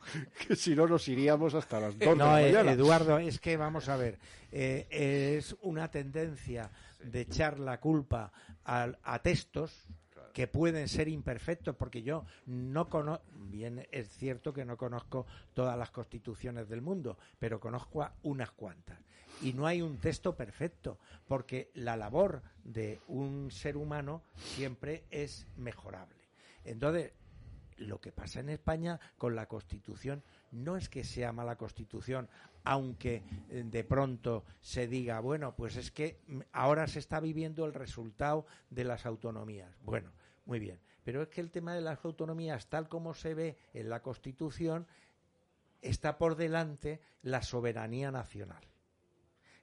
[0.48, 2.72] que si no nos iríamos hasta las dos No, de la eh, mañana.
[2.74, 4.20] Eduardo, es que vamos a ver,
[4.52, 4.88] eh,
[5.38, 6.70] es una tendencia
[7.04, 8.32] de echar la culpa
[8.64, 9.88] a, textos
[10.34, 15.78] que pueden ser imperfectos, porque yo no conozco, bien es cierto que no conozco todas
[15.78, 19.00] las constituciones del mundo, pero conozco a unas cuantas.
[19.42, 25.48] Y no hay un texto perfecto, porque la labor de un ser humano siempre es
[25.58, 26.20] mejorable.
[26.64, 27.14] Entonces,
[27.78, 32.30] lo que pasa en España con la Constitución no es que sea mala Constitución,
[32.64, 37.66] aunque eh, de pronto se diga, bueno, pues es que mm, ahora se está viviendo
[37.66, 39.72] el resultado de las autonomías.
[39.84, 40.12] Bueno,
[40.46, 43.90] muy bien, pero es que el tema de las autonomías, tal como se ve en
[43.90, 44.88] la Constitución,
[45.82, 48.64] está por delante la soberanía nacional.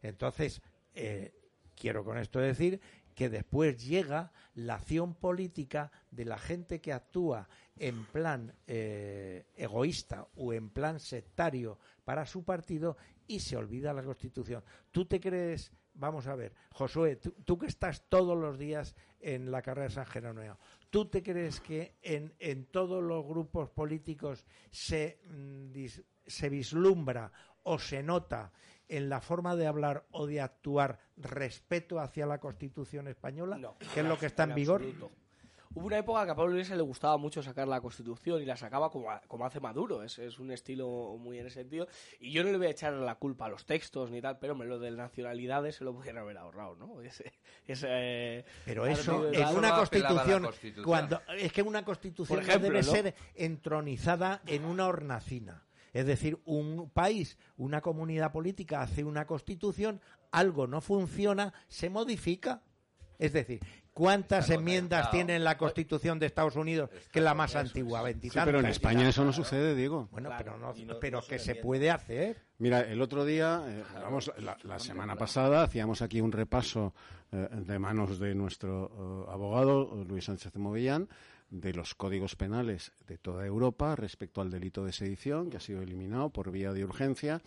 [0.03, 0.63] Entonces,
[0.95, 1.33] eh,
[1.75, 2.81] quiero con esto decir
[3.15, 10.29] que después llega la acción política de la gente que actúa en plan eh, egoísta
[10.37, 14.63] o en plan sectario para su partido y se olvida la Constitución.
[14.93, 19.51] ¿Tú te crees, vamos a ver, Josué, tú, tú que estás todos los días en
[19.51, 20.59] la carrera de San Jerónimo,
[20.91, 25.73] ¿tú te crees que en, en todos los grupos políticos se, mm,
[26.27, 27.33] se vislumbra
[27.65, 28.53] o se nota
[28.89, 34.07] en la forma de hablar o de actuar respeto hacia la Constitución española, que es
[34.07, 34.81] lo que está en, vigor?
[34.81, 35.11] absoluto.
[35.75, 38.57] Hubo una época que a Pablo Iglesias le gustaba mucho sacar la Constitución y la
[38.57, 40.03] sacaba como, a- como hace Maduro.
[40.03, 41.87] Es, es un estilo muy en ese sentido.
[42.21, 44.55] Y yo no le voy a echar la culpa a los textos ni tal, pero
[44.55, 47.01] me lo de nacionalidades se lo pudieran haber ahorrado, ¿no?
[47.03, 47.33] Ese,
[47.67, 50.85] ese Pero eso tal- una constitución, Constitución.
[50.85, 52.83] cuando es que una constitución no debe ¿no?
[52.91, 55.65] ser entronizada en una hornacina.
[55.93, 60.01] Es decir, un país, una comunidad política hace una constitución,
[60.31, 62.63] algo no funciona, se modifica.
[63.19, 63.61] Es decir,
[63.99, 68.05] ¿cuántas enmiendas tiene la Constitución de Estados Unidos, que es la más antigua?
[68.09, 70.09] Sí, pero en España eso no sucede, Diego.
[70.13, 72.47] Bueno, Claro, pero, no, pero que se puede hacer.
[72.59, 76.95] Mira, el otro día, eh, vamos, la, la semana pasada, hacíamos aquí un repaso
[77.33, 81.09] eh, de manos de nuestro eh, abogado, Luis Sánchez de Movillán,
[81.51, 85.83] de los códigos penales de toda Europa respecto al delito de sedición, que ha sido
[85.83, 87.41] eliminado por vía de urgencia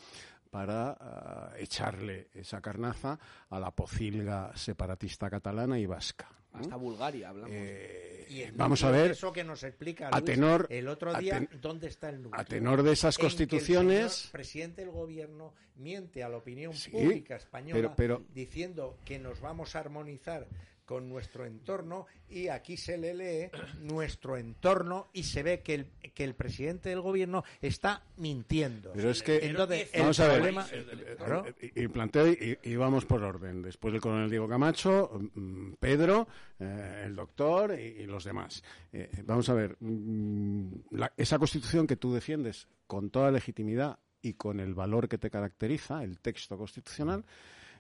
[0.50, 3.18] para echarle esa carnaza
[3.50, 6.41] a la pocilga separatista catalana y vasca.
[6.54, 7.52] Hasta Bulgaria hablamos.
[7.54, 11.20] Eh, Y el vamos a ver, eso que nos explica a tenor- el otro a
[11.20, 14.82] día ten- dónde está el núcleo a tenor de esas En el constituciones- señor presidente
[14.82, 19.76] del gobierno miente a la opinión Sí, pública española pero- pero- diciendo que nos vamos
[19.76, 20.48] a armonizar
[20.86, 23.50] con nuestro entorno y aquí se le lee
[23.82, 28.92] nuestro entorno y se ve que el, que el presidente del gobierno está mintiendo.
[28.94, 32.28] Pero es que, Entonces, el vamos a ver, problema- eh, eh, eh, y, y planteo
[32.28, 33.62] y, y vamos por orden.
[33.62, 36.28] Después del coronel Diego Camacho, mm, Pedro,
[36.60, 38.64] eh, el doctor y, y los demás.
[38.92, 44.34] Eh, vamos a ver, mm, la- esa constitución que tú defiendes con toda legitimidad y
[44.34, 47.24] con el valor que te caracteriza, el texto constitucional,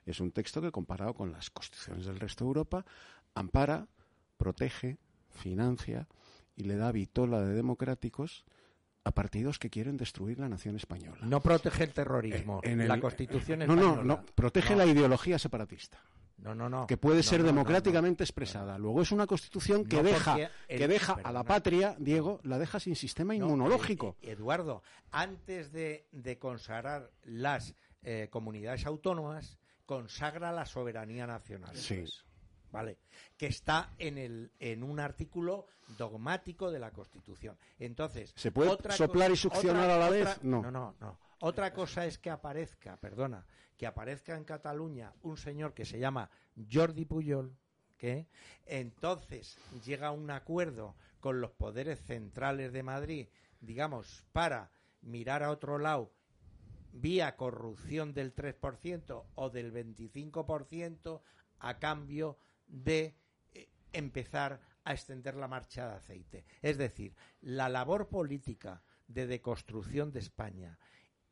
[0.06, 2.86] es un texto que comparado con las constituciones del resto de Europa,
[3.36, 3.88] ampara,
[4.38, 4.98] protege,
[5.30, 6.08] financia
[6.56, 8.44] y le da vitola de democráticos
[9.04, 11.18] a partidos que quieren destruir la nación española.
[11.24, 12.60] no protege el terrorismo.
[12.64, 14.04] En la Constitución no, no, española.
[14.04, 14.78] no, protege No.
[14.80, 16.00] la ideología separatista,
[16.38, 16.86] No, no, no.
[16.86, 18.78] que puede No, ser no, no, democráticamente expresada.
[18.78, 20.38] Luego es una constitución que No, deja,
[20.68, 24.18] el- que deja a la patria, Diego, la deja sin sistema No, inmunológico.
[24.22, 27.74] eh, Eduardo, antes de, de consagrar las
[28.04, 31.76] eh, comunidades autónomas, consagra la soberanía nacional.
[31.76, 32.06] Sí.
[32.72, 33.00] ¿Vale?
[33.38, 35.68] Que está en, el, en un artículo
[35.98, 37.58] dogmático de la Constitución.
[37.80, 40.44] Entonces, ¿Se puede otra soplar y succionar otra- a la otra- vez?
[40.44, 40.62] No.
[40.62, 41.20] no, no, no.
[41.42, 46.30] Otra cosa es que aparezca, perdona, que aparezca en Cataluña un señor que se llama
[46.72, 47.58] Jordi Puyol,
[47.98, 48.28] que
[48.66, 53.28] entonces llega a un acuerdo con los poderes centrales de Madrid,
[53.60, 54.72] digamos, para
[55.02, 56.12] mirar a otro lado
[56.94, 61.22] vía corrupción del 3% o del 25%
[61.60, 62.38] a cambio
[62.68, 63.16] de
[63.54, 66.46] eh, empezar a extender la marcha de aceite.
[66.62, 70.80] Es decir, la labor política de deconstrucción de España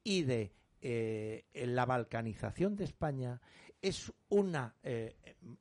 [0.03, 3.41] y de eh, la balcanización de España
[3.81, 5.15] es una, eh,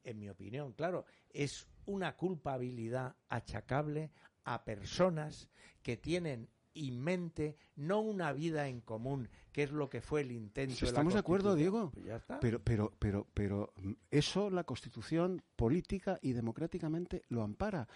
[0.04, 4.10] en mi opinión, claro, es una culpabilidad achacable
[4.44, 5.48] a personas
[5.82, 10.32] que tienen y mente, no una vida en común, que es lo que fue el
[10.32, 10.76] intento.
[10.76, 11.54] Si la estamos de acuerdo.
[11.54, 11.90] Diego.
[11.92, 12.38] Pues ya está.
[12.40, 13.72] Pero, pero, pero, pero
[14.10, 17.88] eso la Constitución política y democráticamente lo ampara.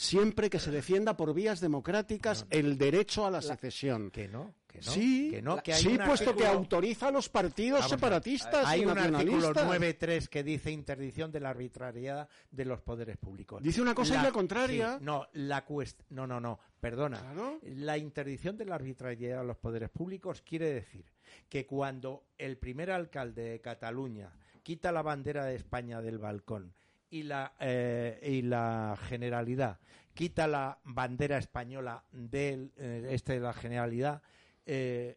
[0.00, 4.10] Siempre que se defienda por vías democráticas el derecho a la secesión.
[4.10, 4.90] Que no, que no.
[4.92, 8.80] Sí, que no, que hay sí, puesto que autoriza a los partidos Vamos separatistas Hay
[8.80, 9.66] y un artículo nacionalistas.
[9.98, 13.62] 9.3 que dice interdicción de la arbitrariedad de los poderes públicos.
[13.62, 14.96] Dice una cosa y la contraria.
[14.98, 17.22] sí, no, la cuest- no, no, no, perdona.
[17.62, 21.04] La interdicción de la arbitrariedad de los poderes públicos quiere decir
[21.50, 24.32] que cuando el primer alcalde de Cataluña
[24.62, 26.72] quita la bandera de España del balcón
[27.10, 29.78] y la, eh, y la Generalidad
[30.14, 34.20] quita la bandera española del eh, este de la Generalidad,
[34.66, 35.16] eh,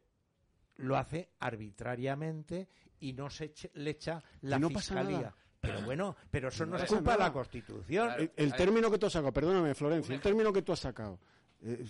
[0.77, 2.67] lo hace arbitrariamente
[3.01, 5.17] y no se eche- le echa la no fiscalía.
[5.17, 5.35] nada.
[5.59, 7.31] Pero bueno, pero eso no, No es culpa de la.
[7.33, 8.11] Constitución.
[8.17, 11.19] El, el término que tú has sacado, perdóname, Florencia, el término que tú has sacado.
[11.61, 11.85] eh,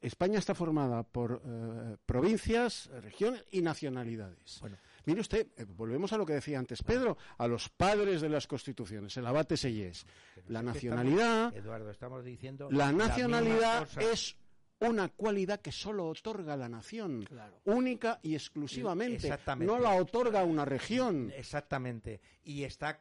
[0.00, 4.60] España está formada por eh, provincias, regiones y nacionalidades.
[5.08, 8.46] Mire usted, eh, volvemos a lo que decía antes Pedro, a los padres de las
[8.46, 10.04] constituciones, el abate Seyés.
[10.48, 14.36] La nacionalidad, Eduardo, estamos diciendo la nacionalidad es
[14.80, 17.26] una cualidad que solo otorga la nación,
[17.64, 19.28] única y exclusivamente.
[19.58, 21.32] No la otorga una región.
[21.36, 22.20] Exactamente.
[22.44, 22.98] Y está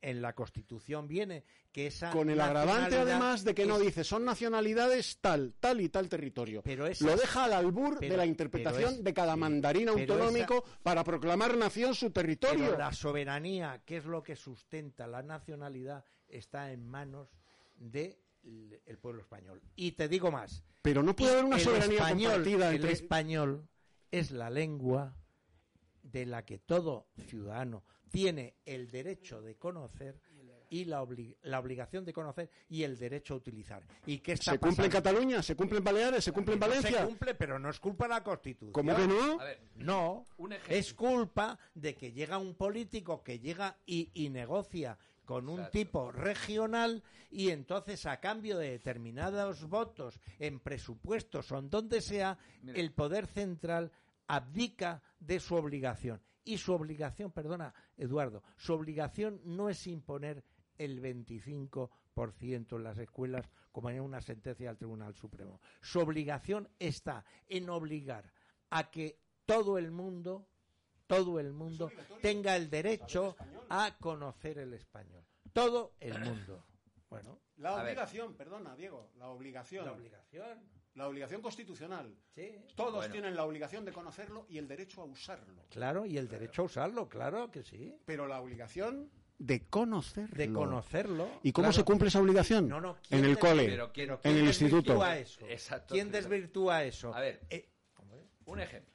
[0.00, 4.24] en la Constitución viene que esa Con el agravante además de que no dice son
[4.24, 6.60] nacionalidades tal, tal y tal territorio.
[6.62, 11.04] Pero Lo deja al albur pero- de la interpretación es- de cada mandarín autonómico para
[11.04, 12.64] proclamar nación su territorio.
[12.66, 17.28] Pero la soberanía, que es lo que sustenta la nacionalidad, está en manos
[17.76, 19.60] del el pueblo español.
[19.76, 20.64] Y te digo más.
[20.82, 23.68] Pero no puede haber una el soberanía español, compartida El entre- español
[24.10, 25.16] es la lengua
[26.02, 30.20] de la que todo ciudadano tiene el derecho de conocer
[30.68, 33.86] y la, obli- la obligación de conocer y el derecho a utilizar.
[34.06, 34.90] ¿Y qué está Se cumple en?
[34.90, 37.00] Cataluña, se cumple en Baleares, se cumple en No Valencia.
[37.00, 38.72] se cumple, pero no es culpa de la Constitución.
[38.72, 39.38] ¿Cómo que no?
[39.40, 44.30] A ver, No, Un es culpa de que llega un político que llega y, y
[44.30, 51.58] negocia con un tipo regional y entonces a cambio de determinados votos en presupuestos o
[51.58, 52.78] en donde sea, Mira.
[52.78, 53.92] el poder central
[54.26, 56.20] abdica de su obligación.
[56.44, 60.42] Y su obligación, perdona, Eduardo, su obligación no es imponer
[60.76, 65.60] el 25% en las escuelas como en una sentencia del Tribunal Supremo.
[65.80, 68.32] Su obligación está en obligar
[68.70, 70.48] a que todo el mundo,
[71.16, 71.90] todo el mundo
[72.20, 73.36] tenga el derecho
[73.68, 75.24] a conocer el español.
[75.52, 76.64] Todo el mundo.
[77.10, 79.84] Bueno, La obligación, perdona, Diego, la obligación.
[79.84, 80.58] La obligación.
[80.94, 82.14] La obligación constitucional.
[82.34, 82.54] Sí.
[82.74, 83.12] Todos Bueno.
[83.12, 85.64] tienen la obligación de conocerlo y el derecho a usarlo.
[85.70, 87.96] Claro, y el derecho a usarlo, claro que sí.
[88.04, 90.36] Pero la obligación de conocerlo.
[90.36, 91.28] De conocerlo.
[91.42, 91.72] ¿Y cómo Claro.
[91.72, 92.68] se cumple esa obligación?
[92.68, 94.92] No, no, ¿quién en el cole, pero quién- en quién el instituto.
[94.92, 95.46] desvirtúa eso?
[95.48, 95.94] Exacto.
[95.94, 97.14] ¿Quién desvirtúa eso?
[97.14, 97.70] A ver, Eh,
[98.46, 98.91] un ejemplo.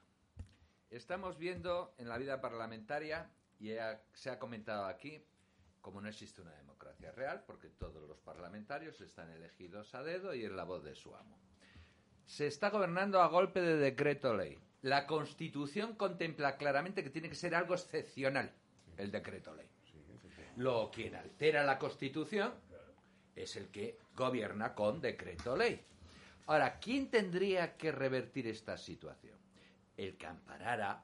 [0.89, 3.75] Estamos viendo en la vida parlamentaria, y
[4.13, 5.21] se ha comentado aquí,
[5.81, 10.45] como no existe una democracia real, porque todos los parlamentarios están elegidos a dedo y
[10.45, 11.37] es la voz de su amo.
[12.25, 14.57] Se está gobernando a golpe de decreto ley.
[14.81, 18.51] La Constitución contempla claramente que tiene que ser algo excepcional,
[18.97, 19.67] el decreto ley.
[20.57, 22.53] Lo quien altera la Constitución
[23.35, 25.83] es el que gobierna con decreto ley.
[26.47, 29.36] Ahora, ¿quién tendría que revertir esta situación?
[29.97, 31.03] El que amparara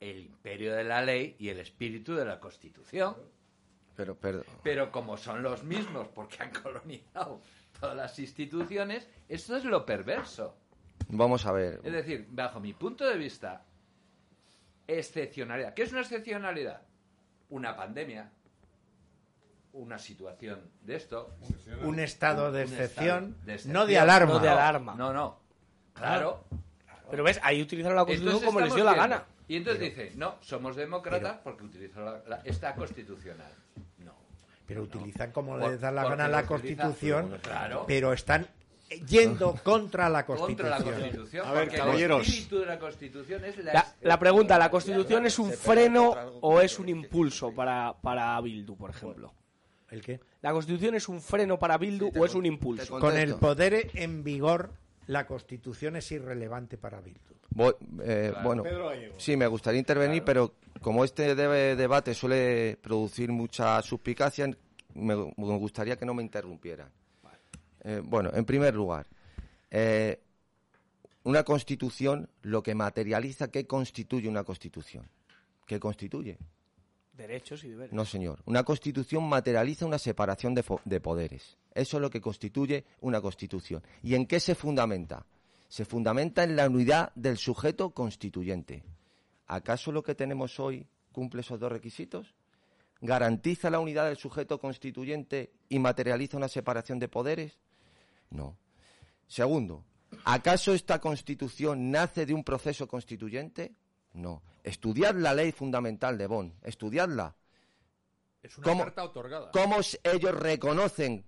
[0.00, 3.16] el imperio de la ley y el espíritu de la Constitución.
[3.94, 7.40] Pero, pero, Pero como son los mismos porque han colonizado
[7.78, 10.56] todas las instituciones, esto es lo perverso.
[11.08, 11.80] vamos a ver.
[11.84, 13.64] Es decir, bajo mi punto de vista,
[14.86, 15.74] excepcionalidad.
[15.74, 16.82] ¿Qué es una excepcionalidad?
[17.50, 18.32] Una pandemia,
[19.74, 21.36] una situación de esto.
[21.82, 24.32] Un estado de Un excepción, estado no de alarma.
[24.34, 24.94] No de alarma.
[24.94, 25.38] No, no.
[25.92, 26.44] Claro.
[27.12, 29.08] Pero ves, ahí utilizaron la Constitución Entonces como les dio la viendo.
[29.16, 29.24] gana.
[29.46, 33.52] Y entonces dice, no, somos demócratas porque utilizan la, la- esta constitucional.
[33.98, 34.12] No.
[34.66, 37.84] Pero utilizan como Por- les da la gana la utiliza- Constitución, Claro.
[37.86, 38.48] pero están
[39.08, 41.00] yendo contra la Contra la Constitución.
[41.00, 41.46] Constitución.
[41.48, 42.22] A ver, caballeros.
[42.22, 43.72] El espíritu de la Constitución es la...
[43.74, 48.74] La, la pregunta, ¿la Constitución es un freno o es un impulso para, para Bildu,
[48.76, 49.32] por ejemplo?
[49.90, 50.18] ¿El qué?
[50.40, 52.98] ¿La Constitución es un freno para Bildu o es un impulso?
[52.98, 54.70] Con el poder en vigor,
[55.12, 57.34] la Constitución es irrelevante para Bildu.
[57.50, 58.42] Voy- eh, Claro.
[58.48, 58.62] Bueno,
[59.18, 64.46] sí, me gustaría intervenir, pero como este debe- debate suele producir mucha suspicacia,
[64.94, 66.90] me, me gustaría que no me interrumpieran.
[67.84, 69.06] Eh, bueno, en primer lugar,
[69.70, 70.18] eh,
[71.24, 75.04] una constitución, lo que materializa, ¿qué constituye una constitución?
[75.66, 76.38] ¿Qué constituye?
[77.12, 77.92] Derechos y deberes.
[77.92, 78.40] No, señor.
[78.46, 81.56] Una constitución materializa una separación de, de poderes.
[81.74, 83.82] Eso es lo que constituye una constitución.
[84.02, 85.26] ¿Y en qué se fundamenta?
[85.72, 88.84] se fundamenta en la unidad del sujeto constituyente.
[89.46, 92.34] ¿Acaso lo que tenemos hoy cumple esos dos requisitos?
[93.00, 97.58] ¿Garantiza la unidad del sujeto constituyente y materializa una separación de poderes?
[98.28, 98.58] No.
[99.26, 99.82] Segundo,
[100.26, 103.72] ¿acaso esta constitución nace de un proceso constituyente?
[104.12, 104.42] No.
[104.62, 107.34] Estudiad la ley fundamental de Bonn, estudiadla.
[108.42, 109.50] Es una ¿Cómo- carta otorgada.
[109.52, 111.24] ¿Cómo ellos reconocen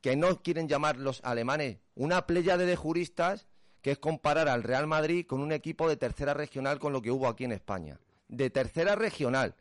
[0.00, 3.46] que no quieren llamar los alemanes una pléyade de juristas
[3.82, 7.10] que es comparar al Real Madrid con un equipo de tercera regional con lo que
[7.10, 7.98] hubo aquí en España?
[8.28, 9.54] De tercera regional.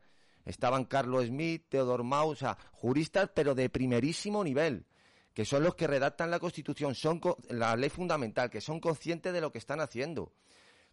[0.46, 4.86] Estaban Carlos Smith, Theodor Maus, o sea, juristas pero de primerísimo nivel,
[5.34, 7.20] que son los que redactan la Constitución, son
[7.50, 10.34] la ley fundamental, que son conscientes de lo que están haciendo.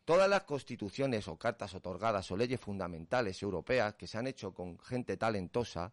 [0.04, 4.78] Todas las constituciones o cartas otorgadas o leyes fundamentales europeas que se han hecho con
[4.80, 5.92] gente talentosa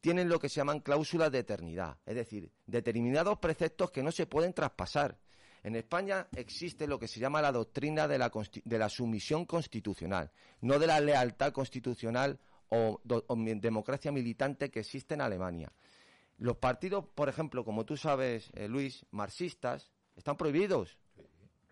[0.00, 4.26] tienen lo que se llaman cláusulas de eternidad, es decir, determinados preceptos que no se
[4.26, 5.16] pueden traspasar.
[5.62, 8.32] En España existe lo que se llama la doctrina de la,
[8.64, 15.20] de la sumisión constitucional, no de la lealtad constitucional o, democracia militante que existe en
[15.20, 15.70] Alemania.
[16.38, 20.98] Los partidos, por ejemplo, como tú sabes, eh, Luis, marxistas, están prohibidos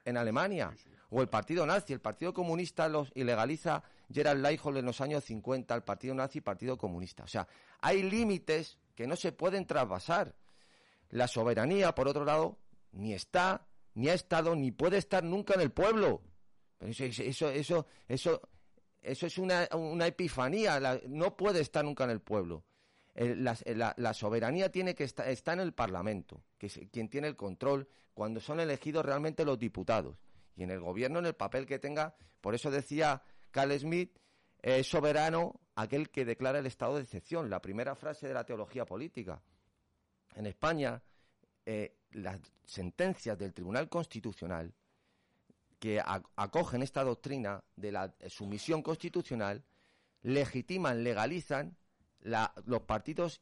[0.04, 0.72] en Alemania.
[1.10, 3.82] O el partido nazi, el partido comunista los ilegaliza
[4.12, 7.24] Gerald Leichhold en los años 50, el partido nazi y partido comunista.
[7.24, 7.46] O sea,
[7.80, 10.34] hay límites que no se pueden traspasar.
[11.10, 12.58] La soberanía, por otro lado,
[12.92, 16.22] ni está, ni ha estado, ni puede estar nunca en el pueblo.
[16.78, 18.40] Pero eso, eso, eso, eso,
[19.02, 20.78] eso es una, una epifanía.
[20.78, 22.62] la- no puede estar nunca en el pueblo.
[23.14, 27.08] El- la, la- la soberanía tiene que estar está en el Parlamento, que es quien
[27.08, 30.16] tiene el control cuando son elegidos realmente los diputados.
[30.56, 34.18] Y en el gobierno, en el papel que tenga, por eso decía Carl Smith,
[34.62, 38.84] es soberano aquel que declara el estado de excepción, la primera frase de la teología
[38.84, 39.40] política.
[40.34, 41.02] En España,
[41.64, 44.74] eh, las sentencias del Tribunal Constitucional
[45.78, 49.64] que ac- acogen esta doctrina de la eh, sumisión constitucional
[50.22, 51.76] legitiman, legalizan
[52.66, 53.40] los partidos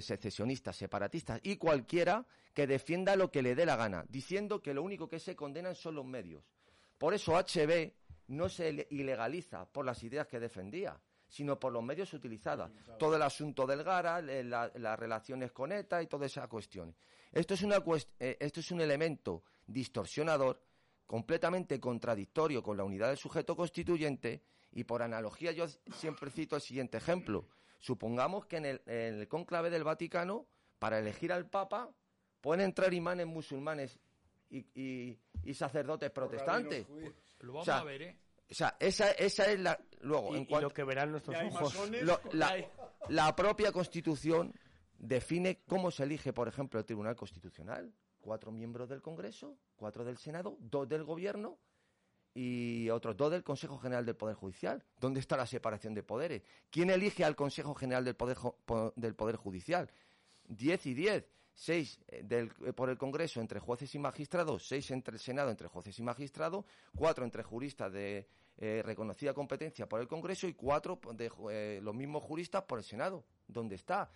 [0.00, 4.82] secesionistas, separatistas y cualquiera que defienda lo que le dé la gana, diciendo que lo
[4.82, 6.42] único que se condenan son los medios.
[6.96, 7.92] Por eso HB
[8.28, 12.70] no se ile- ilegaliza por las ideas que defendía, sino por los medios utilizados.
[12.98, 16.94] Todo el asunto del Gara, la- las relaciones con ETA y toda esa cuestión.
[17.30, 20.60] Esto es, una cuest- eh, esto es un elemento distorsionador
[21.06, 24.42] completamente contradictorio con la unidad del sujeto constituyente
[24.72, 27.46] y por analogía yo siempre cito el siguiente ejemplo.
[27.78, 30.46] Supongamos que en el, en el cónclave del Vaticano,
[30.78, 31.90] para elegir al Papa,
[32.40, 33.98] pueden entrar imanes musulmanes
[34.50, 36.86] y, y- y sacerdotes protestantes.
[37.40, 38.18] Lo vamos O sea, a ver, ¿eh?
[38.50, 39.78] O sea, esa, esa es la...
[40.00, 40.68] Luego, Y- en y cuanto...
[40.68, 41.74] lo que verán nuestros ojos.
[41.74, 42.02] masones.
[42.02, 42.56] Lo- la,
[43.08, 44.52] la propia Constitución
[44.98, 47.92] define cómo se elige, por ejemplo, el Tribunal Constitucional.
[48.20, 51.58] Cuatro miembros del Congreso, cuatro del Senado, dos del Gobierno
[52.34, 54.82] y otros dos del Consejo General del Poder Judicial.
[55.00, 56.42] ¿Dónde está la separación de poderes?
[56.70, 58.36] ¿Quién elige al Consejo General del Poder,
[58.96, 59.90] del poder Judicial?
[60.44, 61.24] Diez y diez.
[61.60, 65.50] Seis eh, del- eh, por el Congreso entre jueces y magistrados, seis entre el Senado
[65.50, 66.64] entre jueces y magistrados,
[66.94, 68.28] cuatro entre juristas de
[68.58, 73.24] eh, reconocida competencia por el Congreso y cuatro de los mismos juristas por el Senado.
[73.48, 74.08] ¿Dónde está?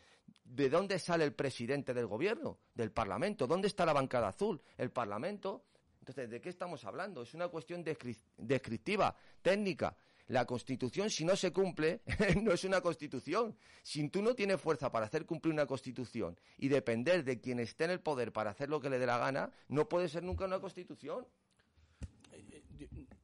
[0.45, 2.59] ¿De dónde sale el presidente del gobierno?
[2.75, 3.49] Del Parlamento.
[3.49, 4.63] ¿Dónde está la bancada azul?
[4.79, 5.65] El Parlamento.
[6.03, 7.23] Entonces, ¿de qué estamos hablando?
[7.23, 9.97] Es una cuestión descri- descriptiva, técnica.
[10.27, 12.01] La Constitución, si no se cumple,
[12.43, 13.57] no es una Constitución.
[13.83, 17.85] Si tú no tienes fuerza para hacer cumplir una Constitución y depender de quien esté
[17.85, 20.45] en el poder para hacer lo que le dé la gana, no puede ser nunca
[20.45, 21.25] una Constitución.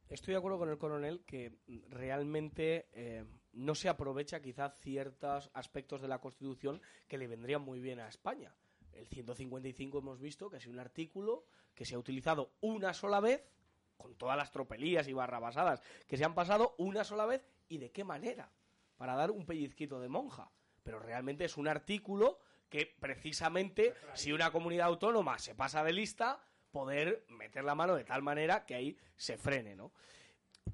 [0.08, 1.58] Estoy de acuerdo con el coronel que
[1.90, 3.24] realmente eh,
[3.54, 8.08] no se aprovecha quizás ciertos aspectos de la Constitución que le vendrían muy bien a
[8.08, 8.54] España.
[8.98, 11.44] El 155 hemos visto que es un artículo
[11.74, 13.48] que se ha utilizado una sola vez,
[13.96, 17.90] con todas las tropelías y barrabasadas que se han pasado una sola vez, y de
[17.90, 18.50] qué manera,
[18.96, 20.50] para dar un pellizquito de monja.
[20.82, 26.42] Pero realmente es un artículo que precisamente si una comunidad autónoma se pasa de lista,
[26.70, 29.92] poder meter la mano de tal manera que ahí se frene, ¿no?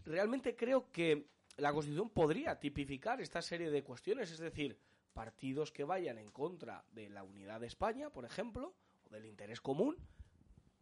[0.04, 1.28] Realmente creo que
[1.58, 4.78] la Constitución podría tipificar esta serie de cuestiones, es decir,
[5.24, 8.74] partidos que vayan en contra de la unidad de España, por ejemplo,
[9.04, 9.96] o del interés común,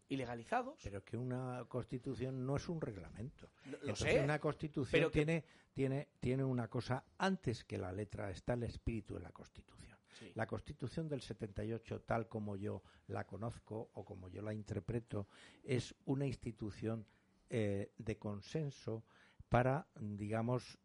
[0.09, 0.79] ilegalizados.
[0.83, 3.49] Pero que una constitución no es un reglamento.
[3.67, 7.93] Lo Entonces, sé, una constitución pero que- tiene, tiene, tiene una cosa antes que la
[7.93, 9.97] letra, está el espíritu de la constitución.
[10.19, 10.31] Sí.
[10.35, 15.27] La constitución del 78, tal como yo la conozco o como yo la interpreto,
[15.63, 17.07] es una institución
[17.49, 19.05] eh, de consenso
[19.49, 20.79] para, digamos,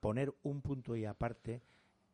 [0.00, 1.62] poner un punto y aparte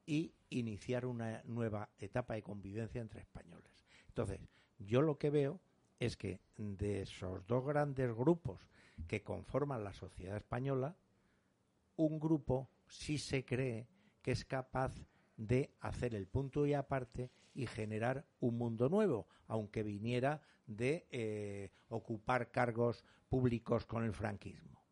[0.06, 3.84] y iniciar una nueva etapa de convivencia entre españoles.
[4.08, 4.40] Entonces,
[4.78, 5.60] yo lo que veo
[5.98, 8.60] es que de esos dos grandes grupos
[9.08, 10.96] que conforman la sociedad española,
[11.96, 13.88] un grupo sí se cree
[14.22, 14.94] que es capaz
[15.36, 21.70] de hacer el punto y aparte y generar un mundo nuevo, aunque viniera de eh,
[21.88, 24.82] ocupar cargos públicos con el franquismo.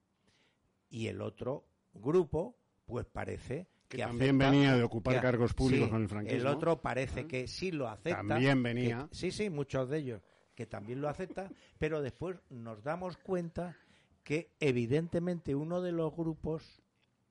[0.88, 5.86] Y el otro grupo, pues parece Que que, también acepta- venía de ocupar cargos públicos
[5.86, 6.40] sí, con el franquismo.
[6.40, 8.26] El otro parece que sí lo acepta.
[8.26, 9.08] También venía.
[9.10, 10.22] que- sí, sí, muchos de ellos
[10.54, 13.76] que también lo acepta, pero después nos damos cuenta
[14.22, 16.82] que evidentemente uno de los grupos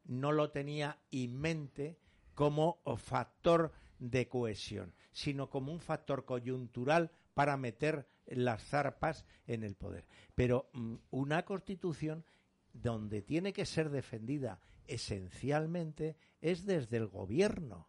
[0.06, 1.98] no lo tenía en mente
[2.36, 9.76] como factor de cohesión, sino como un factor coyuntural para meter las zarpas en el
[9.76, 10.06] poder.
[10.36, 12.26] Pero mm, una constitución
[12.74, 17.88] donde tiene que ser defendida esencialmente es desde el gobierno.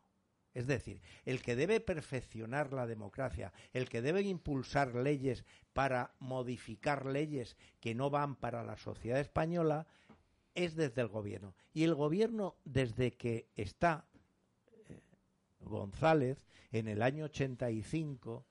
[0.54, 7.04] Es decir, el que debe perfeccionar la democracia, el que debe impulsar leyes para modificar
[7.04, 9.88] leyes que no van para la sociedad española,
[10.54, 11.56] es desde el gobierno.
[11.72, 14.06] Y el gobierno, desde que está
[14.88, 15.00] eh,
[15.58, 16.38] González,
[16.70, 18.46] en el año 85,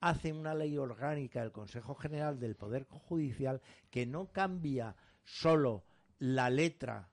[0.00, 5.84] hace una ley orgánica del Consejo General del Poder Judicial que no cambia solo
[6.18, 7.08] la letra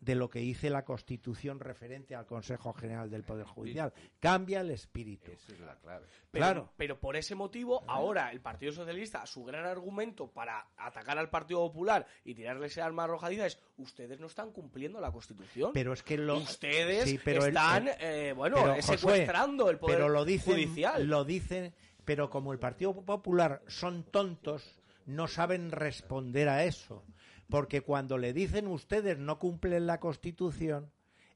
[0.00, 4.70] de lo que dice la Constitución referente al Consejo General del Poder Judicial, cambia el
[4.70, 5.30] espíritu.
[5.30, 6.06] Esa es la clave.
[6.30, 6.72] Pero, Claro.
[6.78, 11.60] pero por ese motivo, ahora el Partido Socialista, su gran argumento para atacar al Partido
[11.60, 15.72] Popular y tirarle ese arma arrojadiza es ustedes no están cumpliendo la Constitución.
[15.74, 18.96] Pero es que lo ustedes Sí, pero el- están, el- eh, bueno, pero, eh, Josué,
[18.98, 21.06] secuestrando el poder pero lo dicen, judicial.
[21.06, 21.74] Lo dicen,
[22.06, 27.04] pero como el Partido Popular son tontos, no saben responder a eso.
[27.50, 30.90] Porque cuando le dicen ustedes no cumplen la Constitución,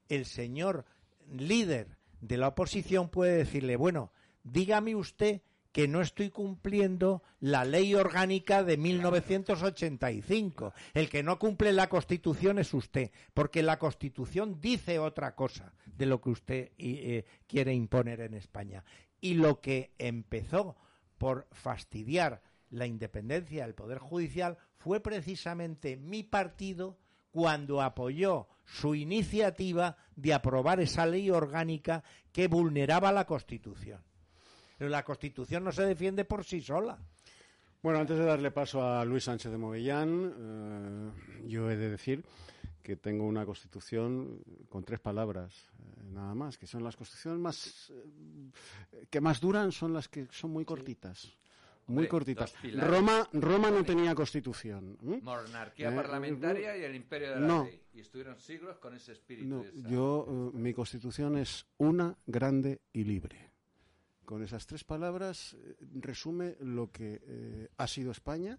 [0.08, 0.84] el señor
[1.30, 4.12] líder de la oposición puede decirle, bueno,
[4.44, 5.42] dígame usted
[5.72, 10.72] que no estoy cumpliendo la ley orgánica de 1985.
[10.94, 16.06] El que no cumple la Constitución es usted, porque la Constitución dice otra cosa de
[16.06, 18.84] lo que usted eh, quiere imponer en España.
[19.20, 20.76] Y lo que empezó
[21.18, 26.98] por fastidiar la independencia del Poder Judicial fue precisamente mi partido
[27.30, 34.02] cuando apoyó su iniciativa de aprobar esa ley orgánica que vulneraba la Constitución.
[34.76, 36.98] Pero la Constitución no se defiende por sí sola.
[37.82, 42.22] Bueno, antes de darle paso a Luis Sánchez de Movellán, eh, yo he de decir
[42.82, 47.90] que tengo una constitución con tres palabras, eh, nada más, que son las constituciones más
[47.90, 51.32] eh, que más duran, son las que son muy cortitas.
[51.86, 52.54] Muy Hombre, cortitas.
[52.78, 54.96] Roma, Roma no tenía constitución.
[55.22, 57.64] Monarquía Eh, parlamentaria y el imperio de la no.
[57.64, 57.82] ley.
[57.92, 59.48] Y estuvieron siglos con ese espíritu.
[59.48, 63.50] No, esa- yo, eh, mi constitución es una, grande y libre.
[64.24, 68.58] Con esas tres palabras eh, resume lo que eh, ha sido España,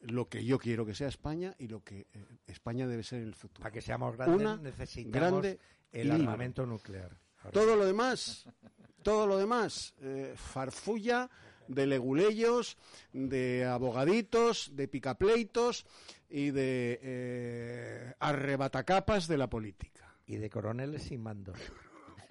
[0.00, 3.28] lo que yo quiero que sea España y lo que eh, España debe ser en
[3.28, 3.62] el futuro.
[3.62, 5.58] Para que seamos grandes Una, necesitamos grande
[5.90, 7.18] el armamento nuclear.
[7.38, 7.50] Ahora.
[7.50, 8.48] Todo lo demás,
[9.02, 11.28] todo lo demás, eh, farfulla
[11.68, 12.76] de leguleyos,
[13.12, 15.86] de abogaditos, de picapleitos
[16.28, 20.14] y de eh, arrebatacapas de la política.
[20.26, 21.52] Y de coroneles sin mando.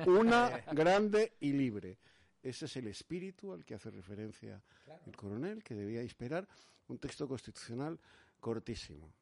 [0.08, 2.00] Una grande y libre.
[2.42, 4.62] Ese es el espíritu al que hace referencia
[5.06, 6.48] el coronel, que debía esperar
[6.88, 8.00] un texto constitucional
[8.40, 9.14] cortísimo.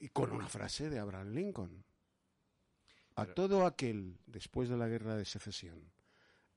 [0.00, 1.84] Y con una frase de Abraham Lincoln.
[3.16, 5.92] A todo aquel, después de la guerra de secesión,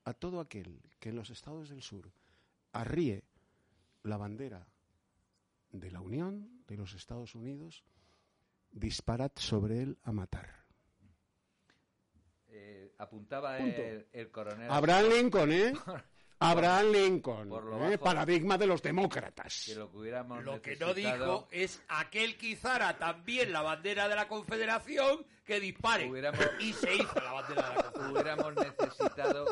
[0.04, 2.10] a todo aquel que en los estados del sur
[2.78, 3.24] arríe
[4.04, 4.66] la bandera
[5.70, 7.84] de la Unión, de los Estados Unidos,
[8.70, 10.48] disparad sobre él a matar.
[12.48, 14.70] Eh, apuntaba el, el coronel.
[14.70, 15.72] Abraham Lincoln, ¿eh?
[16.40, 17.98] Abraham Lincoln, por lo ¿eh?
[17.98, 19.64] paradigma de los demócratas.
[19.66, 24.08] Que lo que hubiéramos Lo que no dijo es aquel que izara también la bandera
[24.08, 26.08] de la Confederación que dispare.
[26.08, 28.12] Hubiéramos- Y se hizo la bandera de la Confederación.
[28.12, 29.46] hubiéramos necesitado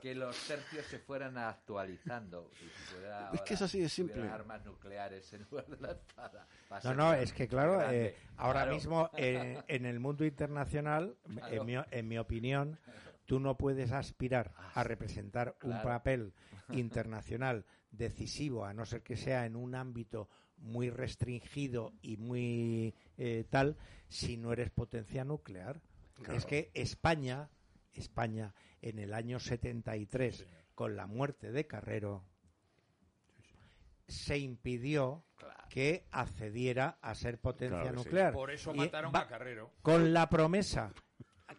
[0.00, 2.50] que los tercios se fueran actualizando.
[2.62, 4.28] Y fuera Es que es así de ahora simple.
[4.28, 6.46] armas nucleares en lugar de la espada.
[6.84, 8.74] No, no, es que claro, eh, ahora Claro.
[8.74, 11.54] mismo eh, en el mundo internacional, Claro.
[11.54, 12.78] en, mi, en mi opinión,
[13.26, 16.32] tú no puedes aspirar a representar un papel
[16.70, 20.28] internacional decisivo, a no ser que sea en un ámbito
[20.58, 23.76] muy restringido y muy eh, tal,
[24.08, 25.80] si no eres potencia nuclear.
[26.14, 26.34] Claro.
[26.34, 27.48] Es que España,
[27.94, 28.52] España
[28.82, 32.24] en el año 73, con la muerte de Carrero,
[34.08, 35.24] se impidió
[35.68, 38.04] que accediera a ser potencia Claro sí.
[38.04, 38.32] nuclear.
[38.32, 39.70] Por eso mataron a Carrero.
[39.82, 40.92] Con la promesa,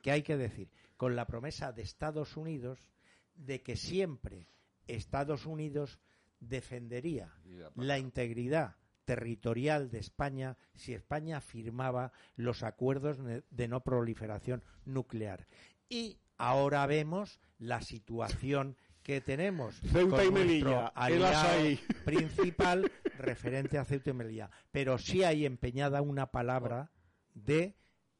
[0.01, 2.91] que hay que decir, con la promesa de Estados Unidos
[3.35, 4.47] de que siempre
[4.87, 5.99] Estados Unidos
[6.39, 7.33] defendería
[7.75, 8.75] la integridad
[9.05, 13.17] territorial de España si España firmaba los acuerdos
[13.49, 15.47] de no proliferación nuclear.
[15.89, 21.79] Y ahora vemos la situación que tenemos Ceuta con y Melilla, aliado Asaí.
[22.05, 24.49] principal referente a Ceuta y Melilla.
[24.71, 26.91] Pero sí hay empeñada una palabra
[27.35, 27.75] de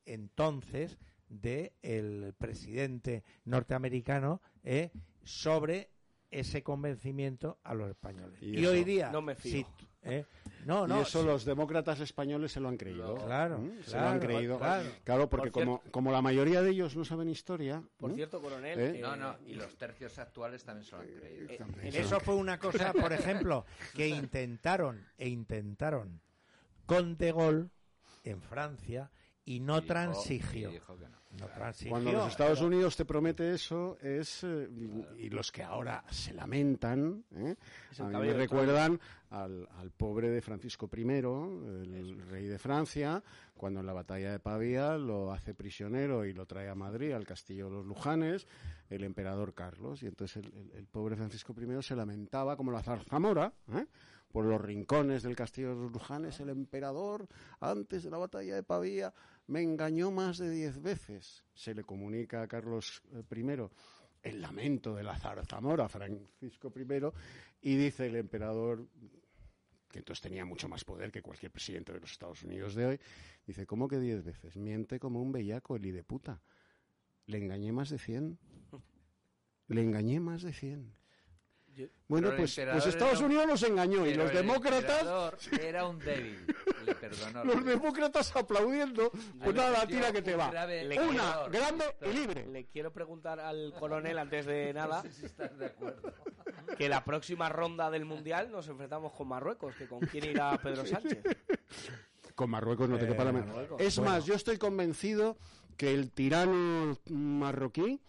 [0.06, 1.00] entonces
[1.30, 4.92] de el presidente norteamericano eh,
[5.24, 5.90] sobre
[6.30, 8.42] ese convencimiento a los españoles.
[8.42, 9.68] Y hoy día, No me fío.
[10.04, 10.26] Sí, eh,
[10.66, 11.26] no, no, y eso sí.
[11.26, 13.16] los demócratas españoles se lo han creído.
[13.16, 13.84] Claro, ¿Mm?
[13.84, 14.60] se lo han creído.
[15.04, 15.30] claro.
[15.30, 17.84] porque Por como, como la mayoría de ellos no saben historia.
[17.98, 18.16] Por ¿Mm?
[18.16, 19.00] cierto, coronel, ¿Eh?
[19.00, 22.00] No, no, y los tercios actuales también se lo han creído.
[22.00, 23.66] Eso fue una cosa, por ejemplo,
[23.96, 26.22] que intentaron e intentaron
[26.86, 27.70] con De Gaulle
[28.24, 29.12] en Francia
[29.46, 30.70] y no Y dijo- transigió.
[30.70, 31.22] y dijo que no.
[31.40, 31.92] No transigió.
[31.92, 34.44] Cuando los Estados Pero- Unidos te promete eso, es.
[34.44, 34.68] eh,
[35.18, 37.56] y, y los que ahora se lamentan, ¿eh?
[38.00, 39.00] A mí me recuerdan
[39.30, 43.24] al, al pobre de Francisco I, el rey de Francia,
[43.56, 47.26] cuando en la batalla de Pavía lo hace prisionero y lo trae a Madrid, al
[47.26, 48.46] castillo de los Lujanes,
[48.90, 50.04] el emperador Carlos.
[50.04, 53.86] Y entonces el, el- el pobre Francisco I se lamentaba, como la zarzamora, ¿eh?
[54.34, 57.28] por los rincones del castillo de los Lujanes, el emperador,
[57.60, 59.14] antes de la batalla de Pavía,
[59.52, 61.44] me engañó más de diez veces.
[61.54, 63.70] Se le comunica a Carlos eh, I
[64.24, 68.88] el lamento de la zarzamora, Francisco I, y dice el emperador,
[69.90, 73.00] que entonces tenía mucho más poder que cualquier presidente de los Estados Unidos de hoy,
[73.46, 74.56] dice, ¿cómo que diez veces?
[74.56, 76.42] Miente como un bellaco, el de puta.
[77.26, 78.40] Le engañé más de cien.
[79.68, 80.94] Le engañé más de cien.
[82.08, 85.06] Bueno, pues, pues Estados Unidos los engañó y los demócratas...
[85.62, 86.46] Era un débil.
[86.86, 87.44] Le perdonó.
[87.46, 89.12] Los demócratas aplaudiendo,
[89.44, 90.50] pues nada, tira que te va.
[90.52, 92.46] grave Una, grande y libre.
[92.48, 96.14] Le quiero preguntar al coronel antes de nada No sé si estás de acuerdo.
[96.78, 100.86] que la próxima ronda del Mundial nos enfrentamos con Marruecos, que con quién irá Pedro
[100.86, 101.24] Sánchez.
[102.36, 103.48] Con Marruecos no te Eh, quepa la menor.
[103.50, 103.82] Marruecos.
[103.82, 104.12] Es Bueno.
[104.12, 105.38] más, yo estoy convencido
[105.78, 108.02] que el tirano marroquí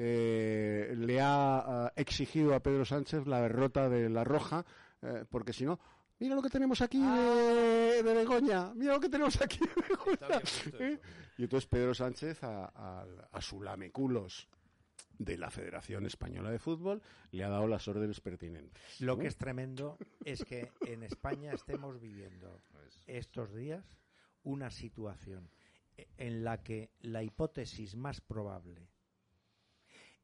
[0.00, 4.64] eh, le ha ah, exigido a Pedro Sánchez la derrota de la Roja,
[5.02, 5.80] eh, porque si no,
[6.20, 10.40] mira lo que tenemos aquí de, de Begoña, mira lo que tenemos aquí de Begoña.
[10.78, 11.00] ¿Eh?
[11.36, 14.48] Y entonces Pedro Sánchez a, a, a su lameculos
[15.18, 17.02] de la Federación Española de Fútbol
[17.32, 19.00] le ha dado las órdenes pertinentes.
[19.00, 19.22] Lo ¿no?
[19.22, 22.60] que es tremendo es que en España estemos viviendo
[23.08, 23.98] estos días
[24.44, 25.50] una situación
[26.16, 28.88] en la que la hipótesis más probable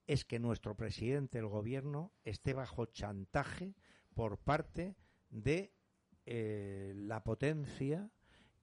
[0.06, 3.74] es que nuestro presidente del gobierno esté bajo chantaje
[4.14, 4.97] por parte
[5.31, 5.72] de
[6.26, 8.10] eh, la potencia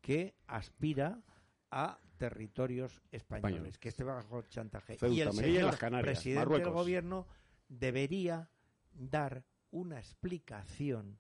[0.02, 1.22] que aspira
[1.70, 4.98] a territorios españoles, que esté bajo chantaje.
[4.98, 7.28] Ceuta, y el Melilla y señor las Canarias, presidente del gobierno
[7.68, 8.50] debería
[8.94, 11.18] dar una explicación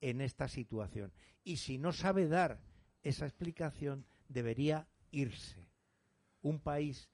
[0.00, 1.12] en esta situación.
[1.44, 2.60] Y si no sabe dar
[3.02, 5.68] esa explicación, debería irse.
[6.42, 7.10] Un país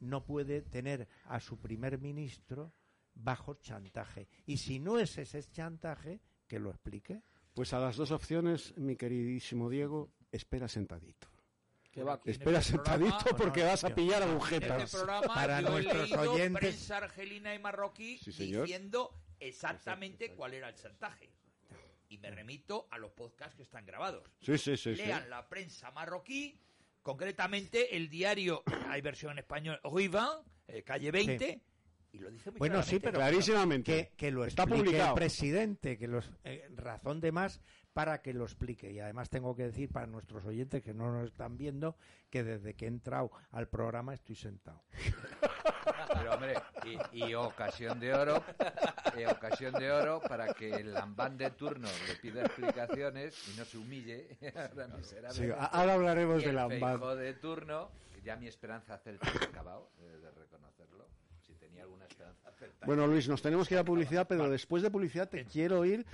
[0.00, 2.72] no puede tener a su primer ministro
[3.14, 4.28] bajo chantaje.
[4.46, 7.22] Y si no es ese chantaje, que lo explique.
[7.54, 11.28] Pues a las dos opciones, mi queridísimo Diego, espera sentadito.
[11.90, 14.82] Que va- Espera este sentadito programa- porque vas a pillar En agujetas.
[14.84, 18.64] este programa Para yo nuestros he leído oyentes- prensa argelina y marroquí Sí, señor.
[18.66, 21.30] diciendo exactamente cuál era el chantaje.
[22.08, 24.22] Y me remito a los podcasts que están grabados.
[24.42, 25.02] Sí, sí, sí, sí.
[25.06, 26.60] Lean la prensa marroquí,
[27.06, 31.60] concretamente el diario, hay versión en español, Ruivan, eh, calle 20,
[32.10, 33.00] y lo dice muy Bueno, sí, claramente.
[33.06, 33.92] pero Clarísimamente.
[34.10, 35.10] que, que lo Está publicado.
[35.10, 37.60] el presidente, que los eh, razón de más
[37.96, 38.92] para que lo explique.
[38.92, 41.96] Y además tengo que decir para nuestros oyentes que no nos están viendo
[42.28, 44.82] que desde que he entrado al programa estoy sentado.
[46.12, 48.44] Pero hombre, y, y ocasión de oro,
[49.16, 53.64] eh, ocasión de oro para que el lambán de turno le pida explicaciones y no
[53.64, 54.36] se humille.
[55.30, 57.00] Sí, ahora hablaremos del lambán.
[57.16, 57.90] De turno,
[58.22, 61.08] ya mi esperanza celta acabado, eh, de reconocerlo.
[61.40, 62.52] Si tenía alguna esperanza.
[62.84, 66.04] Bueno, Luis, nos tenemos que ir a publicidad, pero después de publicidad te quiero oír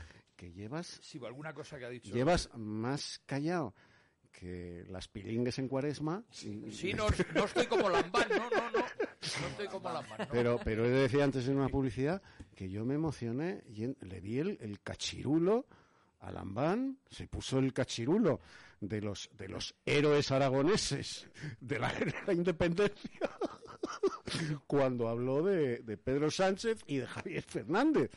[0.42, 2.12] que llevas, Sí, alguna cosa que ha dicho.
[2.12, 3.76] llevas más callado
[4.32, 6.24] que las pilingues en cuaresma.
[6.42, 8.78] y- Sí, no, no estoy como Lambán, no, no, no.
[8.80, 10.18] No estoy como Lambán.
[10.18, 10.26] no.
[10.32, 12.20] Pero, pero he de decir antes en una publicidad
[12.56, 15.66] que yo me emocioné y en- le vi el, el cachirulo
[16.18, 18.40] a Lambán, se puso el cachirulo
[18.80, 21.28] de los, de los héroes aragoneses
[21.60, 23.30] de la, de la independencia
[24.66, 28.10] cuando habló de, de Pedro Sánchez y de Javier Fernández.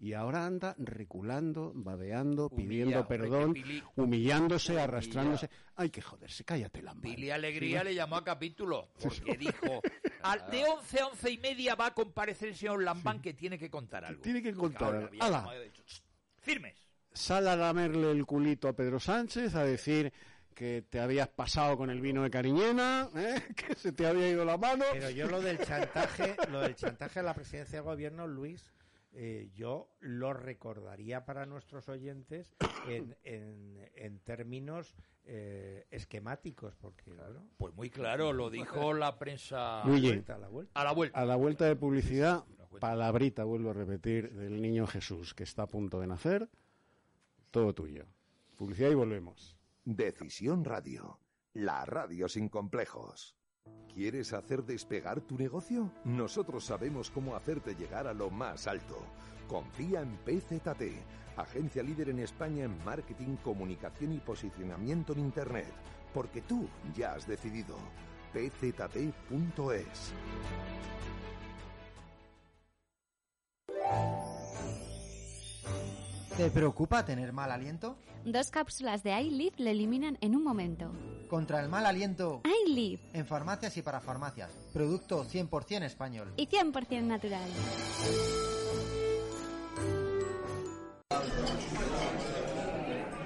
[0.00, 5.50] Y ahora anda reculando, babeando, pidiendo perdón, que Pili- humillándose, arrastrándose.
[5.74, 7.02] Hay que joderse, cállate, Lambán.
[7.14, 9.80] Pili Alegría le llamó a capítulo porque dijo
[10.22, 13.58] Al- de 11 a 11 y media va a comparecer el señor Lambán que tiene
[13.58, 14.22] que contar algo.
[14.22, 15.06] Tiene que contar algo.
[15.08, 15.38] había Ala.
[15.38, 16.02] llamado y ha dicho, "Tss,
[16.38, 16.76] Firmes.
[17.12, 20.12] Sal a lamerle el culito a Pedro Sánchez a decir
[20.54, 23.34] que te habías pasado con el vino de Cariñena, ¿eh?
[23.56, 24.84] que se te había ido la mano.
[24.92, 28.64] Pero yo lo del chantaje, lo del chantaje a la presidencia del gobierno, Luis,
[29.20, 32.54] eh, yo lo recordaría para nuestros oyentes
[32.88, 37.42] en, en, en términos eh, esquemáticos, porque claro.
[37.56, 39.82] Pues muy claro, lo dijo la prensa.
[39.84, 40.80] Luigi, a la vuelta.
[40.80, 41.18] A la vuelta.
[41.18, 42.44] A la vuelta de publicidad,
[42.78, 46.48] palabrita, vuelvo a repetir, del niño Jesús que está a punto de nacer,
[47.50, 48.06] todo tuyo.
[48.56, 49.56] Publicidad y volvemos.
[49.84, 51.18] Decisión Radio,
[51.54, 53.34] la radio sin complejos.
[53.92, 55.90] ¿Quieres hacer despegar tu negocio?
[56.04, 58.96] Nosotros sabemos cómo hacerte llegar a lo más alto.
[59.48, 60.82] Confía en PZT,
[61.36, 65.72] agencia líder en España en marketing, comunicación y posicionamiento en Internet,
[66.14, 67.76] porque tú ya has decidido.
[68.32, 70.12] pzt.es.
[76.38, 77.96] ¿Te preocupa tener mal aliento?
[78.24, 80.92] Dos cápsulas de iLive le eliminan en un momento.
[81.28, 84.48] Contra el mal aliento, iLive en farmacias y para farmacias.
[84.72, 86.32] Producto 100% español.
[86.36, 87.50] y 100% natural.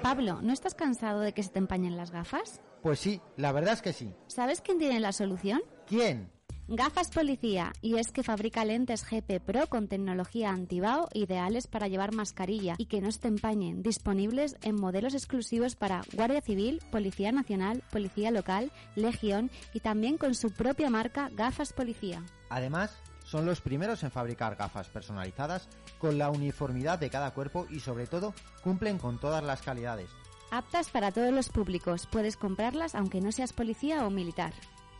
[0.01, 2.61] Pablo, ¿no estás cansado de que se te empañen las gafas?
[2.81, 4.11] Pues sí, la verdad es que sí.
[4.25, 5.61] ¿Sabes quién tiene la solución?
[5.85, 6.31] ¿Quién?
[6.69, 12.13] Gafas Policía, y es que fabrica lentes GP Pro con tecnología antibao ideales para llevar
[12.13, 17.33] mascarilla y que no se te empañen, disponibles en modelos exclusivos para Guardia Civil, Policía
[17.33, 22.23] Nacional, Policía Local, Legión y también con su propia marca Gafas Policía.
[22.49, 25.67] Además, son los primeros en fabricar gafas personalizadas
[25.97, 28.33] con la uniformidad de cada cuerpo y sobre todo
[28.63, 30.09] cumplen con todas las calidades.
[30.49, 34.53] Aptas para todos los públicos, puedes comprarlas aunque no seas policía o militar.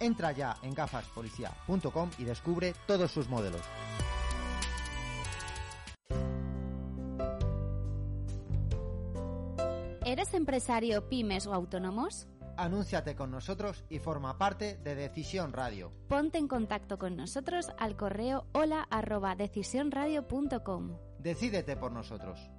[0.03, 3.61] Entra ya en gafaspolicia.com y descubre todos sus modelos.
[10.05, 12.27] ¿Eres empresario, pymes o autónomos?
[12.57, 15.93] Anúnciate con nosotros y forma parte de Decisión Radio.
[16.09, 20.97] Ponte en contacto con nosotros al correo hola arroba decisionradio.com.
[21.19, 22.51] Decídete por nosotros.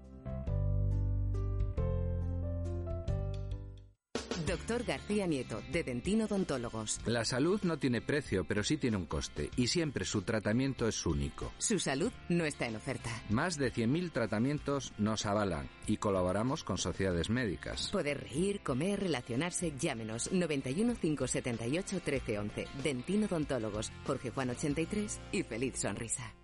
[4.47, 7.01] Doctor García Nieto, de Dentino Odontólogos.
[7.07, 11.07] La salud no tiene precio, pero sí tiene un coste, y siempre su tratamiento es
[11.07, 11.53] único.
[11.59, 13.11] Su salud no está en oferta.
[13.31, 17.91] Más de 100.000 tratamientos nos avalan y colaboramos con sociedades médicas.
[17.91, 22.67] Poder reír, comer, relacionarse, llámenos 91 578 1311.
[22.83, 26.35] Dentino Odontólogos, Jorge Juan 83 y feliz sonrisa.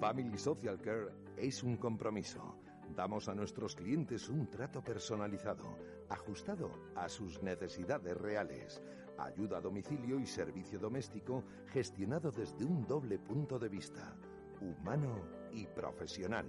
[0.00, 1.08] Family Social Care
[1.38, 2.63] es un compromiso.
[2.94, 5.76] Damos a nuestros clientes un trato personalizado,
[6.08, 8.80] ajustado a sus necesidades reales.
[9.18, 14.16] Ayuda a domicilio y servicio doméstico gestionado desde un doble punto de vista,
[14.60, 15.16] humano
[15.52, 16.46] y profesional.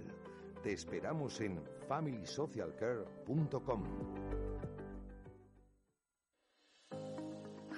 [0.62, 4.55] Te esperamos en familysocialcare.com.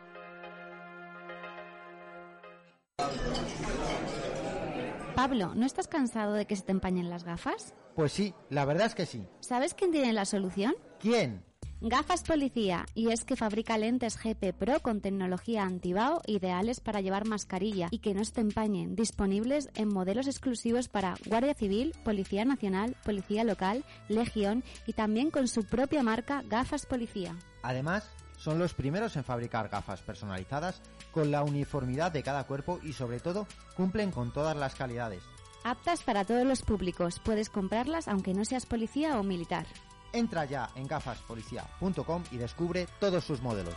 [5.15, 7.73] Pablo, ¿no estás cansado de que se te empañen las gafas?
[7.95, 9.25] Pues sí, la verdad es que sí.
[9.39, 10.75] ¿Sabes quién tiene la solución?
[10.99, 11.41] ¿Quién?
[11.79, 17.25] Gafas Policía, y es que fabrica lentes GP Pro con tecnología antibao ideales para llevar
[17.25, 22.43] mascarilla y que no se te empañen, disponibles en modelos exclusivos para Guardia Civil, Policía
[22.43, 27.37] Nacional, Policía Local, Legión y también con su propia marca Gafas Policía.
[27.61, 28.09] Además,
[28.45, 30.79] son los primeros en fabricar gafas personalizadas
[31.11, 35.23] con la uniformidad de cada cuerpo y sobre todo cumplen con todas las calidades.
[35.63, 39.65] Aptas para todos los públicos, puedes comprarlas aunque no seas policía o militar.
[40.13, 43.73] Entra ya en gafaspolicía.com y descubre todos sus modelos.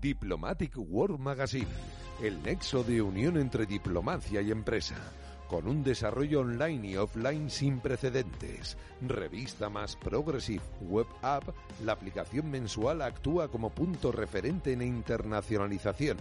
[0.00, 1.66] Diplomatic World Magazine,
[2.22, 4.94] el nexo de unión entre diplomacia y empresa
[5.48, 8.76] con un desarrollo online y offline sin precedentes.
[9.00, 11.44] Revista más Progressive Web App,
[11.84, 16.16] la aplicación mensual actúa como punto referente en internacionalización,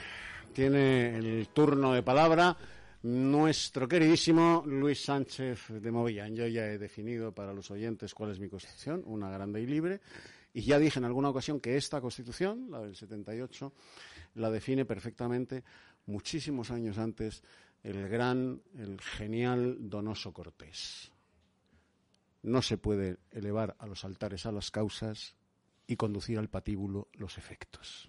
[0.55, 2.57] tiene el turno de palabra
[3.03, 6.35] nuestro queridísimo Luis Sánchez de Movillán.
[6.35, 10.01] Yo ya he definido para los oyentes cuál es mi constitución, una grande y libre,
[10.55, 13.75] y ya dije en alguna ocasión que esta constitución, la del 78,
[14.37, 15.65] la define perfectamente
[16.07, 17.43] muchísimos años antes
[17.83, 21.13] el gran, el genial Donoso Cortés.
[22.43, 25.37] No se puede elevar a los altares a las causas
[25.87, 28.08] y conducir al patíbulo los efectos.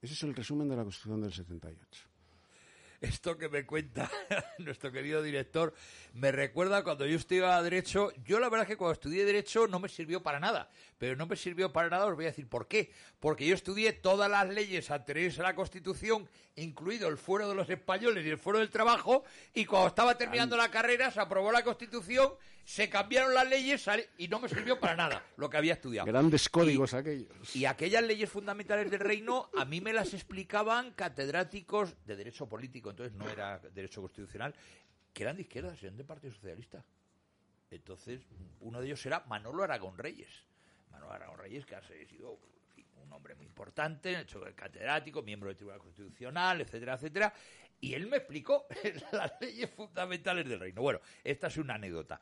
[0.00, 2.08] Ese es el resumen de la Constitución del 78.
[3.00, 4.10] Esto que me cuenta
[4.58, 5.72] nuestro querido director
[6.14, 8.12] me recuerda cuando yo estudiaba Derecho.
[8.24, 10.68] Yo la verdad es que cuando estudié Derecho no me sirvió para nada.
[10.98, 12.90] Pero no me sirvió para nada, os voy a decir por qué.
[13.20, 17.70] Porque yo estudié todas las leyes anteriores a la Constitución, incluido el fuero de los
[17.70, 19.22] españoles y el fuero del trabajo.
[19.54, 22.32] Y cuando estaba terminando la carrera se aprobó la Constitución,
[22.68, 23.88] se cambiaron las leyes
[24.18, 26.06] y no me sirvió para nada lo que había estudiado.
[26.06, 27.56] Grandes códigos aquellos.
[27.56, 32.90] Y aquellas leyes fundamentales del reino a mí me las explicaban catedráticos de derecho político,
[32.90, 34.54] entonces no era derecho constitucional,
[35.14, 36.84] que eran de izquierdas, eran del Partido Socialista.
[37.70, 38.20] Entonces,
[38.60, 40.44] uno de ellos era Manolo Aragón Reyes.
[40.90, 42.38] Manolo Aragón Reyes, que ha sido
[43.02, 47.32] un hombre muy importante, hecho catedrático, miembro del Tribunal Constitucional, etcétera, etcétera.
[47.80, 48.66] Y él me explicó
[49.12, 50.82] las leyes fundamentales del reino.
[50.82, 52.20] Bueno, esta es una anécdota.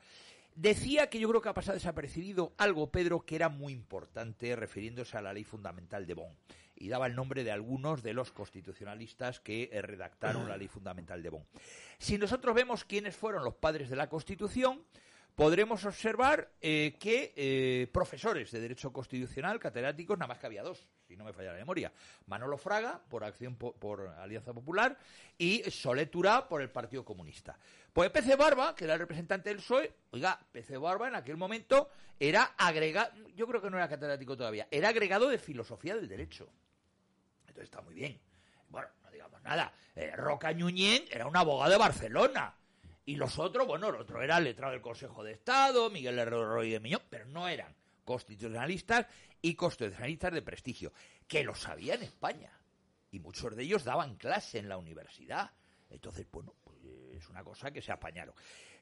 [0.56, 5.18] Decía que yo creo que ha pasado desapercibido algo, Pedro, que era muy importante refiriéndose
[5.18, 6.34] a la ley fundamental de Bonn.
[6.74, 11.22] Y daba el nombre de algunos de los constitucionalistas que eh, redactaron la ley fundamental
[11.22, 11.44] de Bonn.
[11.98, 14.82] Si nosotros vemos quiénes fueron los padres de la Constitución,
[15.36, 20.88] podremos observar eh, que eh, profesores de Derecho Constitucional, catedráticos, nada más que había dos,
[21.06, 21.92] si no me falla la memoria.
[22.26, 24.98] Manolo Fraga, por Acción po- por Alianza Popular,
[25.38, 27.56] y Solet Turá, por el Partido Comunista.
[27.92, 31.90] Pues PC Barba, que era el representante del PSOE, oiga, PC Barba en aquel momento
[32.18, 36.48] era agregado, yo creo que no era catedrático todavía, era agregado de Filosofía del Derecho.
[37.40, 38.18] Entonces está muy bien.
[38.70, 39.72] Bueno, no digamos nada.
[39.94, 42.54] Eh, Roca Ñuñén era un abogado de Barcelona.
[43.06, 46.80] Y los otros, bueno, el otro era letrado del Consejo de Estado, Miguel Herrero de
[46.80, 47.72] Miñón, pero no eran
[48.04, 49.06] constitucionalistas
[49.40, 50.92] y constitucionalistas de prestigio,
[51.28, 52.50] que lo sabía en España.
[53.12, 55.52] Y muchos de ellos daban clase en la universidad.
[55.88, 56.78] Entonces, bueno, pues
[57.12, 58.34] es una cosa que se apañaron.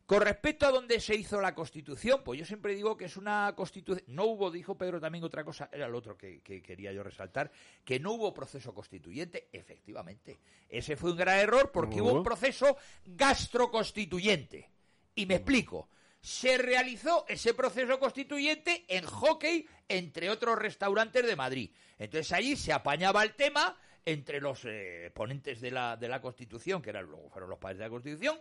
[0.06, 3.54] Con respecto a dónde se hizo la Constitución, pues yo siempre digo que es una
[3.56, 4.04] Constitución.
[4.08, 7.50] No hubo, dijo Pedro también otra cosa, era el otro que, que quería yo resaltar,
[7.84, 10.40] que no hubo proceso constituyente, efectivamente.
[10.68, 12.12] Ese fue un gran error porque hubo.
[12.12, 12.76] un proceso
[13.06, 14.70] gastroconstituyente.
[15.14, 15.88] Y me explico.
[16.20, 21.70] Se realizó ese proceso constituyente en hockey, entre otros restaurantes de Madrid.
[21.98, 26.82] Entonces allí se apañaba el tema entre los eh, ponentes de la, de la Constitución,
[26.82, 28.38] que eran luego fueron los padres de la Constitución,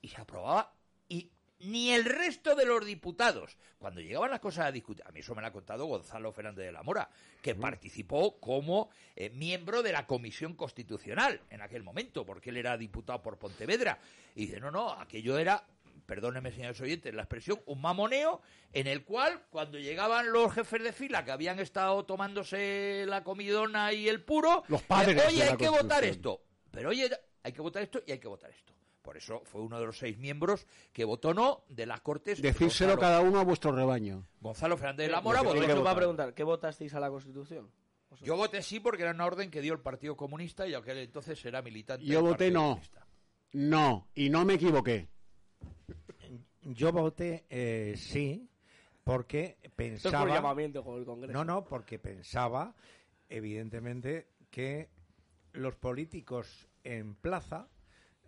[0.00, 0.72] y se aprobaba.
[1.12, 5.20] Y ni el resto de los diputados, cuando llegaban las cosas a discutir, a mí
[5.20, 7.10] eso me lo ha contado Gonzalo Fernández de la Mora,
[7.42, 12.78] que participó como eh, miembro de la Comisión Constitucional en aquel momento, porque él era
[12.78, 13.98] diputado por Pontevedra.
[14.34, 15.62] Y dice, no, no, aquello era
[16.06, 18.40] perdónenme señores oyentes la expresión, un mamoneo
[18.72, 23.92] en el cual cuando llegaban los jefes de fila que habían estado tomándose la comidona
[23.92, 27.10] y el puro, Los padres eh, oye, hay que votar esto, pero oye,
[27.42, 28.72] hay que votar esto y hay que votar esto.
[29.02, 32.40] Por eso fue uno de los seis miembros que votó no de las Cortes.
[32.40, 34.24] Decírselo Gonzalo- cada uno a vuestro rebaño.
[34.40, 37.68] Gonzalo Fernández de la Mora Yo votó va a preguntar, ¿qué votasteis a la Constitución?
[38.22, 41.42] Yo voté sí porque era una orden que dio el Partido Comunista y aquel entonces
[41.44, 42.04] era militante.
[42.04, 42.68] Yo del voté Partido no.
[42.68, 43.06] Comunista.
[43.54, 45.08] No, y no me equivoqué.
[46.62, 48.48] Yo voté eh, sí,
[49.02, 50.20] porque Esto es pensaba...
[50.20, 51.32] por llamamiento con el Congreso.
[51.32, 52.74] No, no, porque pensaba,
[53.28, 54.90] evidentemente, que
[55.52, 57.68] los políticos en plaza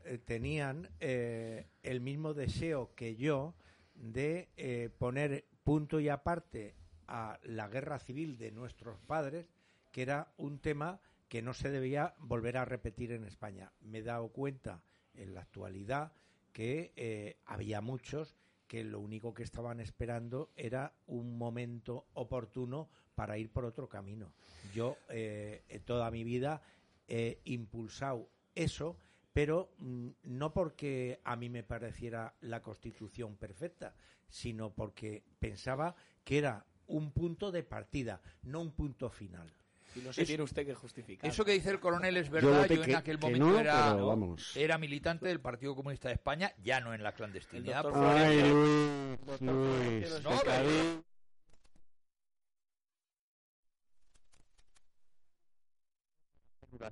[0.05, 3.55] eh, tenían eh, el mismo deseo que yo
[3.95, 6.75] de eh, poner punto y aparte
[7.07, 9.47] a la guerra civil de nuestros padres,
[9.93, 13.73] que era un tema que no se debía volver a repetir en España.
[13.81, 14.83] Me he dado cuenta
[15.15, 16.13] en la actualidad
[16.53, 18.37] que había muchos
[18.67, 24.33] que lo único que estaban esperando era un momento oportuno para ir por otro camino.
[24.75, 26.63] Yo eh, toda mi vida
[27.07, 28.97] he impulsado eso,
[29.35, 33.95] pero mm, no porque a mí me pareciera la constitución perfecta,
[34.29, 35.95] sino porque pensaba
[36.25, 39.53] que era un punto de partida, no un punto final.
[39.97, 41.31] Y no se tiene usted que justificar.
[41.31, 42.51] Eso que dice el coronel es Yo verdad.
[42.53, 44.57] Yo, voté en que- aquel que momento no, era, pero vamos.
[44.57, 47.85] era militante del Partido Comunista de España, ya no en la clandestinidad.
[47.87, 51.05] El porque- doctor Ay, Luis, Luis, Florentino No,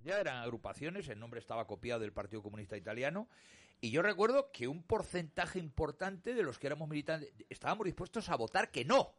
[0.04, 3.28] ya eran agrupaciones, el nombre estaba copiado del Partido Comunista Italiano,
[3.80, 8.36] y yo recuerdo que un porcentaje importante de los que éramos militantes estábamos dispuestos a
[8.36, 9.12] votar que no,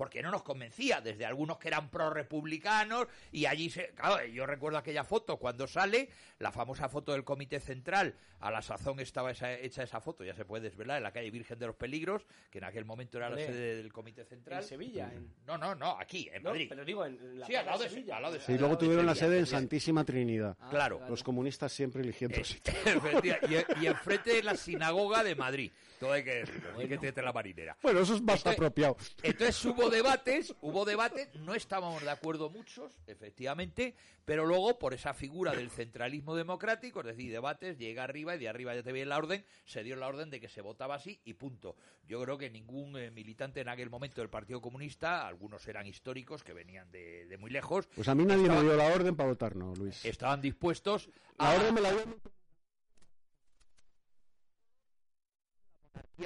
[0.00, 4.78] porque no nos convencía, desde algunos que eran pro-republicanos, y allí, se, claro, yo recuerdo
[4.78, 6.08] aquella foto cuando sale,
[6.38, 10.34] la famosa foto del Comité Central, a la sazón estaba esa- hecha esa foto, ya
[10.34, 13.28] se puede desvelar, en la calle Virgen de los Peligros, que en aquel momento era
[13.28, 14.62] la sede del Comité Central.
[14.62, 15.10] En Sevilla.
[15.12, 15.34] En...
[15.46, 16.66] No, no, no, aquí, en No, Madrid.
[16.70, 18.16] pero digo, en, la Sí, al lado de Sevilla.
[18.16, 19.60] al lado de Sí, luego tuvieron la Sevilla, sede en Sevilla.
[19.60, 20.56] Santísima Trinidad.
[20.60, 21.02] Ah, Claro.
[21.10, 22.44] Los comunistas siempre eligiendo Eh,
[23.78, 25.70] y, y enfrente de la sinagoga de Madrid.
[25.98, 27.76] Todo hay que decirlo, hay que tener la marinera.
[27.82, 28.96] Bueno, eso es más Entonces- apropiado.
[29.22, 29.54] Entonces
[29.90, 33.94] hubo debates, hubo debates, no estábamos de acuerdo muchos, efectivamente,
[34.24, 38.48] pero luego por esa figura del centralismo democrático, es decir, debates, llega arriba y de
[38.48, 41.20] arriba ya te viene la orden, se dio la orden de que se votaba así
[41.24, 41.76] y punto.
[42.06, 46.42] Yo creo que ningún eh, militante en aquel momento del Partido Comunista, algunos eran históricos
[46.44, 49.28] que venían de, de muy lejos, Pues a mí nadie me dio la orden para
[49.30, 50.04] votar, no, Luis.
[50.04, 51.08] estaban dispuestos
[51.38, 52.00] La a orden me la dio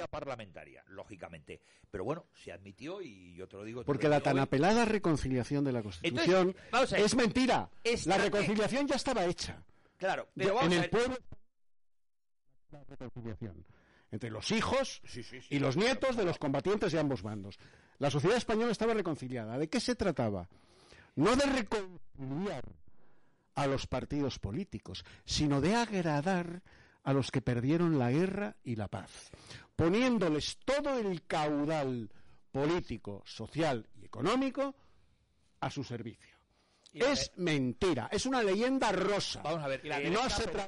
[0.07, 1.61] parlamentaria, lógicamente.
[1.89, 3.81] Pero bueno, se admitió y yo te lo digo.
[3.81, 4.43] te Porque lo la tan hoy.
[4.43, 7.05] apelada reconciliación de la Constitución Entonces, vamos a ver.
[7.05, 7.69] es mentira.
[8.05, 9.63] La reconciliación ya estaba hecha.
[9.97, 10.89] Claro, pero vamos en a el ver.
[10.91, 11.17] pueblo
[12.71, 13.65] la reconciliación
[14.11, 15.47] entre los hijos Sí, sí, sí.
[15.49, 17.57] y los nietos de los combatientes de ambos bandos.
[17.99, 19.57] La sociedad española estaba reconciliada.
[19.57, 20.49] ¿De qué se trataba?
[21.15, 22.65] No de reconciliar
[23.55, 26.61] a los partidos políticos, sino de agradar
[27.05, 29.29] a los que perdieron la guerra y la paz,
[29.75, 32.11] poniéndoles todo el caudal
[32.51, 34.75] político, social y económico
[35.59, 36.35] a su servicio.
[36.91, 39.41] Es mentira, es una leyenda rosa.
[39.43, 40.11] Vamos a ver.
[40.11, 40.63] No se pero-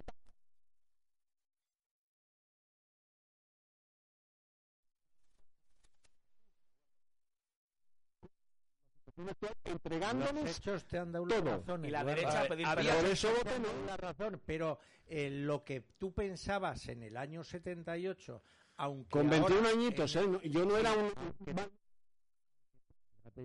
[9.18, 9.36] Los
[9.66, 11.58] entregándoles hechos te han dado la todo.
[11.58, 11.86] razón.
[11.86, 12.22] Y la Eduardo.
[12.22, 12.96] derecha A pedir había-.
[12.96, 18.42] Por eso dado la razón, pero eh, lo que tú pensabas en el año 78,
[18.78, 20.50] aunque con 21 ahora añitos, en- ¿eh?
[20.50, 21.12] Yo no era un...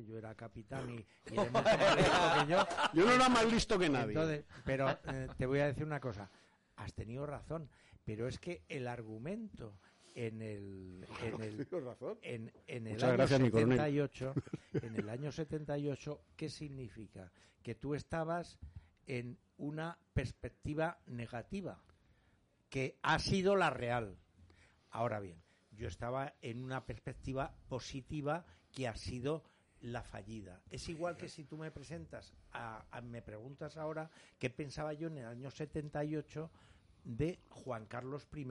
[0.07, 0.95] Yo era capitán y,
[1.31, 2.65] y más que yo.
[2.95, 4.13] Yo no era más listo que nadie.
[4.15, 6.31] Entonces, pero eh, te voy a decir una cosa.
[6.77, 7.69] Has tenido razón,
[8.03, 9.75] pero es que el argumento
[10.15, 12.19] en el, en el, razón.
[12.23, 13.79] en, en el año gracias, mi coronel.
[13.79, 14.35] 78,
[14.83, 17.31] en el año 78, ¿qué significa?
[17.63, 18.59] Que tú estabas
[19.07, 21.83] en una perspectiva negativa,
[22.69, 24.17] que ha sido la real.
[24.91, 29.45] Ahora bien, yo estaba en una perspectiva positiva que ha sido
[29.81, 30.61] la fallida.
[30.71, 35.09] Es igual que si tú me presentas, a, a- me preguntas ahora qué pensaba yo
[35.09, 36.51] en el año 78
[37.05, 38.45] de Juan Carlos I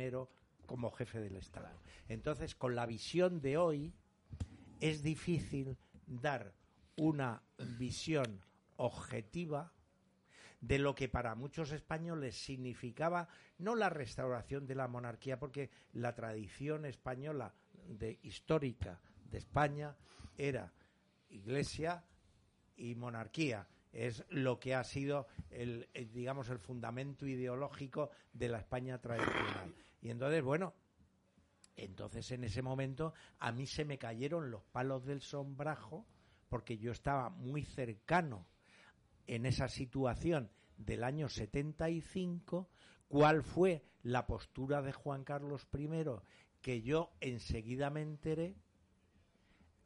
[0.71, 1.67] como jefe del Estado.
[2.07, 3.93] Entonces, con la visión de hoy,
[4.79, 5.75] es difícil
[6.07, 6.53] dar
[6.95, 7.41] una
[7.77, 8.41] visión
[8.77, 9.73] objetiva
[10.61, 13.27] de lo que para muchos españoles significaba
[13.57, 17.53] no la restauración de la monarquía, porque la tradición española
[17.89, 19.97] de, histórica de España
[20.37, 20.71] era
[21.27, 22.01] iglesia
[22.77, 23.67] y monarquía.
[23.91, 29.75] Es lo que ha sido el, el, digamos el fundamento ideológico de la España tradicional.
[30.01, 30.73] Y entonces, bueno,
[31.75, 36.05] Entonces, en ese momento, a mí se me cayeron los palos del sombrajo
[36.49, 38.45] porque yo estaba muy cercano
[39.25, 42.69] en esa situación del año 75,
[43.07, 45.87] cuál fue la postura de Juan Carlos I,
[46.61, 48.55] que yo enseguida me enteré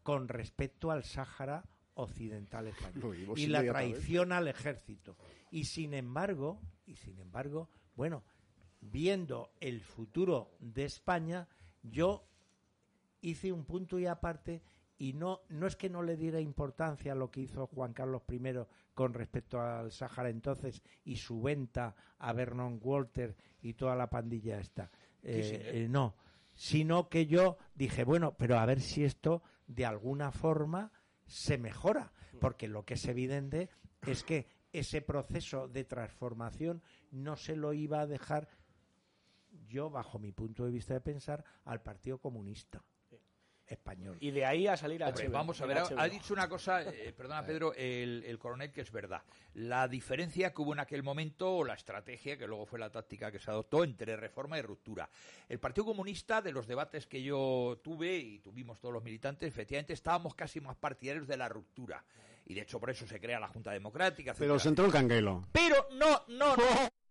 [0.01, 1.63] con respecto al Sáhara
[1.93, 5.17] occidental español y la traición al ejército.
[5.51, 8.23] Y sin embargo, y sin embargo, bueno,
[8.91, 11.47] viendo el futuro de España,
[11.81, 12.27] yo
[13.21, 14.61] hice un punto y aparte
[14.97, 18.23] y no no es que no le diera importancia a lo que hizo Juan Carlos
[18.29, 18.39] I
[18.93, 24.59] con respecto al Sáhara entonces y su venta a Vernon Walter y toda la pandilla
[24.59, 24.89] esta.
[25.21, 25.75] Eh, señor.
[25.75, 26.15] eh, no,
[26.53, 30.91] sino que yo dije, bueno, pero a ver si esto de alguna forma
[31.25, 33.69] se mejora, porque lo que es evidente
[34.05, 38.47] es que ese proceso de transformación no se lo iba a dejar
[39.67, 42.83] yo, bajo mi punto de vista de pensar, al Partido Comunista
[43.67, 44.17] español.
[44.19, 45.99] Y de ahí a salir a Hombre, HBO, vamos a ver, ha, HBO.
[45.99, 49.21] ha dicho una cosa, eh, perdona Pedro, el, el coronel, que es verdad.
[49.55, 53.31] La diferencia que hubo en aquel momento, o la estrategia, que luego fue la táctica
[53.31, 55.09] que se adoptó entre reforma y ruptura.
[55.49, 59.93] El Partido Comunista, de los debates que yo tuve y tuvimos todos los militantes, efectivamente
[59.93, 62.03] estábamos casi más partidarios de la ruptura.
[62.47, 64.35] Y de hecho por eso se crea la Junta Democrática.
[64.37, 65.43] Pero se entró el canguelo.
[65.51, 66.63] Pero no, no, no.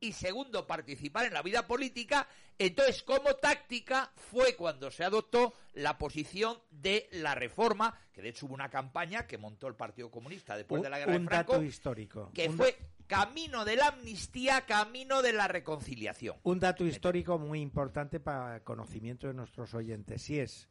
[0.00, 2.26] Y segundo, participar en la vida política.
[2.58, 8.46] Entonces, como táctica, fue cuando se adoptó la posición de la reforma, que de hecho
[8.46, 11.52] hubo una campaña que montó el Partido Comunista después de la guerra un de Franco,
[11.52, 12.30] dato histórico.
[12.32, 16.36] que un, fue camino de la amnistía, camino de la reconciliación.
[16.44, 20.22] un dato histórico muy importante para conocimiento de nuestros oyentes.
[20.22, 20.68] Si es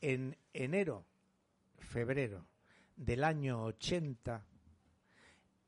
[0.00, 1.04] en enero,
[1.78, 2.46] febrero
[2.96, 4.44] del año 80,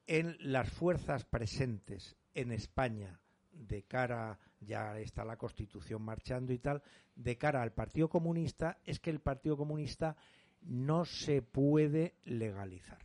[0.07, 3.21] en las fuerzas presentes en España
[3.53, 6.83] de cara, ya está la Constitución marchando y tal,
[7.15, 10.17] de cara al Partido Comunista, es que el Partido Comunista
[10.63, 12.99] no se puede legalizar.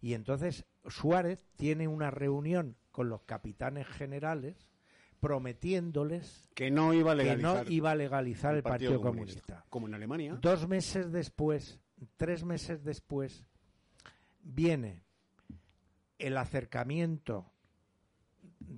[0.00, 4.66] Y entonces Suárez tiene una reunión con los capitanes generales
[5.20, 9.64] prometiéndoles Que no iba a legalizar, no iba a legalizar el Partido, Comunista.
[9.68, 10.38] Como en Alemania.
[10.40, 11.78] Dos meses después,
[12.16, 13.44] tres meses después,
[14.42, 15.02] viene
[16.18, 17.49] el acercamiento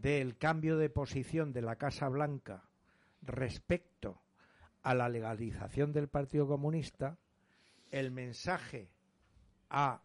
[0.03, 2.65] del cambio de posición de la Casa Blanca
[3.23, 4.21] respecto
[4.83, 7.19] a la legalización del Partido Comunista,
[7.93, 8.91] el mensaje
[9.71, 10.03] a,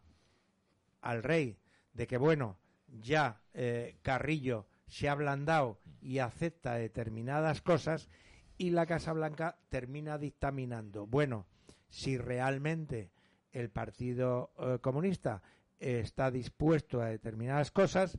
[1.00, 1.58] al rey
[1.94, 2.58] de que, bueno,
[3.00, 8.08] ya eh, Carrillo se ha ablandado y acepta determinadas cosas
[8.56, 11.46] y la Casa Blanca termina dictaminando, bueno,
[11.88, 13.10] si realmente
[13.50, 15.42] el Partido eh, Comunista
[15.80, 18.16] está dispuesto a determinadas cosas,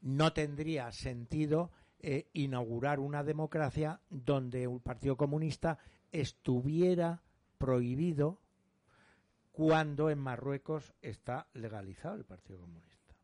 [0.00, 1.70] no tendría sentido
[2.00, 5.78] eh, inaugurar una democracia donde un Partido Comunista
[6.12, 7.22] estuviera
[7.58, 8.40] prohibido
[9.52, 13.14] cuando en Marruecos está legalizado el Partido Comunista.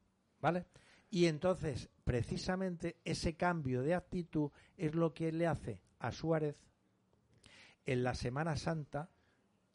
[0.41, 0.67] ¿Vale?
[1.11, 6.57] Y entonces, precisamente ese cambio de actitud es lo que le hace a Suárez
[7.87, 9.09] en la Semana Santa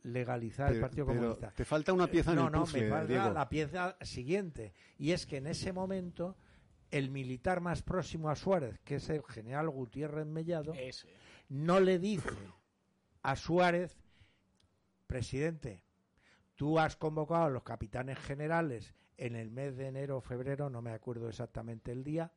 [0.03, 1.51] legalizar el Partido pero Comunista.
[1.51, 3.29] te falta una pieza en no, el no, puzzle, me falta Diego.
[3.31, 4.73] la pieza siguiente.
[4.97, 6.35] Y es que en ese momento
[6.91, 10.73] el militar más próximo a Suárez, que es el general Gutiérrez Mellado,
[11.49, 12.29] no le dice
[13.21, 13.97] a Suárez,
[15.07, 15.83] presidente,
[16.55, 20.81] tú has convocado a los capitanes generales en el mes de enero o febrero, no
[20.81, 22.31] me acuerdo exactamente el día,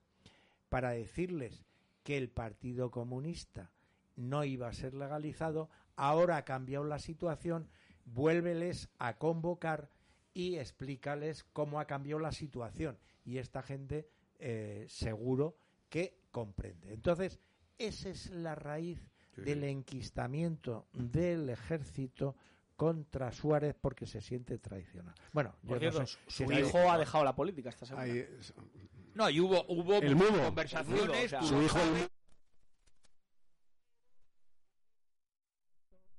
[0.69, 1.65] para decirles
[2.03, 3.71] que el Partido Comunista
[4.17, 7.69] no iba a ser legalizado, ahora ha cambiado la situación,
[8.05, 9.91] vuélveles a convocar
[10.35, 12.99] y explícales cómo ha cambiado la situación.
[13.25, 14.09] Y esta gente
[14.45, 15.57] eh, seguro
[15.89, 16.93] que comprende.
[16.93, 17.39] Entonces,
[17.79, 18.99] esa es la raíz
[19.37, 22.35] del enquistamiento del ejército
[22.77, 25.15] contra Suárez porque se siente traicionado.
[25.33, 28.13] Bueno, yo no sé su si- hijo ha dejado la política esta semana.
[29.15, 30.45] No, y hubo, hubo El muchas mudo.
[30.45, 31.01] conversaciones.
[31.03, 31.79] El mudo, o sea, tú su hijo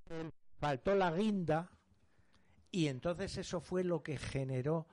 [0.10, 1.70] el faltó la guinda
[2.72, 4.88] y entonces eso fue lo que generó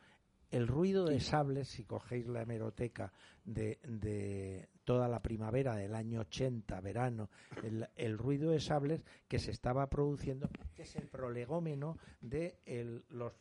[0.50, 3.12] el ruido de sables, si cogéis la hemeroteca
[3.44, 7.30] de, de toda la primavera del año 80, verano,
[7.62, 13.04] el, el ruido de sables que se estaba produciendo, que es el prolegómeno de el-
[13.10, 13.32] los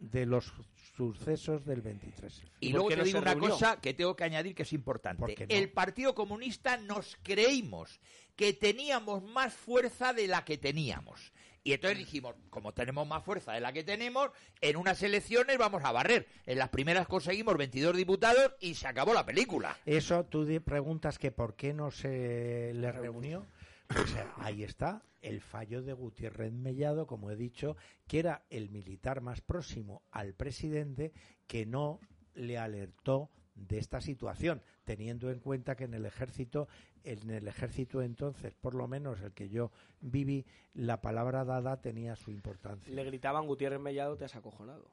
[0.00, 0.52] de los
[0.96, 2.42] sucesos del 23.
[2.60, 5.20] Y luego te digo una cosa que tengo que añadir que es importante.
[5.20, 5.26] no?
[5.58, 7.98] El Partido Comunista nos creímos
[8.36, 11.32] que teníamos más fuerza de la que teníamos.
[11.68, 14.30] Y entonces dijimos, como tenemos más fuerza de la que tenemos,
[14.62, 16.26] en unas elecciones vamos a barrer.
[16.46, 19.76] En las primeras conseguimos 22 diputados y se acabó la película.
[19.84, 23.46] Eso tú preguntas que por qué no se le reunió.
[23.86, 27.76] Pues ahí está el fallo de Gutiérrez Mellado, como he dicho,
[28.06, 31.12] que era el militar más próximo al presidente
[31.46, 32.00] que no
[32.32, 36.66] le alertó de esta situación, teniendo en cuenta que en el ejército,
[37.04, 39.70] en el ejército entonces, por lo menos el que yo
[40.00, 40.44] viví,
[40.74, 42.94] la palabra dada tenía su importancia.
[42.94, 44.90] Le gritaban Gutiérrez Mellado, te has acojonado.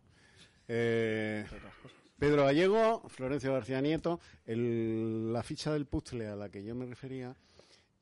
[0.67, 1.45] Eh.
[2.17, 6.85] Pedro Gallego, Florencio García Nieto, el- la ficha del puzzle a la que yo me
[6.85, 7.35] refería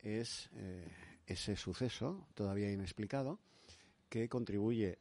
[0.02, 0.86] es eh,
[1.26, 3.40] ese suceso todavía inexplicado
[4.08, 4.98] que contribuye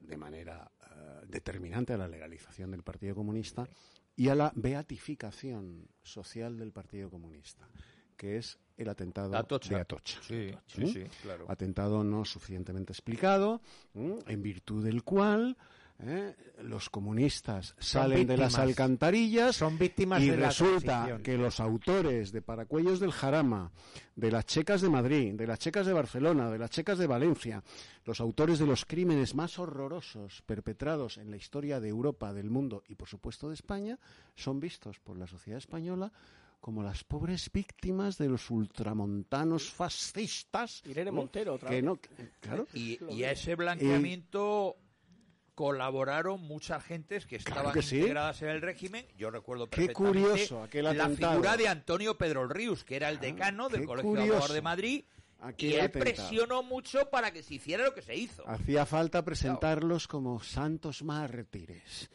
[0.00, 3.68] de manera eh, determinante a la legalización del Partido Comunista
[4.16, 7.68] y a la beatificación social del Partido Comunista,
[8.20, 9.74] que es el atentado Atocha.
[9.74, 10.18] de Atocha.
[10.20, 10.86] Sí, sí, ¿Mm?
[10.88, 11.46] sí, claro.
[11.48, 13.62] Atentado no suficientemente explicado,
[13.94, 15.56] en virtud del cual
[16.00, 16.36] ¿eh?
[16.62, 22.30] los comunistas salen de las alcantarillas Son víctimas y de la resulta que los autores
[22.30, 23.72] de Paracuellos del Jarama,
[24.14, 27.64] de las checas de Madrid, de las checas de Barcelona, de las checas de Valencia,
[28.04, 32.82] los autores de los crímenes más horrorosos perpetrados en la historia de Europa, del mundo
[32.86, 33.98] y por supuesto de España,
[34.34, 36.12] son vistos por la sociedad española
[36.60, 40.82] como las pobres víctimas de los ultramontanos fascistas.
[40.84, 41.10] Irene.
[41.10, 41.84] Montero, otra que vez.
[41.84, 41.98] no,
[42.40, 42.66] claro.
[42.74, 44.76] Y, y a ese blanqueamiento
[45.54, 47.98] colaboraron muchas gentes que estaban que sí.
[47.98, 49.06] integradas en el régimen.
[49.16, 53.20] Yo recuerdo Qué perfectamente curioso aquel la figura de Antonio Pedro Rius, que era el
[53.20, 54.36] decano del qué Colegio de curioso.
[54.36, 55.04] Abogados de Madrid.
[55.42, 56.04] Aquel y él atentado.
[56.04, 58.46] presionó mucho para que se hiciera lo que se hizo.
[58.46, 62.10] Hacía falta presentarlos como santos mártires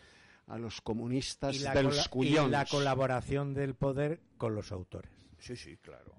[0.47, 5.11] a los comunistas del cola- y la colaboración del poder con los autores.
[5.39, 6.13] Sí, sí, claro.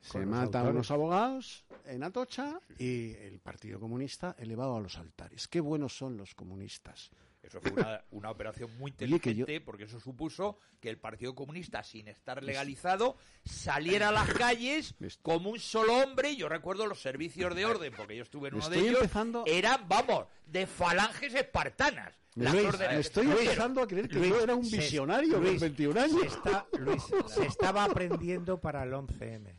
[0.00, 0.70] Se matan autores.
[0.74, 5.48] unos abogados en Atocha y el Partido Comunista elevado a los altares.
[5.48, 7.10] Qué buenos son los comunistas.
[7.44, 11.34] Eso fue una, una operación muy Oye, que inteligente porque eso supuso que el Partido
[11.34, 16.34] Comunista, sin estar legalizado, saliera a las calles como un solo hombre.
[16.36, 19.00] Yo recuerdo los servicios de orden, porque yo estuve en uno de estoy ellos.
[19.02, 22.14] empezando- Eran, vamos, de falanges espartanas.
[22.36, 25.60] Las Luis, me estoy empezando a creer que Luis, yo era un visionario Luis, con
[25.60, 26.20] 21 años.
[26.20, 29.52] Se, está- Luis, se estaba aprendiendo para el 11M.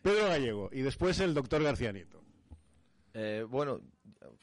[0.00, 2.22] Pedro Gallego y después el doctor García Nieto.
[3.12, 3.80] Eh, bueno,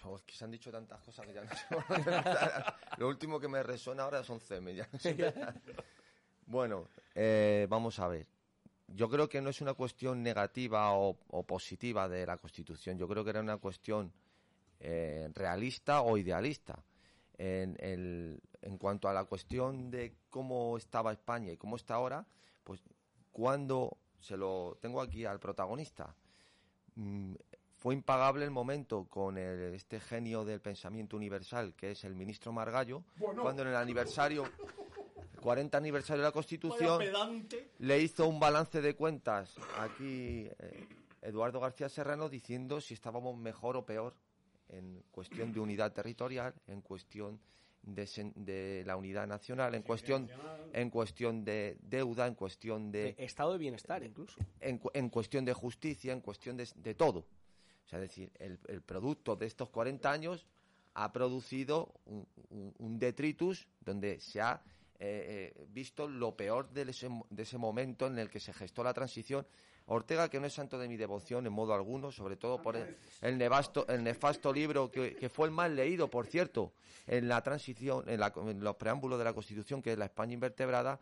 [0.06, 1.66] oh, es que se han dicho tantas cosas que ya no sé.
[2.98, 4.74] Lo último que me resuena ahora son CM.
[4.76, 5.16] ya no sé.
[6.46, 8.28] bueno, eh, vamos a ver.
[8.88, 12.98] Yo creo que no es una cuestión negativa o, o positiva de la Constitución.
[12.98, 14.12] Yo creo que era una cuestión
[14.80, 16.84] eh, realista o idealista.
[17.36, 22.26] En, el- en cuanto a la cuestión de cómo estaba España y cómo está ahora,
[22.64, 22.82] pues
[23.32, 26.16] cuando se lo tengo aquí al protagonista,
[26.96, 27.34] mm,
[27.84, 32.54] fue impagable el momento con el- este genio del pensamiento universal que es el ministro
[32.54, 33.42] Margallo, Bueno.
[33.42, 34.46] cuando en el aniversario,
[35.42, 37.02] 40 aniversario de la Constitución,
[37.80, 40.88] le hizo un balance de cuentas aquí eh,
[41.24, 44.16] Eduardo García Serrano diciendo si estábamos mejor o peor
[44.70, 47.38] en cuestión de unidad territorial, en cuestión
[47.82, 50.30] de, sen- de la unidad nacional, en cuestión,
[50.72, 54.40] en cuestión de deuda, en cuestión de Estado de bienestar, incluso.
[54.62, 57.26] en, en cuestión de justicia, en cuestión de, de todo.
[57.86, 60.46] O sea, es decir, el, el producto de estos 40 años
[60.96, 64.62] ha producido un, detritus donde se ha
[65.00, 68.84] eh, eh, visto lo peor de ese, de ese momento en el que se gestó
[68.84, 69.46] la transición.
[69.86, 72.96] Ortega, que no es santo de mi devoción en modo alguno, sobre todo por el,
[73.22, 76.72] el el nefasto libro que, que fue el más leído, por cierto,
[77.06, 80.34] en la transición, en, la- en los preámbulos de la Constitución, que es la España
[80.36, 81.02] invertebrada,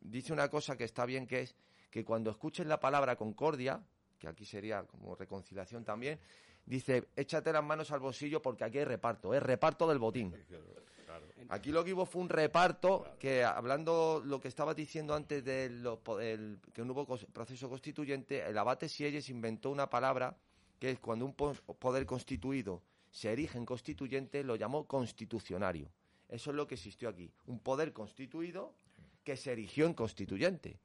[0.00, 1.54] dice una cosa que está bien, que es
[1.90, 3.80] que cuando escuchen la palabra concordia,
[4.18, 6.18] que aquí sería como reconciliación también,
[6.64, 10.32] dice, échate las manos al bolsillo porque aquí hay reparto, es reparto del botín.
[11.48, 15.66] Aquí lo que hubo fue un reparto que, hablando lo que estaba diciendo antes de
[15.66, 20.36] el- que no hubo proceso constituyente, el abate Sieyes inventó una palabra
[20.80, 25.90] que es cuando un po- poder constituido se erige en constituyente, lo llamó constitucionario.
[26.28, 27.30] Eso es lo que existió aquí.
[27.46, 28.74] Un poder constituido
[29.22, 30.78] que se erigió en constituyente.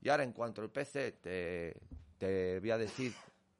[0.00, 1.76] Y ahora, en cuanto al PC, te,
[2.18, 3.14] te voy a decir,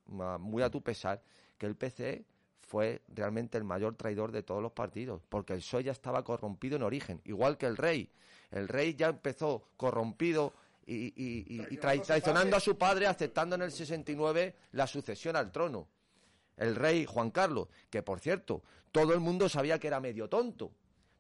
[0.07, 1.23] muy a tu pesar,
[1.59, 2.25] que el PC
[2.61, 6.77] fue realmente el mayor traidor de todos los partidos, porque el PSOE ya estaba corrompido
[6.77, 8.11] en origen, igual que el rey.
[8.51, 10.53] El rey ya empezó corrompido
[10.87, 15.37] y, y- y- y trai- traicionando a su padre, aceptando en el 69 la sucesión
[15.37, 15.89] al trono.
[16.57, 18.63] El rey Juan Carlos, que por cierto,
[18.93, 20.71] todo el mundo sabía que era medio tonto.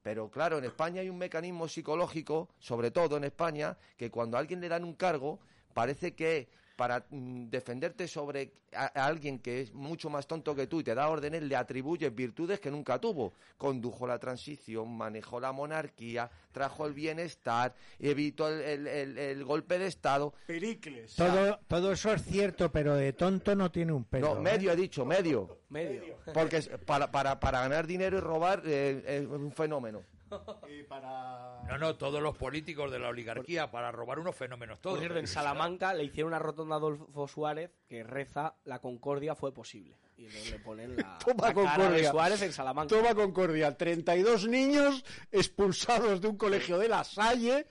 [0.02, 4.40] Pero claro, en España hay un mecanismo psicológico, sobre todo en España, que cuando a
[4.40, 5.40] alguien le dan un cargo,
[5.74, 10.66] parece que para mm, defenderte sobre a, a alguien que es mucho más tonto que
[10.66, 13.32] tú y te da órdenes, le atribuyes virtudes que nunca tuvo.
[13.56, 19.78] Condujo la transición, manejó la monarquía, trajo el bienestar, evitó el, el- el- el golpe
[19.78, 20.34] de Estado.
[20.46, 21.16] Pericles.
[21.16, 24.34] Todo, todo eso es cierto, pero de tonto no tiene un pelo.
[24.34, 24.42] No, ¿eh?
[24.42, 25.58] medio he dicho, medio.
[25.70, 26.18] Medio.
[26.34, 30.02] Porque es- para, para, para ganar dinero y robar eh, es un fenómeno.
[31.68, 34.96] No, no, todos los políticos de la oligarquía para robar unos fenómenos todos.
[34.96, 39.34] Por cierto, en Salamanca le hicieron una rotonda a Adolfo Suárez que reza la concordia
[39.34, 39.96] fue posible.
[40.16, 42.10] Y entonces le ponen la, Toma la cara de Concordia.
[42.10, 42.94] Suárez en Salamanca.
[42.94, 43.76] Toma Concordia.
[43.76, 47.66] 32 niños expulsados de un colegio de La Salle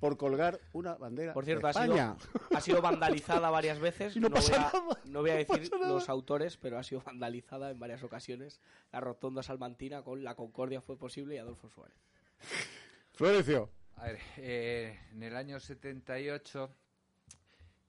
[0.00, 2.16] por colgar una bandera Por cierto, de ha sido, España.
[2.54, 4.16] ha sido vandalizada varias veces.
[4.20, 5.92] No pasa voy a, nada, no voy a no decir pasa nada.
[5.94, 8.60] los autores, pero ha sido vandalizada en varias ocasiones
[8.92, 11.96] la rotonda salmantina con la concordia fue posible y Adolfo Suárez.
[13.12, 13.70] Florencio.
[13.96, 16.70] A ver, eh, en el año 78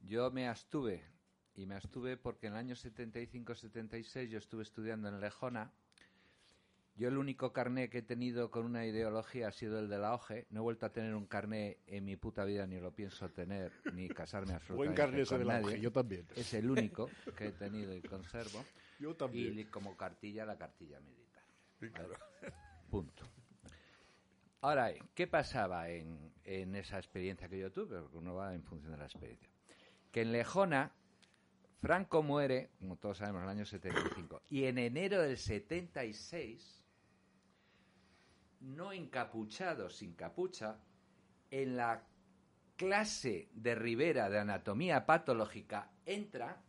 [0.01, 1.03] yo me abstuve,
[1.55, 5.71] y me abstuve porque en el año 75-76 yo estuve estudiando en Lejona.
[6.99, 10.13] Yo el único carné que he tenido con una ideología ha sido el de la
[10.13, 10.47] OGE.
[10.49, 13.71] No he vuelto a tener un carné en mi puta vida, ni lo pienso tener,
[13.93, 15.61] ni casarme absolutamente carné ese de la.
[15.61, 16.27] OGE, yo también.
[16.35, 18.65] Es el único que he tenido y conservo.
[18.99, 19.57] Yo también.
[19.57, 21.41] Y como cartilla, la cartilla militar.
[21.79, 22.17] ¿Vale?
[22.89, 23.23] Punto.
[24.59, 28.01] Ahora, ¿qué pasaba en, en esa experiencia que yo tuve?
[28.01, 29.47] Porque uno va en función de la experiencia.
[30.11, 30.91] Que en Lejona,
[31.79, 34.41] Franco muere, como todos sabemos, en el año 75.
[34.49, 36.78] Y en enero del 76,
[38.61, 40.77] no encapuchado, sin capucha,
[41.51, 42.03] en la
[42.75, 46.61] clase de Rivera de anatomía patológica, entra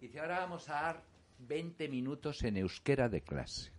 [0.00, 1.02] y dice, ahora vamos a dar
[1.38, 3.72] 20 minutos en euskera de clase.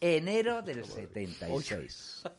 [0.00, 2.24] Enero del 76.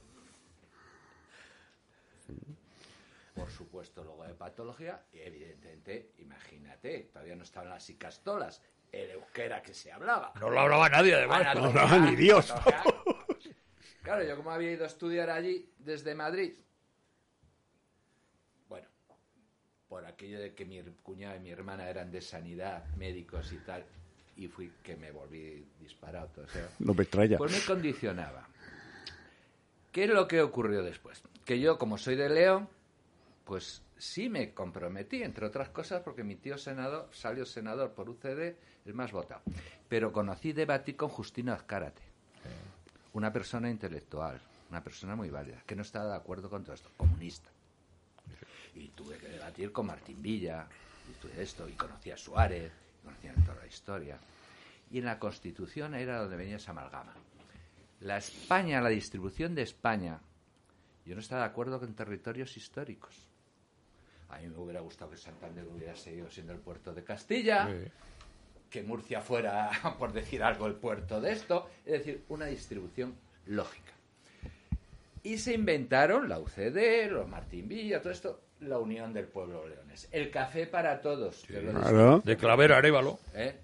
[3.36, 8.62] Por supuesto, luego de patología, y evidentemente, imagínate, todavía no estaban las icastolas,
[8.92, 10.34] el euskera que se hablaba.
[10.40, 11.56] No lo hablaba nadie, además.
[11.56, 12.54] No lo hablaba ni Dios.
[14.04, 16.54] Claro, yo como había ido a estudiar allí desde Madrid,
[18.68, 18.88] bueno,
[19.88, 23.86] por aquello de que mi cuñado y mi hermana eran de sanidad, médicos y tal,
[24.38, 26.28] y fui que me volví disparado.
[26.28, 26.60] todo eso.
[26.80, 27.38] No me extraña.
[27.38, 28.48] Pues me condicionaba.
[29.92, 31.22] ¿Qué es lo que ocurrió después?
[31.44, 32.70] Que yo, como soy de León,
[33.44, 38.56] pues sí me comprometí, entre otras cosas, porque mi tío senador salió senador por UCD,
[38.86, 39.42] el más votado.
[39.88, 42.04] Pero conocí, debatí con Justino Azcárate,
[43.20, 44.40] una persona intelectual,
[44.70, 47.50] una persona muy válida, que no estaba de acuerdo con todo esto, comunista.
[48.74, 50.66] Y tuve que debatir con Martín Villa,
[51.10, 54.18] y todo esto, y conocí a Suárez, y conocía toda la historia.
[54.90, 57.14] Y en la Constitución era donde venía esa amalgama.
[58.00, 60.22] La España, la distribución de España,
[61.06, 63.28] yo no estaba de acuerdo con territorios históricos.
[64.30, 67.68] A mí me hubiera gustado que Santander hubiera seguido siendo el puerto de Castilla,
[68.70, 73.16] que Murcia fuera, por decir algo, el puerto de esto, es decir, una distribución
[73.46, 73.94] lógica.
[75.24, 80.08] Y se inventaron la UCD, los Martín Villa, todo esto, la Unión del Pueblo Leones.
[80.12, 81.50] El café para todos.
[81.50, 82.22] lo Claro.
[82.24, 83.20] De Clavero a Arévalo.
[83.34, 83.56] ¿Eh?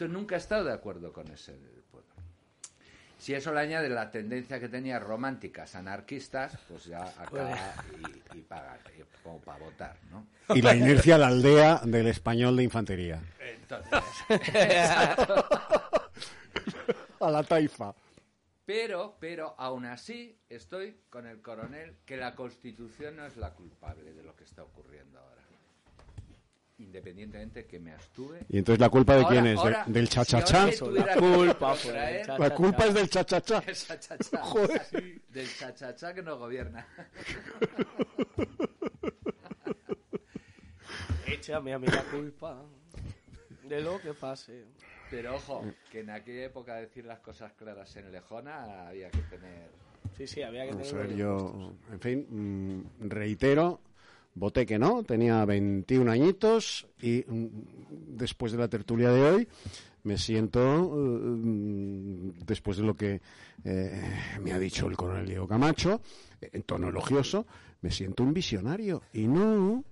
[0.00, 1.52] Entonces nunca he estado de acuerdo con ese.
[3.20, 7.54] Si eso le añade la tendencia que tenía románticas, anarquistas, pues ya acaba
[8.34, 10.26] y, y paga, y como para votar, ¿no?
[10.54, 13.22] Y la inercia a la aldea del español de infantería.
[13.38, 14.00] Entonces,
[17.20, 17.94] A la taifa.
[18.64, 24.14] Pero, pero, aún así, estoy con el coronel que la Constitución no es la culpable
[24.14, 25.39] de lo que está ocurriendo ahora.
[26.80, 28.40] Independientemente que me abstuve.
[28.48, 29.54] ¿Y entonces la culpa de Ahora- quién es?
[29.54, 30.66] ¿De- ahora, ¿Del chachachá?
[30.66, 31.76] La culpa
[32.38, 33.62] La culpa es del chachachá.
[34.42, 35.20] Joder.
[35.28, 36.86] Del chachachá que nos gobierna.
[41.26, 42.62] Échame a mí la culpa
[43.64, 44.64] de lo que pase.
[45.10, 49.68] Pero ojo, que en aquella época decir las cosas claras en Lejona había que tener...
[50.16, 53.80] Sí, sí, había que tener en fin, mm, reitero,
[54.34, 57.46] voté que no, tenía 21 añitos y mm,
[58.16, 59.48] después de la tertulia de hoy
[60.02, 63.20] me siento, mm, después de lo que
[63.64, 66.00] eh, me ha dicho el coronel Diego Camacho,
[66.40, 67.46] eh, en tono elogioso,
[67.82, 69.02] me siento un visionario.
[69.12, 69.84] Y no,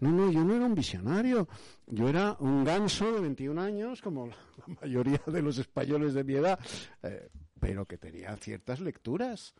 [0.00, 1.48] no, no, yo no era un visionario.
[1.86, 4.34] Yo era un ganso de 21 años, como la
[4.80, 6.58] mayoría de los españoles de mi edad,
[7.02, 7.28] eh,
[7.60, 9.54] pero que tenía ciertas lecturas,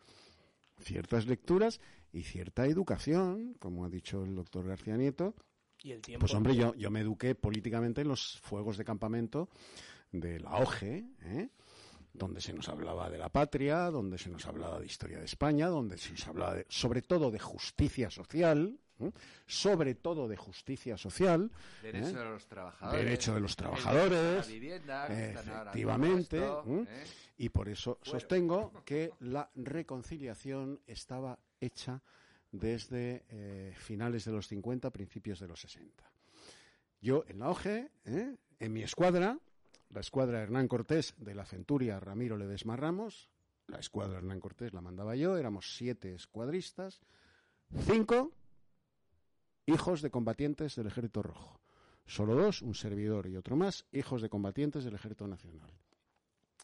[0.81, 1.81] ciertas lecturas
[2.13, 5.35] y cierta educación, como ha dicho el doctor García Nieto.
[5.83, 6.21] Y el tiempo.
[6.27, 9.49] Pues hombre, yo, yo me eduqué políticamente en los fuegos de campamento
[10.13, 11.49] de la OGE, ¿eh?
[12.13, 15.69] donde se nos hablaba de la patria, donde se nos hablaba de historia de España,
[15.69, 19.11] donde se nos hablaba de- sobre todo de justicia social, ¿eh?
[19.47, 21.51] sobre todo de justicia social.
[21.81, 22.13] Derecho ¿eh?
[22.25, 23.05] de los trabajadores.
[23.05, 24.47] Derecho de los trabajadores.
[24.47, 26.41] la vivienda, efectivamente.
[27.39, 32.03] Y por eso sostengo que la reconciliación estaba hecha
[32.51, 36.11] desde eh, finales de los 50, principios de los 60.
[37.01, 38.37] Yo en la OGE, ¿eh?
[38.59, 39.39] en mi escuadra,
[39.91, 43.31] la escuadra Hernán Cortés de la Centuria Ramiro Ledesma Ramos,
[43.67, 47.01] la escuadra Hernán Cortés la mandaba yo, éramos siete escuadristas,
[47.87, 48.33] cinco
[49.67, 51.61] hijos de combatientes del Ejército Rojo.
[52.07, 55.71] Solo dos, un servidor y otro más, hijos de combatientes del Ejército Nacional.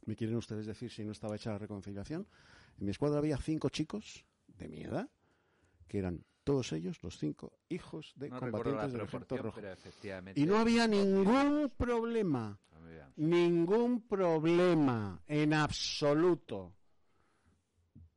[0.05, 2.27] ¿Me quieren ustedes decir si no estaba hecha la reconciliación?
[2.79, 4.25] En mi escuadra había cinco chicos
[4.59, 5.09] de mi edad,
[5.87, 9.61] que eran todos ellos, los cinco hijos de No combatientes del Ejército Rojo.
[10.35, 13.13] Y no había ningún problema, Había.
[13.17, 16.75] ningún problema en absoluto.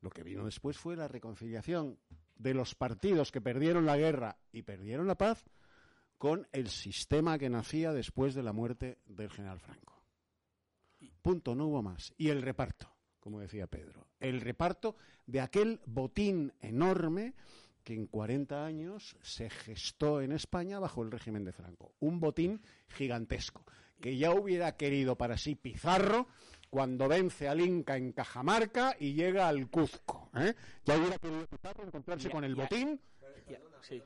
[0.01, 1.99] Lo que vino después fue la reconciliación
[2.35, 5.45] de los partidos que perdieron la guerra y perdieron la paz
[6.17, 10.01] con el sistema que nacía después de la muerte del general Franco.
[11.21, 12.13] Punto, no hubo más.
[12.17, 12.91] Y el reparto,
[13.21, 14.07] como decía Pedro.
[14.19, 17.33] El reparto de aquel botín enorme
[17.83, 21.93] que en 40 años se gestó en España bajo el régimen de Franco.
[21.99, 23.63] Un botín gigantesco,
[24.01, 26.27] que ya hubiera querido para sí Pizarro
[26.69, 30.29] cuando vence al Inca en Cajamarca y llega al Cuzco.
[30.35, 30.53] ¿eh?
[30.85, 32.63] Ya hubiera querido Pizarro encontrarse Ya, con el ya.
[32.63, 32.99] botín.
[33.81, 34.01] Sí.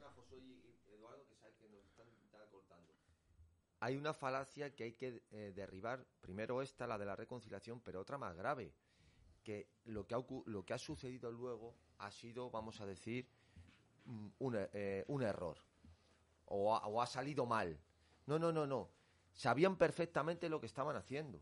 [3.81, 6.05] Hay una falacia que hay que eh, derribar.
[6.21, 8.73] Primero esta, la de la reconciliación, pero otra más grave.
[9.45, 10.17] Que lo que ha,
[10.47, 13.29] lo que ha sucedido luego ha sido, vamos a decir,
[14.05, 15.57] mm, un, eh, un error.
[16.47, 17.77] O ha, o ha salido mal.
[18.25, 18.89] No, no, no, no.
[19.33, 21.39] Sabían perfectamente lo que estaban haciendo.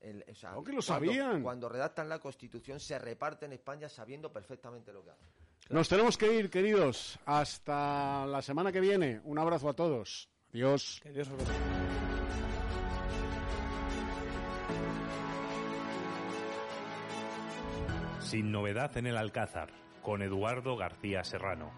[0.00, 1.42] El- o sea, Claro que lo cuando- sabían.
[1.42, 5.28] Cuando redactan la Constitución se reparte en España sabiendo perfectamente lo que hacen.
[5.70, 7.18] Nos tenemos que ir, queridos.
[7.26, 9.20] Hasta la semana que viene.
[9.24, 10.28] Un abrazo a todos.
[10.52, 11.00] Adiós.
[18.26, 19.68] Sin novedad en el Alcázar,
[20.02, 21.70] con Eduardo García Serrano.